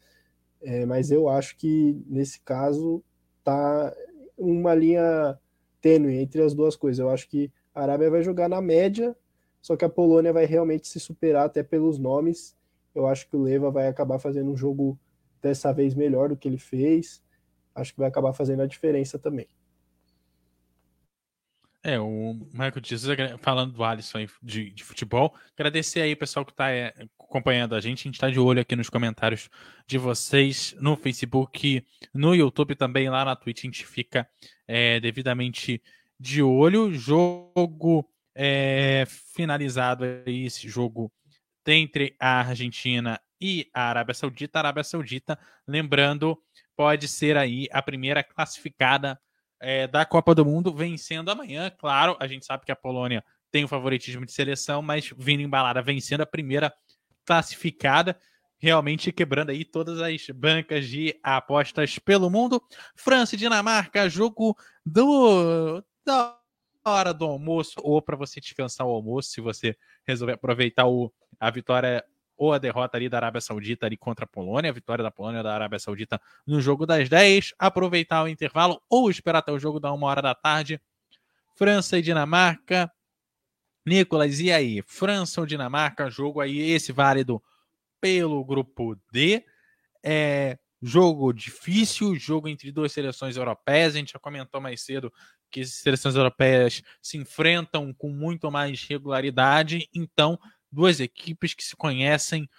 [0.61, 3.03] É, mas eu acho que nesse caso
[3.43, 3.93] tá
[4.37, 5.37] uma linha
[5.81, 6.99] tênue entre as duas coisas.
[6.99, 9.15] Eu acho que a Arábia vai jogar na média,
[9.61, 12.57] só que a Polônia vai realmente se superar até pelos nomes.
[12.93, 14.99] Eu acho que o Leva vai acabar fazendo um jogo
[15.41, 17.23] dessa vez melhor do que ele fez.
[17.73, 19.47] Acho que vai acabar fazendo a diferença também.
[21.83, 23.03] É, o Michael diz,
[23.39, 27.81] falando do Alisson de, de, futebol, agradecer aí o pessoal que está é, acompanhando a
[27.81, 28.01] gente.
[28.01, 29.49] A gente está de olho aqui nos comentários
[29.87, 31.83] de vocês no Facebook,
[32.13, 33.59] no YouTube também, lá na Twitch.
[33.59, 34.29] A gente fica
[34.67, 35.81] é, devidamente
[36.19, 36.93] de olho.
[36.93, 41.11] Jogo é, finalizado aí, esse jogo
[41.65, 44.57] entre a Argentina e a Arábia Saudita.
[44.57, 46.37] A Arábia Saudita, lembrando,
[46.75, 49.19] pode ser aí a primeira classificada
[49.59, 51.69] é, da Copa do Mundo vencendo amanhã.
[51.69, 55.81] Claro, a gente sabe que a Polônia tem o favoritismo de seleção, mas vindo embalada,
[55.81, 56.73] vencendo a primeira
[57.25, 58.17] classificada,
[58.57, 62.61] realmente quebrando aí todas as bancas de apostas pelo mundo.
[62.95, 64.55] França e Dinamarca, jogo
[64.85, 65.83] do
[66.83, 69.75] hora do almoço ou para você descansar o almoço, se você
[70.05, 72.03] resolver aproveitar o, a vitória
[72.37, 75.43] ou a derrota ali da Arábia Saudita ali contra a Polônia, a vitória da Polônia
[75.43, 79.79] da Arábia Saudita no jogo das 10, aproveitar o intervalo ou esperar até o jogo
[79.79, 80.81] da uma hora da tarde.
[81.55, 82.91] França e Dinamarca.
[83.85, 84.81] Nicolas, e aí?
[84.87, 86.09] França ou Dinamarca?
[86.09, 87.41] Jogo aí, esse válido
[87.99, 89.45] pelo grupo D.
[90.03, 93.95] É jogo difícil, jogo entre duas seleções europeias.
[93.95, 95.13] A gente já comentou mais cedo
[95.49, 99.87] que as seleções europeias se enfrentam com muito mais regularidade.
[99.93, 100.39] Então,
[100.71, 102.49] duas equipes que se conhecem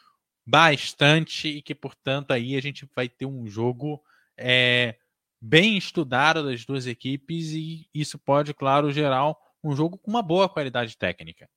[0.47, 4.03] bastante e que, portanto, aí a gente vai ter um jogo
[4.37, 4.97] é,
[5.41, 10.49] bem estudado das duas equipes e isso pode, claro, gerar um jogo com uma boa
[10.49, 11.49] qualidade técnica.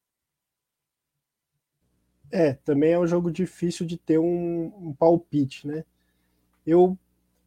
[2.31, 5.85] É, também é um jogo difícil de ter um, um palpite, né?
[6.65, 6.97] Eu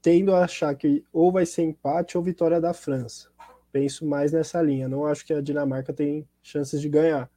[0.01, 3.29] tendo a achar que ou vai ser empate ou vitória da França.
[3.73, 4.89] Penso mais nessa linha.
[4.89, 7.31] Não acho que a Dinamarca tem chances de ganhar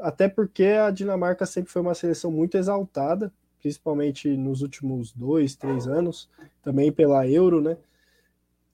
[0.00, 5.86] até porque a Dinamarca sempre foi uma seleção muito exaltada, principalmente nos últimos dois, três
[5.86, 6.28] anos,
[6.62, 7.76] também pela Euro, né?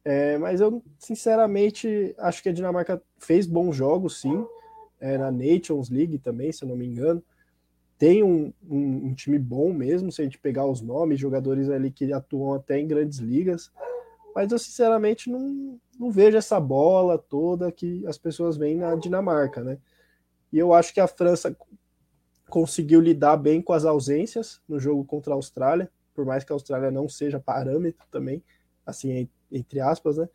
[0.04, 4.46] É, mas eu, sinceramente, acho que a Dinamarca fez bons jogos, sim,
[5.00, 7.22] é, na Nations League também, se eu não me engano.
[7.98, 11.90] Tem um, um, um, time bom mesmo, se a gente pegar os nomes, jogadores ali
[11.90, 13.70] que atuam até em grandes ligas.
[14.34, 19.62] Mas eu, sinceramente, não, não vejo essa bola toda que as pessoas veem na Dinamarca,
[19.62, 19.78] né?
[20.52, 21.56] E eu acho que a França
[22.48, 26.54] conseguiu lidar bem com as ausências no jogo contra a Austrália, por mais que a
[26.54, 28.42] Austrália não seja parâmetro também,
[28.84, 30.28] assim, entre aspas, né?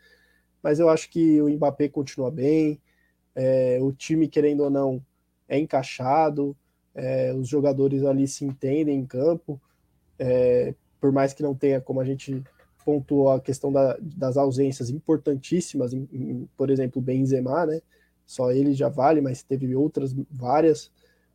[0.62, 2.82] Mas eu acho que o Mbappé continua bem,
[3.36, 5.02] é, o time, querendo ou não,
[5.48, 6.56] é encaixado,
[7.00, 9.60] é, os jogadores ali se entendem em campo,
[10.18, 12.44] é, por mais que não tenha, como a gente
[12.84, 17.82] pontuou, a questão da, das ausências importantíssimas, em, em, por exemplo, Benzema, né?
[18.26, 20.92] Só ele já vale, mas teve outras várias.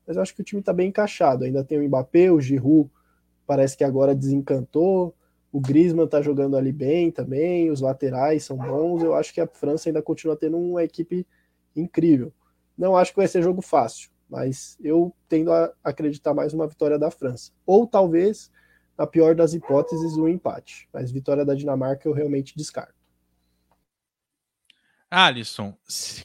[0.06, 1.44] Mas eu acho que o time está bem encaixado.
[1.44, 2.90] Ainda tem o Mbappé, o Giroud
[3.46, 5.14] parece que agora desencantou.
[5.50, 7.70] O Griezmann está jogando ali bem também.
[7.70, 9.02] Os laterais são bons.
[9.02, 11.26] Eu acho que a França ainda continua tendo uma equipe
[11.74, 12.32] incrível.
[12.76, 16.98] Não acho que vai ser jogo fácil, mas eu tendo a acreditar mais uma vitória
[16.98, 17.52] da França.
[17.64, 18.50] Ou talvez,
[18.98, 20.88] na pior das hipóteses, um empate.
[20.92, 22.92] Mas vitória da Dinamarca eu realmente descarto.
[25.08, 25.72] Alisson,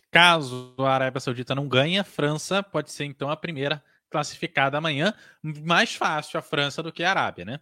[0.09, 5.13] caso a Arábia Saudita não ganhe, a França pode ser então a primeira classificada amanhã,
[5.43, 7.59] mais fácil a França do que a Arábia, né?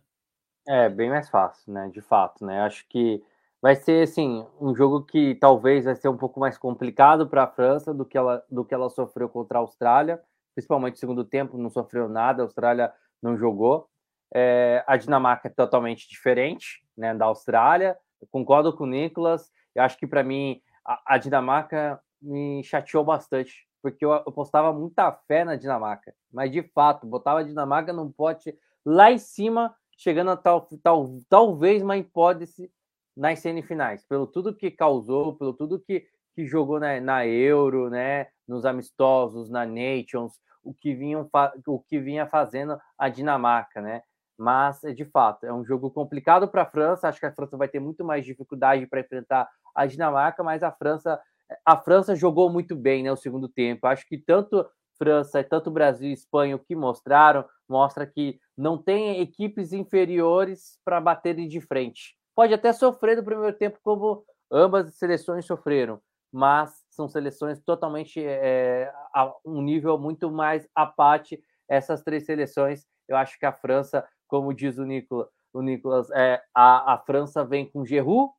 [0.65, 1.89] É, bem mais fácil, né?
[1.93, 2.61] De fato, né?
[2.61, 3.21] Acho que
[3.61, 7.47] vai ser assim um jogo que talvez vai ser um pouco mais complicado para a
[7.47, 10.21] França do que ela do que ela sofreu contra a Austrália,
[10.57, 13.87] principalmente no segundo tempo, não sofreu nada, a Austrália não jogou.
[14.33, 17.95] É, a Dinamarca é totalmente diferente, né, da Austrália.
[18.19, 19.51] Eu concordo com o Nicolas.
[19.75, 24.73] Eu acho que para mim a, a, Dinamarca me chateou bastante, porque eu, eu postava
[24.73, 29.75] muita fé na Dinamarca, mas de fato botava a Dinamarca num pote lá em cima,
[29.95, 32.71] chegando a tal, tal talvez uma hipótese
[33.15, 38.29] nas semifinais, pelo tudo que causou, pelo tudo que, que jogou na, na Euro, né,
[38.47, 40.33] nos amistosos, na Nations,
[40.63, 41.29] o que, vinham,
[41.67, 44.01] o que vinha fazendo a Dinamarca, né?
[44.37, 47.07] Mas, de fato, é um jogo complicado para a França.
[47.07, 50.71] Acho que a França vai ter muito mais dificuldade para enfrentar a Dinamarca, mas a
[50.71, 51.19] França,
[51.65, 53.87] a França jogou muito bem, né, o segundo tempo.
[53.87, 54.65] Acho que tanto
[54.97, 61.01] França, tanto Brasil e Espanha, o que mostraram, mostra que não tem equipes inferiores para
[61.01, 65.99] baterem de frente pode até sofrer no primeiro tempo, como ambas as seleções sofreram,
[66.31, 71.41] mas são seleções totalmente é, a um nível muito mais apate.
[71.69, 76.41] Essas três seleções, eu acho que a França, como diz o Nicolas, o Nicolas é,
[76.53, 78.33] a, a França vem com Giroud,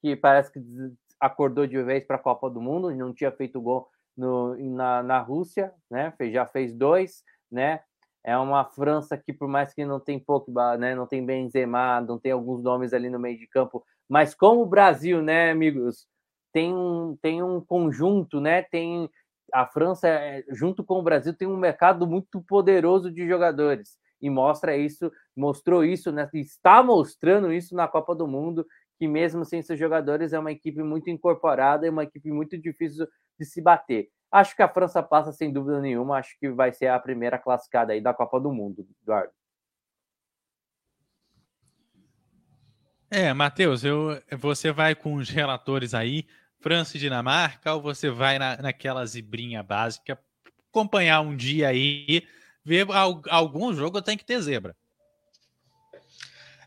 [0.00, 0.60] que parece que
[1.20, 5.18] acordou de vez para a Copa do Mundo, não tinha feito gol no, na, na
[5.18, 6.14] Rússia, né?
[6.30, 7.82] Já fez dois, né?
[8.26, 12.18] é uma França que, por mais que não tem Pogba, né, não tem Benzema, não
[12.18, 16.08] tem alguns nomes ali no meio de campo, mas como o Brasil, né, amigos,
[16.56, 19.10] tem um, tem um conjunto, né, tem
[19.52, 24.30] a França, é, junto com o Brasil, tem um mercado muito poderoso de jogadores e
[24.30, 28.66] mostra isso, mostrou isso, né, está mostrando isso na Copa do Mundo,
[28.98, 33.06] que mesmo sem seus jogadores é uma equipe muito incorporada e uma equipe muito difícil
[33.38, 34.08] de se bater.
[34.32, 36.16] Acho que a França passa sem dúvida nenhuma.
[36.16, 39.30] Acho que vai ser a primeira classificada aí da Copa do Mundo, Eduardo.
[43.10, 46.26] É, Matheus, eu, você vai com os relatores aí,
[46.60, 50.18] França e Dinamarca, ou você vai na, naquela zebrinha básica,
[50.70, 52.22] acompanhar um dia aí,
[52.64, 52.86] ver
[53.28, 54.74] algum jogo tem que ter zebra.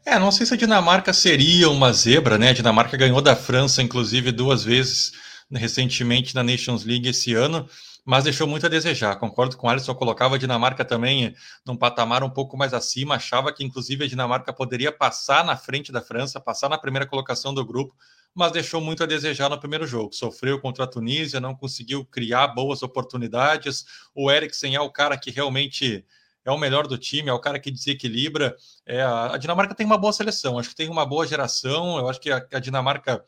[0.05, 2.49] É, não sei se a Dinamarca seria uma zebra, né?
[2.49, 5.11] A Dinamarca ganhou da França, inclusive, duas vezes
[5.51, 7.67] recentemente na Nations League esse ano,
[8.05, 9.15] mas deixou muito a desejar.
[9.17, 11.35] Concordo com o Alisson, colocava a Dinamarca também
[11.65, 15.91] num patamar um pouco mais acima, achava que inclusive a Dinamarca poderia passar na frente
[15.91, 17.93] da França, passar na primeira colocação do grupo,
[18.33, 20.13] mas deixou muito a desejar no primeiro jogo.
[20.13, 23.85] Sofreu contra a Tunísia, não conseguiu criar boas oportunidades.
[24.13, 26.05] O Eriksen é o cara que realmente
[26.45, 28.55] é o melhor do time, é o cara que desequilibra.
[28.85, 31.97] É, a Dinamarca tem uma boa seleção, acho que tem uma boa geração.
[31.97, 33.23] Eu acho que a, a Dinamarca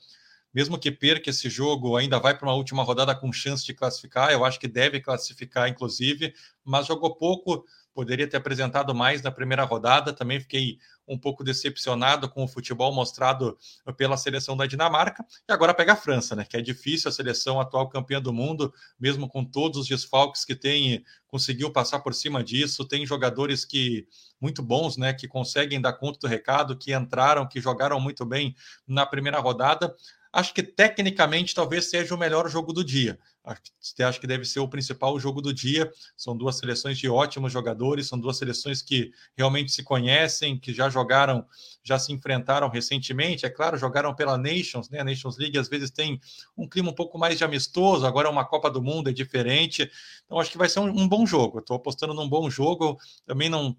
[0.54, 4.32] mesmo que perca esse jogo, ainda vai para uma última rodada com chance de classificar.
[4.32, 6.34] Eu acho que deve classificar, inclusive,
[6.64, 10.14] mas jogou pouco, poderia ter apresentado mais na primeira rodada.
[10.14, 10.78] Também fiquei
[11.08, 13.58] um pouco decepcionado com o futebol mostrado
[13.98, 15.26] pela seleção da Dinamarca.
[15.48, 16.46] E agora pega a França, né?
[16.46, 20.56] Que é difícil a seleção atual campeã do mundo, mesmo com todos os desfalques que
[20.56, 22.88] tem, conseguiu passar por cima disso.
[22.88, 24.08] Tem jogadores que
[24.40, 25.14] muito bons, né?
[25.14, 28.56] Que conseguem dar conta do recado, que entraram, que jogaram muito bem
[28.88, 29.94] na primeira rodada
[30.34, 33.20] Acho que tecnicamente talvez seja o melhor jogo do dia.
[33.44, 35.92] Acho que deve ser o principal jogo do dia.
[36.16, 40.90] São duas seleções de ótimos jogadores, são duas seleções que realmente se conhecem, que já
[40.90, 41.46] jogaram,
[41.84, 43.46] já se enfrentaram recentemente.
[43.46, 45.02] É claro, jogaram pela Nations, né?
[45.02, 46.22] A Nations League às vezes tem
[46.56, 49.92] um clima um pouco mais de amistoso, agora é uma Copa do Mundo, é diferente.
[50.26, 51.60] Então acho que vai ser um, um bom jogo.
[51.60, 52.98] Estou apostando num bom jogo.
[53.26, 53.76] Também não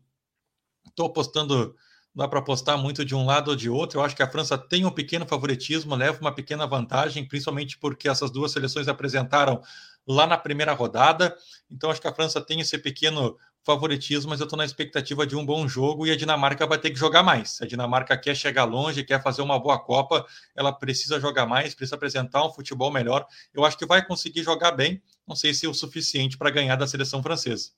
[0.88, 1.74] estou apostando
[2.14, 3.98] dá para apostar muito de um lado ou de outro.
[3.98, 8.08] Eu acho que a França tem um pequeno favoritismo, leva uma pequena vantagem, principalmente porque
[8.08, 9.62] essas duas seleções apresentaram
[10.06, 11.36] lá na primeira rodada.
[11.70, 15.36] Então, acho que a França tem esse pequeno favoritismo, mas eu estou na expectativa de
[15.36, 17.60] um bom jogo e a Dinamarca vai ter que jogar mais.
[17.62, 20.26] A Dinamarca quer chegar longe, quer fazer uma boa Copa,
[20.56, 23.24] ela precisa jogar mais, precisa apresentar um futebol melhor.
[23.54, 26.76] Eu acho que vai conseguir jogar bem, não sei se é o suficiente para ganhar
[26.76, 27.70] da seleção francesa.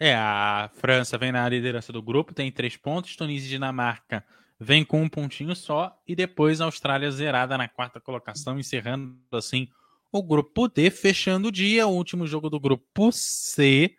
[0.00, 3.16] É, a França vem na liderança do grupo, tem três pontos.
[3.16, 4.24] Tunísia e Dinamarca
[4.58, 6.00] vem com um pontinho só.
[6.06, 9.68] E depois a Austrália zerada na quarta colocação, encerrando assim
[10.12, 11.86] o grupo D, fechando o dia.
[11.86, 13.96] O último jogo do grupo C.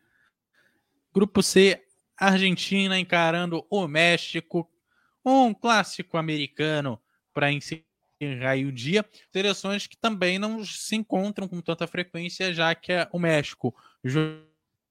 [1.14, 1.84] Grupo C,
[2.18, 4.70] Argentina encarando o México.
[5.26, 7.00] Um clássico americano
[7.34, 9.06] para encerrar o dia.
[9.34, 13.76] Seleções que também não se encontram com tanta frequência, já que o México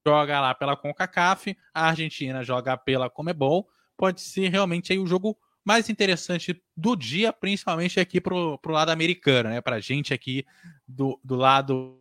[0.08, 3.68] joga lá pela CONCACAF, a Argentina joga pela Comebol.
[3.94, 8.90] Pode ser realmente aí o jogo mais interessante do dia, principalmente aqui pro, pro lado
[8.90, 9.60] americano, né?
[9.60, 10.46] Pra gente aqui
[10.86, 12.00] do, do lado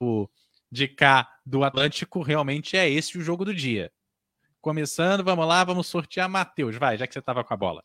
[0.00, 0.30] do,
[0.70, 3.90] de cá do Atlântico, realmente é esse o jogo do dia.
[4.60, 7.82] Começando, vamos lá, vamos sortear Matheus, vai, já que você estava com a bola.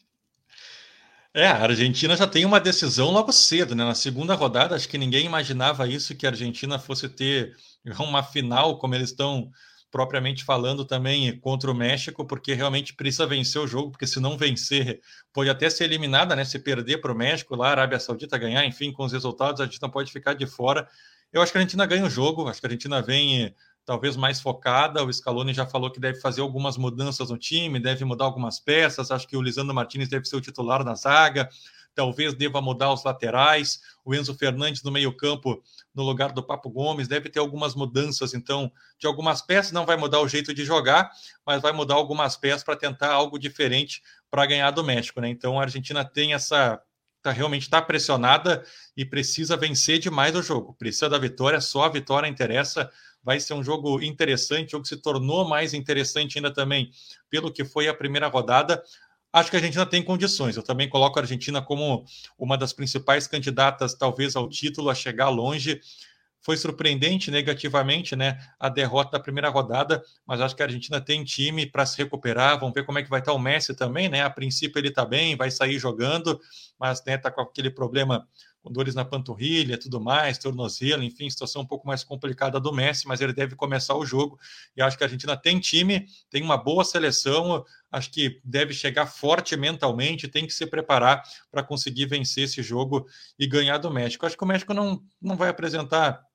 [1.37, 3.85] É, a Argentina já tem uma decisão logo cedo, né?
[3.85, 7.55] Na segunda rodada, acho que ninguém imaginava isso, que a Argentina fosse ter
[7.99, 9.51] uma final, como eles estão
[9.91, 14.35] propriamente falando também contra o México, porque realmente precisa vencer o jogo, porque se não
[14.35, 14.99] vencer,
[15.31, 16.43] pode até ser eliminada, né?
[16.43, 19.65] Se perder para o México, lá a Arábia Saudita ganhar, enfim, com os resultados, a
[19.65, 20.89] Argentina pode ficar de fora.
[21.31, 23.53] Eu acho que a Argentina ganha o jogo, acho que a Argentina vem
[23.87, 25.01] talvez mais focada.
[25.01, 29.09] O Scaloni já falou que deve fazer algumas mudanças no time, deve mudar algumas peças.
[29.09, 31.47] Acho que o Lisandro Martinez deve ser o titular na zaga.
[31.95, 33.79] Talvez deva mudar os laterais.
[34.03, 35.63] O Enzo Fernandes no meio-campo,
[35.95, 38.33] no lugar do Papo Gomes, deve ter algumas mudanças.
[38.33, 38.69] Então,
[38.99, 41.09] de algumas peças, não vai mudar o jeito de jogar,
[41.45, 45.21] mas vai mudar algumas peças para tentar algo diferente para ganhar do México.
[45.21, 45.29] Né?
[45.29, 46.79] Então, a Argentina tem essa
[47.21, 48.63] tá, realmente está pressionada
[48.95, 50.73] e precisa vencer demais o jogo.
[50.73, 52.91] Precisa da vitória, só a vitória interessa
[53.27, 56.89] vai ser um jogo interessante, jogo que se tornou mais interessante ainda também
[57.29, 58.81] pelo que foi a primeira rodada.
[59.33, 60.55] Acho que a Argentina tem condições.
[60.55, 62.05] Eu também coloco a Argentina como
[62.39, 65.81] uma das principais candidatas, talvez, ao título, a chegar longe.
[66.39, 68.39] Foi surpreendente negativamente, né?
[68.57, 72.57] A derrota da primeira rodada, mas acho que a Argentina tem time para se recuperar.
[72.57, 74.23] Vamos ver como é que vai estar o Messi também, né?
[74.23, 76.39] A princípio ele está bem, vai sair jogando,
[76.79, 78.25] mas né, tá com aquele problema
[78.67, 83.07] com dores na panturrilha, tudo mais, tornozelo, enfim, situação um pouco mais complicada do Messi,
[83.07, 84.37] mas ele deve começar o jogo.
[84.75, 89.07] E acho que a Argentina tem time, tem uma boa seleção, acho que deve chegar
[89.07, 93.07] forte mentalmente, tem que se preparar para conseguir vencer esse jogo
[93.39, 94.25] e ganhar do México.
[94.25, 96.26] Acho que o México não, não vai apresentar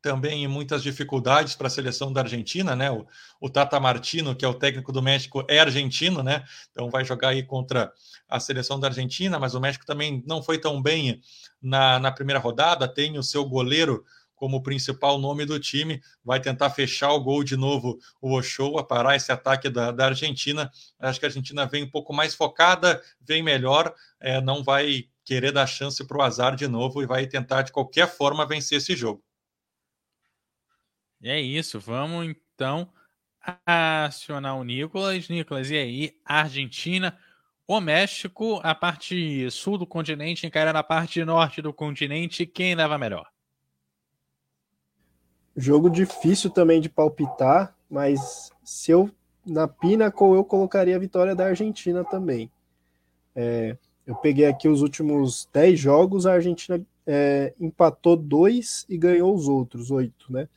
[0.00, 2.90] também muitas dificuldades para a seleção da Argentina, né?
[2.90, 3.06] O,
[3.40, 6.44] o, Tata Martino, que é o técnico do México, é argentino, né?
[6.70, 7.92] Então vai jogar aí contra
[8.28, 11.20] a seleção da Argentina, mas o México também não foi tão bem
[11.60, 14.04] na, na primeira rodada, tem o seu goleiro
[14.38, 19.16] como principal nome do time, vai tentar fechar o gol de novo o Ochoa, parar
[19.16, 20.70] esse ataque da, da Argentina.
[20.98, 25.52] Acho que a Argentina vem um pouco mais focada, vem melhor, é, não vai querer
[25.52, 28.96] dar chance para o azar de novo e vai tentar de qualquer forma vencer esse
[28.96, 29.22] jogo.
[31.22, 32.88] É isso, vamos então
[33.66, 35.28] acionar o Nicolas.
[35.28, 36.16] Nicolas, e aí?
[36.24, 37.18] Argentina,
[37.66, 42.98] o México, a parte sul do continente encara na parte norte do continente, quem leva
[42.98, 43.26] melhor?
[45.56, 49.10] Jogo difícil também de palpitar, mas se eu
[49.44, 52.50] na Pinnacle eu colocaria a vitória da Argentina também.
[53.34, 53.76] É,
[54.06, 59.48] eu peguei aqui os últimos 10 jogos, a Argentina é, empatou dois e ganhou os
[59.48, 60.48] outros oito, né?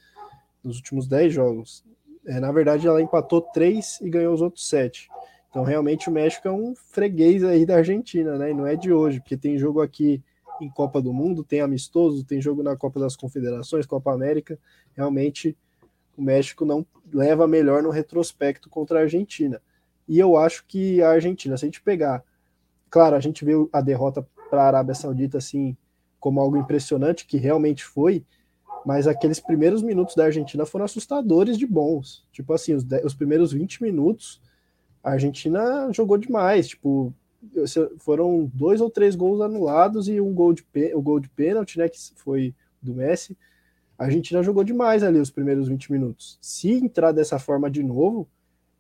[0.64, 1.84] Nos últimos 10 jogos.
[2.26, 5.10] É, na verdade, ela empatou 3 e ganhou os outros 7.
[5.50, 8.52] Então, realmente, o México é um freguês aí da Argentina, né?
[8.52, 10.24] E não é de hoje, porque tem jogo aqui
[10.62, 14.58] em Copa do Mundo, tem amistoso, tem jogo na Copa das Confederações, Copa América.
[14.96, 15.58] Realmente,
[16.16, 19.62] o México não leva melhor no retrospecto contra a Argentina.
[20.08, 22.24] E eu acho que a Argentina, se a gente pegar,
[22.90, 25.76] claro, a gente viu a derrota para a Arábia Saudita assim
[26.20, 28.24] como algo impressionante, que realmente foi,
[28.86, 32.26] mas aqueles primeiros minutos da Argentina foram assustadores de bons.
[32.32, 34.42] Tipo assim, os, os primeiros 20 minutos,
[35.04, 36.68] a Argentina jogou demais.
[36.70, 37.14] Tipo,
[38.00, 41.90] foram dois ou três gols anulados e um gol de, o gol de pênalti, né,
[41.90, 43.38] que foi do Messi.
[43.98, 46.38] A Argentina jogou demais ali os primeiros 20 minutos.
[46.42, 48.28] Se entrar dessa forma de novo,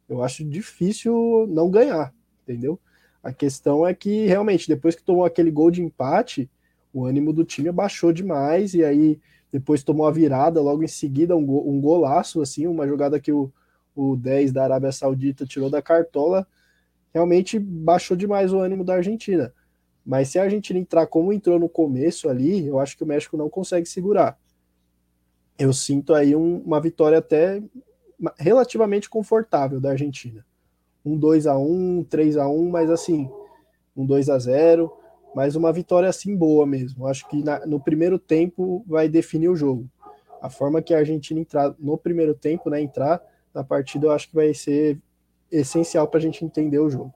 [0.09, 2.13] eu acho difícil não ganhar,
[2.43, 2.79] entendeu?
[3.23, 6.49] A questão é que realmente depois que tomou aquele gol de empate,
[6.91, 9.19] o ânimo do time abaixou demais e aí
[9.51, 13.31] depois tomou a virada, logo em seguida um, go, um golaço, assim, uma jogada que
[13.31, 13.51] o,
[13.95, 16.47] o 10 da Arábia Saudita tirou da cartola,
[17.13, 19.53] realmente baixou demais o ânimo da Argentina.
[20.05, 23.37] Mas se a Argentina entrar como entrou no começo ali, eu acho que o México
[23.37, 24.39] não consegue segurar.
[25.59, 27.61] Eu sinto aí um, uma vitória até
[28.37, 30.45] relativamente confortável da Argentina.
[31.03, 33.29] Um 2 a 1 um 3 a 1 mas assim,
[33.95, 34.91] um 2 a 0
[35.35, 37.07] mas uma vitória assim boa mesmo.
[37.07, 39.89] Acho que na, no primeiro tempo vai definir o jogo.
[40.41, 43.21] A forma que a Argentina entrar no primeiro tempo, né, entrar
[43.53, 44.99] na partida, eu acho que vai ser
[45.51, 47.13] essencial para a gente entender o jogo.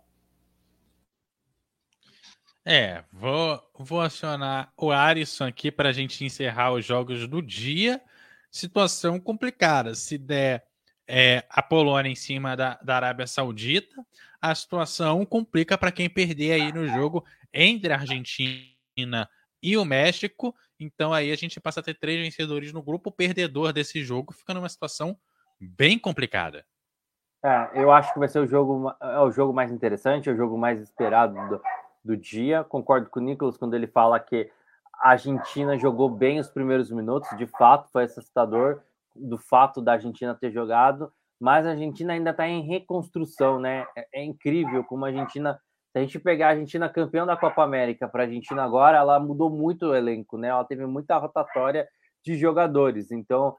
[2.63, 8.01] É, vou, vou acionar o Arisson aqui para a gente encerrar os jogos do dia.
[8.49, 9.93] Situação complicada.
[9.93, 10.65] Se der
[11.07, 13.95] é, a Polônia em cima da, da Arábia Saudita,
[14.41, 17.23] a situação complica para quem perder aí no jogo
[17.55, 19.29] entre a Argentina
[19.63, 20.53] e o México.
[20.79, 23.09] Então aí a gente passa a ter três vencedores no grupo.
[23.09, 25.17] O perdedor desse jogo fica numa situação
[25.59, 26.65] bem complicada.
[27.43, 30.37] É, eu acho que vai ser o jogo, é o jogo mais interessante, é o
[30.37, 31.61] jogo mais esperado do,
[32.03, 32.63] do dia.
[32.63, 34.51] Concordo com o Nicolas quando ele fala que
[34.99, 38.81] a Argentina jogou bem os primeiros minutos, de fato, foi assustador
[39.15, 43.85] do fato da Argentina ter jogado, mas a Argentina ainda está em reconstrução, né?
[43.95, 45.59] É, é, incrível como a Argentina,
[45.95, 49.17] se a gente pegar a Argentina campeã da Copa América para a Argentina agora, ela
[49.17, 50.49] mudou muito o elenco, né?
[50.49, 51.87] Ela teve muita rotatória
[52.21, 53.55] de jogadores, então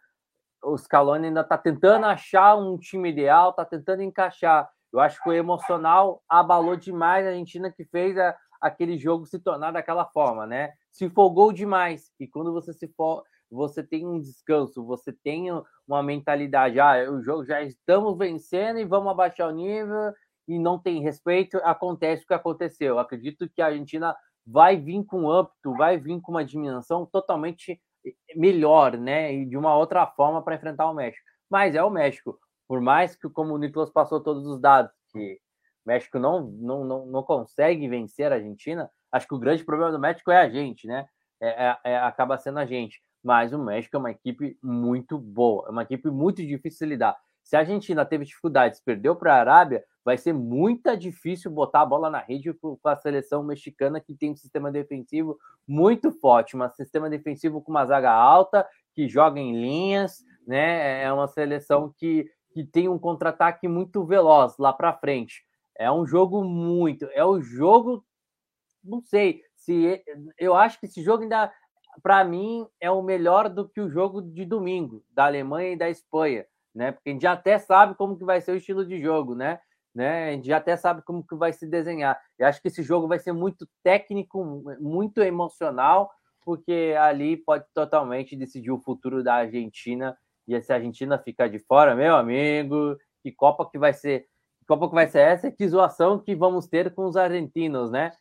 [0.63, 4.69] o Scaloni ainda está tentando achar um time ideal, está tentando encaixar.
[4.93, 9.39] Eu acho que o emocional abalou demais a Argentina que fez a, aquele jogo se
[9.39, 10.75] tornar daquela forma, né?
[10.93, 12.13] Se empolgou demais.
[12.21, 15.47] E quando você se for, você tem um descanso, você tem
[15.89, 20.13] uma mentalidade, ah, o jogo já estamos vencendo e vamos abaixar o nível
[20.49, 22.89] e não tem respeito, acontece o que aconteceu.
[22.89, 24.17] Eu acredito que a Argentina
[24.47, 27.81] vai vir com âmbito, vai vir com uma dimensão totalmente
[28.35, 29.35] melhor, né?
[29.35, 31.25] E de uma outra forma para enfrentar o México.
[31.51, 32.39] Mas é o México.
[32.69, 35.39] Por mais que, como o Nicolas passou todos os dados, que
[35.85, 39.93] o México não, não, não, não consegue vencer a Argentina, acho que o grande problema
[39.93, 41.07] do México é a gente, né?
[41.41, 43.01] É, é, é, acaba sendo a gente.
[43.23, 47.17] Mas o México é uma equipe muito boa, é uma equipe muito difícil de lidar.
[47.47, 51.87] Se a Argentina teve dificuldades, perdeu para a Arábia, vai ser muito difícil botar a
[51.87, 56.71] bola na rede com a seleção mexicana que tem um sistema defensivo muito forte, um
[56.71, 61.05] sistema defensivo com uma zaga alta, que joga em linhas, né?
[61.05, 65.47] É uma seleção que, que tem um contra-ataque muito veloz lá para frente.
[65.79, 68.05] É um jogo muito, é o jogo,
[68.83, 70.03] não sei se
[70.37, 71.53] eu acho que esse jogo ainda
[72.03, 75.89] para mim é o melhor do que o jogo de domingo da Alemanha e da
[75.89, 76.45] Espanha
[76.77, 76.93] né?
[76.93, 79.59] Porque a gente já até sabe como que vai ser o estilo de jogo, né?
[79.97, 80.29] né?
[80.29, 82.21] A gente já até sabe como que vai se desenhar.
[82.39, 86.11] Eu acho que esse jogo vai ser muito técnico, muito emocional,
[86.45, 90.15] porque ali pode totalmente decidir o futuro da Argentina.
[90.47, 94.27] E se a Argentina ficar de fora, meu amigo, que Copa que vai ser?
[94.61, 95.51] Que Copa que vai ser essa?
[95.51, 98.13] Que zoação que vamos ter com os argentinos, né?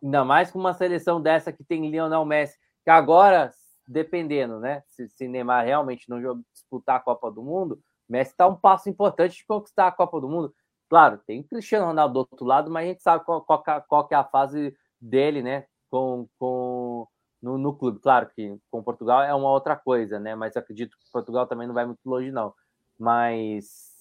[0.00, 3.50] Ainda mais com uma seleção dessa que tem Lionel Messi, que agora,
[3.88, 4.84] dependendo, né?
[4.86, 6.20] Se, se Neymar realmente não
[6.52, 10.28] disputar a Copa do Mundo, Messi está um passo importante de conquistar a Copa do
[10.28, 10.54] Mundo.
[10.88, 14.14] Claro, tem Cristiano Ronaldo do outro lado, mas a gente sabe qual, qual, qual é
[14.14, 15.66] a fase dele, né?
[15.90, 17.06] Com, com
[17.42, 17.98] no, no, clube.
[18.00, 20.34] Claro que com Portugal é uma outra coisa, né?
[20.34, 22.54] Mas acredito que Portugal também não vai muito longe, não.
[22.98, 23.96] Mas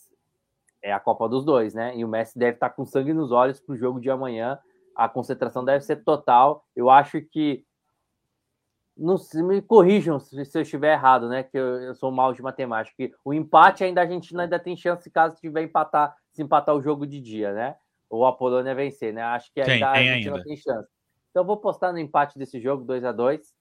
[0.81, 1.97] é a Copa dos dois, né?
[1.97, 4.59] E o Messi deve estar com sangue nos olhos para o jogo de amanhã.
[4.95, 6.63] A concentração deve ser total.
[6.75, 7.65] Eu acho que
[8.97, 11.43] não me corrijam se, se eu estiver errado, né?
[11.43, 12.95] Que eu, eu, sou mal de matemática.
[12.97, 16.81] Que o empate ainda a Argentina ainda tem chance caso tiver empatar, se empatar o
[16.81, 17.75] jogo de dia, né?
[18.09, 19.21] Ou a Polônia vencer, né?
[19.21, 20.43] Acho que ainda tem, a Argentina ainda.
[20.43, 20.87] tem chance.
[21.29, 23.53] Então eu vou postar no empate desse jogo 2 a 2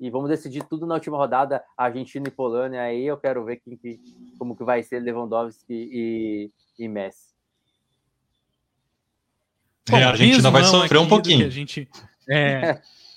[0.00, 2.82] e vamos decidir tudo na última rodada, Argentina e Polônia.
[2.82, 4.00] Aí eu quero ver quem que,
[4.38, 7.36] como que vai ser Lewandowski e, e Messi.
[9.92, 11.46] É, a Argentina vai sofrer um pouquinho.
[11.46, 11.88] A gente,
[12.28, 12.80] é,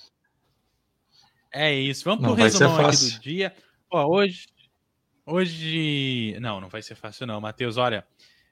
[1.52, 2.04] É isso.
[2.04, 3.54] Vamos para o resumão aqui do dia.
[3.90, 4.48] Ó, hoje,
[5.26, 6.36] hoje.
[6.40, 7.76] Não, não vai ser fácil, não, Matheus.
[7.76, 8.06] Olha,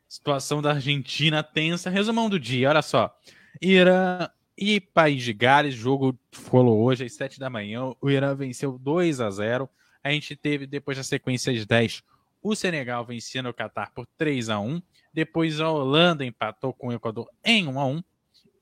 [0.07, 1.89] situação da Argentina tensa.
[1.89, 3.17] Resumão do dia, olha só.
[3.61, 6.19] Irã e País de Gales, jogo
[6.49, 7.95] rolou hoje às 7 da manhã.
[8.01, 9.69] O Irã venceu 2 a 0.
[10.05, 12.03] A gente teve, depois da sequência de 10,
[12.43, 14.83] o Senegal vencendo o Catar por 3 a 1.
[15.13, 18.03] Depois a Holanda empatou com o Equador em 1 a 1.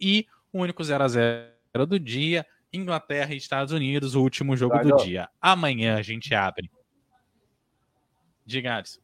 [0.01, 4.79] E o único 0 a 0 do dia Inglaterra e Estados Unidos, o último jogo
[4.79, 5.29] do dia.
[5.41, 6.71] Amanhã a gente abre.
[8.45, 9.01] Diga, Alisson.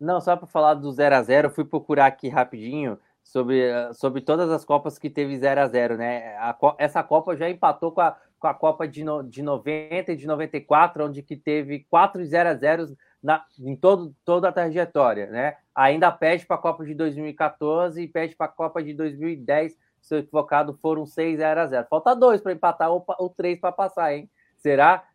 [0.00, 4.50] Não, só para falar do 0 a 0 fui procurar aqui rapidinho sobre, sobre todas
[4.50, 6.36] as Copas que teve 0 a 0 né?
[6.36, 10.16] A, essa Copa já empatou com a, com a Copa de, no, de 90 e
[10.16, 15.26] de 94, onde que teve 4 0 a 0 na, em todo, toda a trajetória,
[15.26, 15.56] né?
[15.74, 19.76] Ainda pede para a Copa de 2014 e pede para a Copa de 2010
[20.08, 23.70] se eu equivocado, foram 6 0 a 0 Falta dois para empatar ou, três para
[23.70, 24.28] passar, hein?
[24.56, 25.06] Será?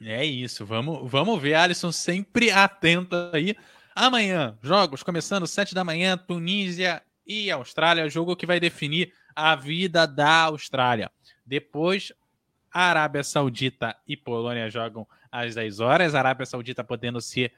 [0.00, 3.56] É isso, vamos, vamos ver, Alisson, sempre atento aí.
[3.94, 10.06] Amanhã, jogos começando 7 da manhã, Tunísia e Austrália, jogo que vai definir a vida
[10.06, 11.10] da Austrália.
[11.44, 12.12] Depois,
[12.72, 16.14] Arábia Saudita e Polônia jogam às 10 horas.
[16.14, 17.52] A Arábia Saudita podendo ser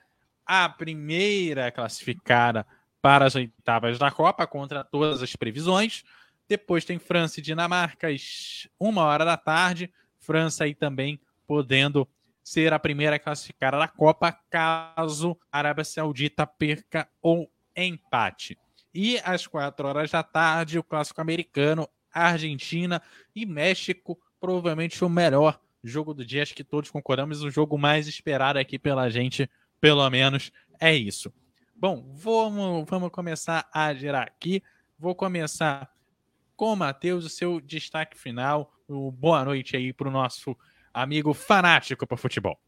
[0.45, 2.67] a primeira classificada
[3.05, 6.05] para as oitavas da Copa, contra todas as previsões.
[6.49, 9.93] Depois tem França e Dinamarca, às uma hora da tarde.
[10.19, 12.09] França aí também podendo
[12.43, 18.57] ser a primeira classificada da Copa, caso a Arábia Saudita perca ou empate.
[18.95, 23.03] E às quatro horas da tarde, o clássico americano, Argentina
[23.37, 26.43] e México, provavelmente o melhor jogo do dia.
[26.43, 29.47] Acho que todos concordamos, o jogo mais esperado aqui pela gente,
[29.79, 30.51] pelo menos,
[30.81, 31.31] é isso.
[31.77, 34.63] Bom, vamos, vamos começar a gerar aqui.
[34.99, 35.91] Vou começar
[36.57, 38.73] com o Matheus, o seu destaque final.
[38.89, 40.57] O boa noite aí para o nosso
[40.93, 42.59] amigo fanático para futebol.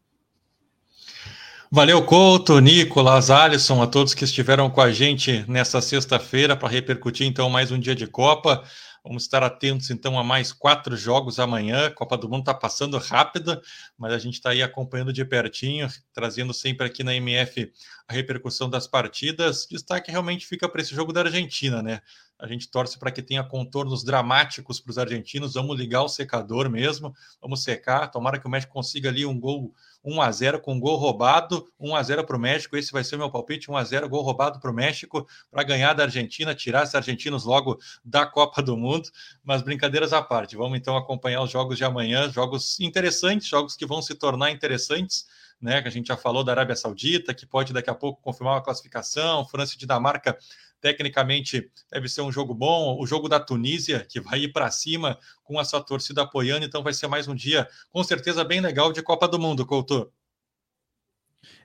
[1.71, 7.27] Valeu, Couto, Nicolas, Alisson, a todos que estiveram com a gente nessa sexta-feira para repercutir
[7.27, 8.63] então mais um dia de Copa.
[9.07, 11.87] Vamos estar atentos então a mais quatro jogos amanhã.
[11.87, 13.61] A Copa do Mundo está passando rápida,
[13.97, 17.71] mas a gente está aí acompanhando de pertinho, trazendo sempre aqui na MF
[18.05, 19.65] a repercussão das partidas.
[19.71, 22.01] Destaque realmente fica para esse jogo da Argentina, né?
[22.39, 25.55] A gente torce para que tenha contornos dramáticos para os argentinos.
[25.55, 28.11] Vamos ligar o secador mesmo, vamos secar.
[28.11, 29.73] Tomara que o México consiga ali um gol
[30.03, 32.77] 1 a 0 com gol roubado, 1 a 0 para o México.
[32.77, 35.63] Esse vai ser o meu palpite: 1 a 0 gol roubado para o México para
[35.63, 39.09] ganhar da Argentina, tirar os argentinos logo da Copa do Mundo.
[39.43, 43.85] Mas brincadeiras à parte, vamos então acompanhar os jogos de amanhã, jogos interessantes, jogos que
[43.85, 45.25] vão se tornar interessantes.
[45.59, 48.53] Né, que a gente já falou da Arábia Saudita, que pode daqui a pouco confirmar
[48.53, 50.37] uma classificação, França e Dinamarca
[50.79, 52.97] Tecnicamente, deve ser um jogo bom.
[52.99, 56.65] O jogo da Tunísia, que vai ir para cima com a sua torcida apoiando.
[56.65, 60.11] Então, vai ser mais um dia, com certeza, bem legal de Copa do Mundo, Couto.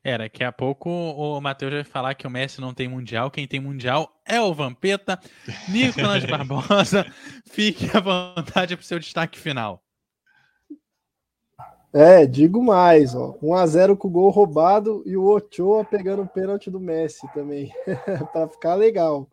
[0.05, 3.30] É, daqui a pouco o Matheus vai falar que o Messi não tem mundial.
[3.30, 5.18] Quem tem mundial é o Vampeta.
[5.68, 7.06] Nicolas Barbosa,
[7.51, 9.82] fique à vontade para o seu destaque final.
[11.94, 13.36] É, digo mais, ó.
[13.43, 17.70] 1x0 com o gol roubado e o Ochoa pegando o pênalti do Messi também.
[18.32, 19.28] para ficar legal.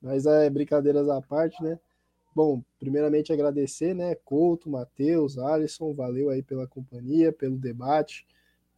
[0.00, 1.76] Mas é brincadeiras à parte, né?
[2.32, 4.14] Bom, primeiramente agradecer, né?
[4.24, 8.24] Couto, Matheus, Alisson, valeu aí pela companhia, pelo debate.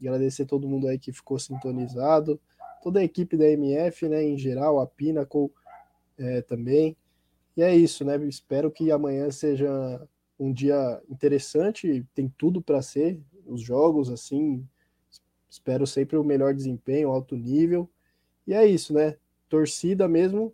[0.00, 2.40] Agradecer todo mundo aí que ficou sintonizado.
[2.82, 4.24] Toda a equipe da MF, né?
[4.24, 5.50] Em geral, a Pinnacle
[6.16, 6.96] é, também.
[7.56, 8.16] E é isso, né?
[8.26, 10.06] Espero que amanhã seja
[10.38, 14.66] um dia interessante, tem tudo para ser os jogos assim.
[15.48, 17.88] Espero sempre o melhor desempenho, alto nível.
[18.46, 19.16] E é isso, né?
[19.48, 20.52] Torcida mesmo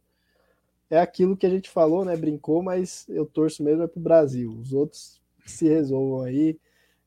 [0.89, 2.15] é aquilo que a gente falou, né?
[2.17, 4.53] Brincou, mas eu torço mesmo é pro Brasil.
[4.53, 6.59] Os outros se resolvam aí.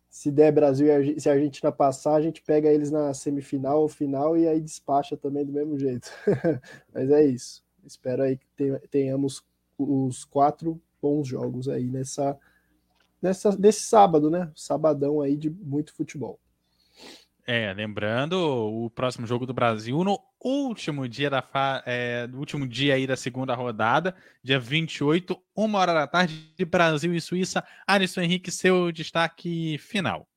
[0.09, 3.87] Se der Brasil e se a Argentina passar, a gente pega eles na semifinal ou
[3.87, 6.09] final e aí despacha também do mesmo jeito.
[6.93, 7.63] mas é isso.
[7.85, 8.47] Espero aí que
[8.89, 9.43] tenhamos
[9.77, 12.37] os quatro bons jogos aí nessa
[13.21, 14.51] nessa, nesse sábado, né?
[14.55, 16.39] Sabadão aí de muito futebol.
[17.47, 21.83] É, lembrando o próximo jogo do Brasil no último dia da fa...
[21.85, 27.13] é, último dia aí da segunda rodada, dia 28, uma hora da tarde, de Brasil
[27.13, 27.63] e Suíça.
[27.85, 30.27] Alisson Henrique, seu destaque final.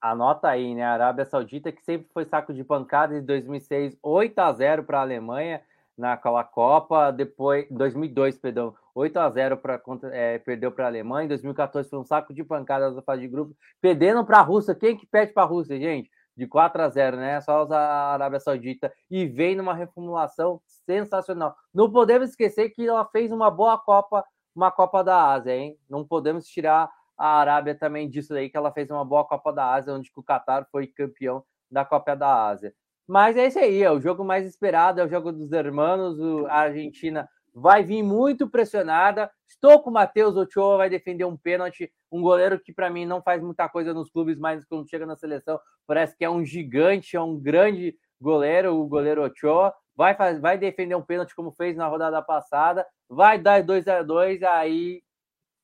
[0.00, 0.84] Anota aí, né?
[0.84, 4.98] A Arábia Saudita, que sempre foi saco de pancada de 2006, 8 a 0 para
[4.98, 5.60] a Alemanha
[5.96, 9.80] naquela Copa, depois 2002, perdão, 8 a 0 para
[10.12, 13.28] é, perdeu para a Alemanha, em 2014 foi um saco de pancadas na fase de
[13.28, 14.74] grupo, perdendo para a Rússia.
[14.74, 16.10] Quem que pede para a Rússia, gente?
[16.36, 17.40] De 4 a 0, né?
[17.40, 21.54] Só a Arábia Saudita e vem numa reformulação sensacional.
[21.72, 25.78] Não podemos esquecer que ela fez uma boa Copa, uma Copa da Ásia, hein?
[25.88, 29.72] Não podemos tirar a Arábia também disso aí que ela fez uma boa Copa da
[29.72, 32.74] Ásia, onde o Qatar foi campeão da Copa da Ásia.
[33.06, 36.18] Mas é isso aí, é o jogo mais esperado, é o jogo dos hermanos.
[36.48, 39.30] A Argentina vai vir muito pressionada.
[39.48, 41.92] Estou com o Matheus Ochoa, vai defender um pênalti.
[42.10, 45.16] Um goleiro que, para mim, não faz muita coisa nos clubes, mas quando chega na
[45.16, 49.72] seleção, parece que é um gigante, é um grande goleiro, o goleiro Ochoa.
[49.96, 52.86] Vai, faz, vai defender um pênalti como fez na rodada passada.
[53.08, 55.02] Vai dar 2 a 2 aí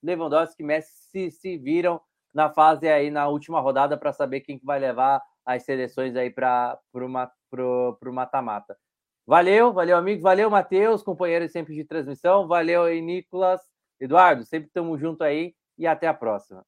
[0.03, 2.01] Lewandowski e Messi se, se viram
[2.33, 5.21] na fase aí, na última rodada, para saber quem vai levar
[5.55, 8.77] as seleções aí para o mata-mata.
[9.27, 10.23] Valeu, valeu, amigo.
[10.23, 12.47] Valeu, Matheus, companheiro sempre de transmissão.
[12.47, 13.61] Valeu aí, Nicolas.
[14.01, 16.65] Eduardo, sempre estamos junto aí e até a próxima.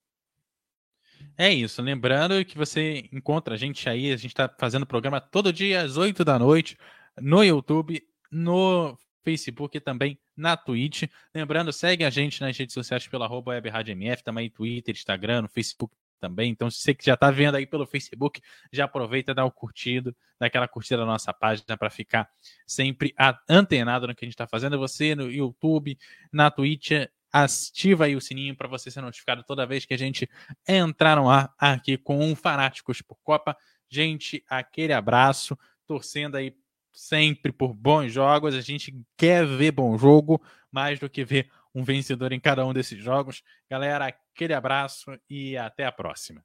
[1.38, 1.80] É isso.
[1.80, 4.12] Lembrando que você encontra a gente aí.
[4.12, 6.76] A gente está fazendo programa todo dia às 8 da noite
[7.20, 11.04] no YouTube, no Facebook e também na Twitch.
[11.34, 15.94] Lembrando, segue a gente nas redes sociais pela arroba WebRadioMF, também Twitter, Instagram, no Facebook
[16.22, 16.52] também.
[16.52, 18.40] Então, se você que já está vendo aí pelo Facebook,
[18.72, 22.30] já aproveita, dá o curtido, dá aquela curtida na nossa página para ficar
[22.64, 23.12] sempre
[23.50, 24.78] antenado no que a gente está fazendo.
[24.78, 25.98] Você no YouTube,
[26.32, 26.92] na Twitch,
[27.32, 30.30] ativa aí o sininho para você ser notificado toda vez que a gente
[30.66, 33.56] entrar no ar aqui com um Fanáticos por Copa.
[33.90, 35.58] Gente, aquele abraço,
[35.88, 36.54] torcendo aí
[36.92, 38.54] sempre por bons jogos.
[38.54, 40.40] A gente quer ver bom jogo
[40.70, 43.42] mais do que ver um vencedor em cada um desses jogos.
[43.70, 46.44] Galera, aquele abraço e até a próxima.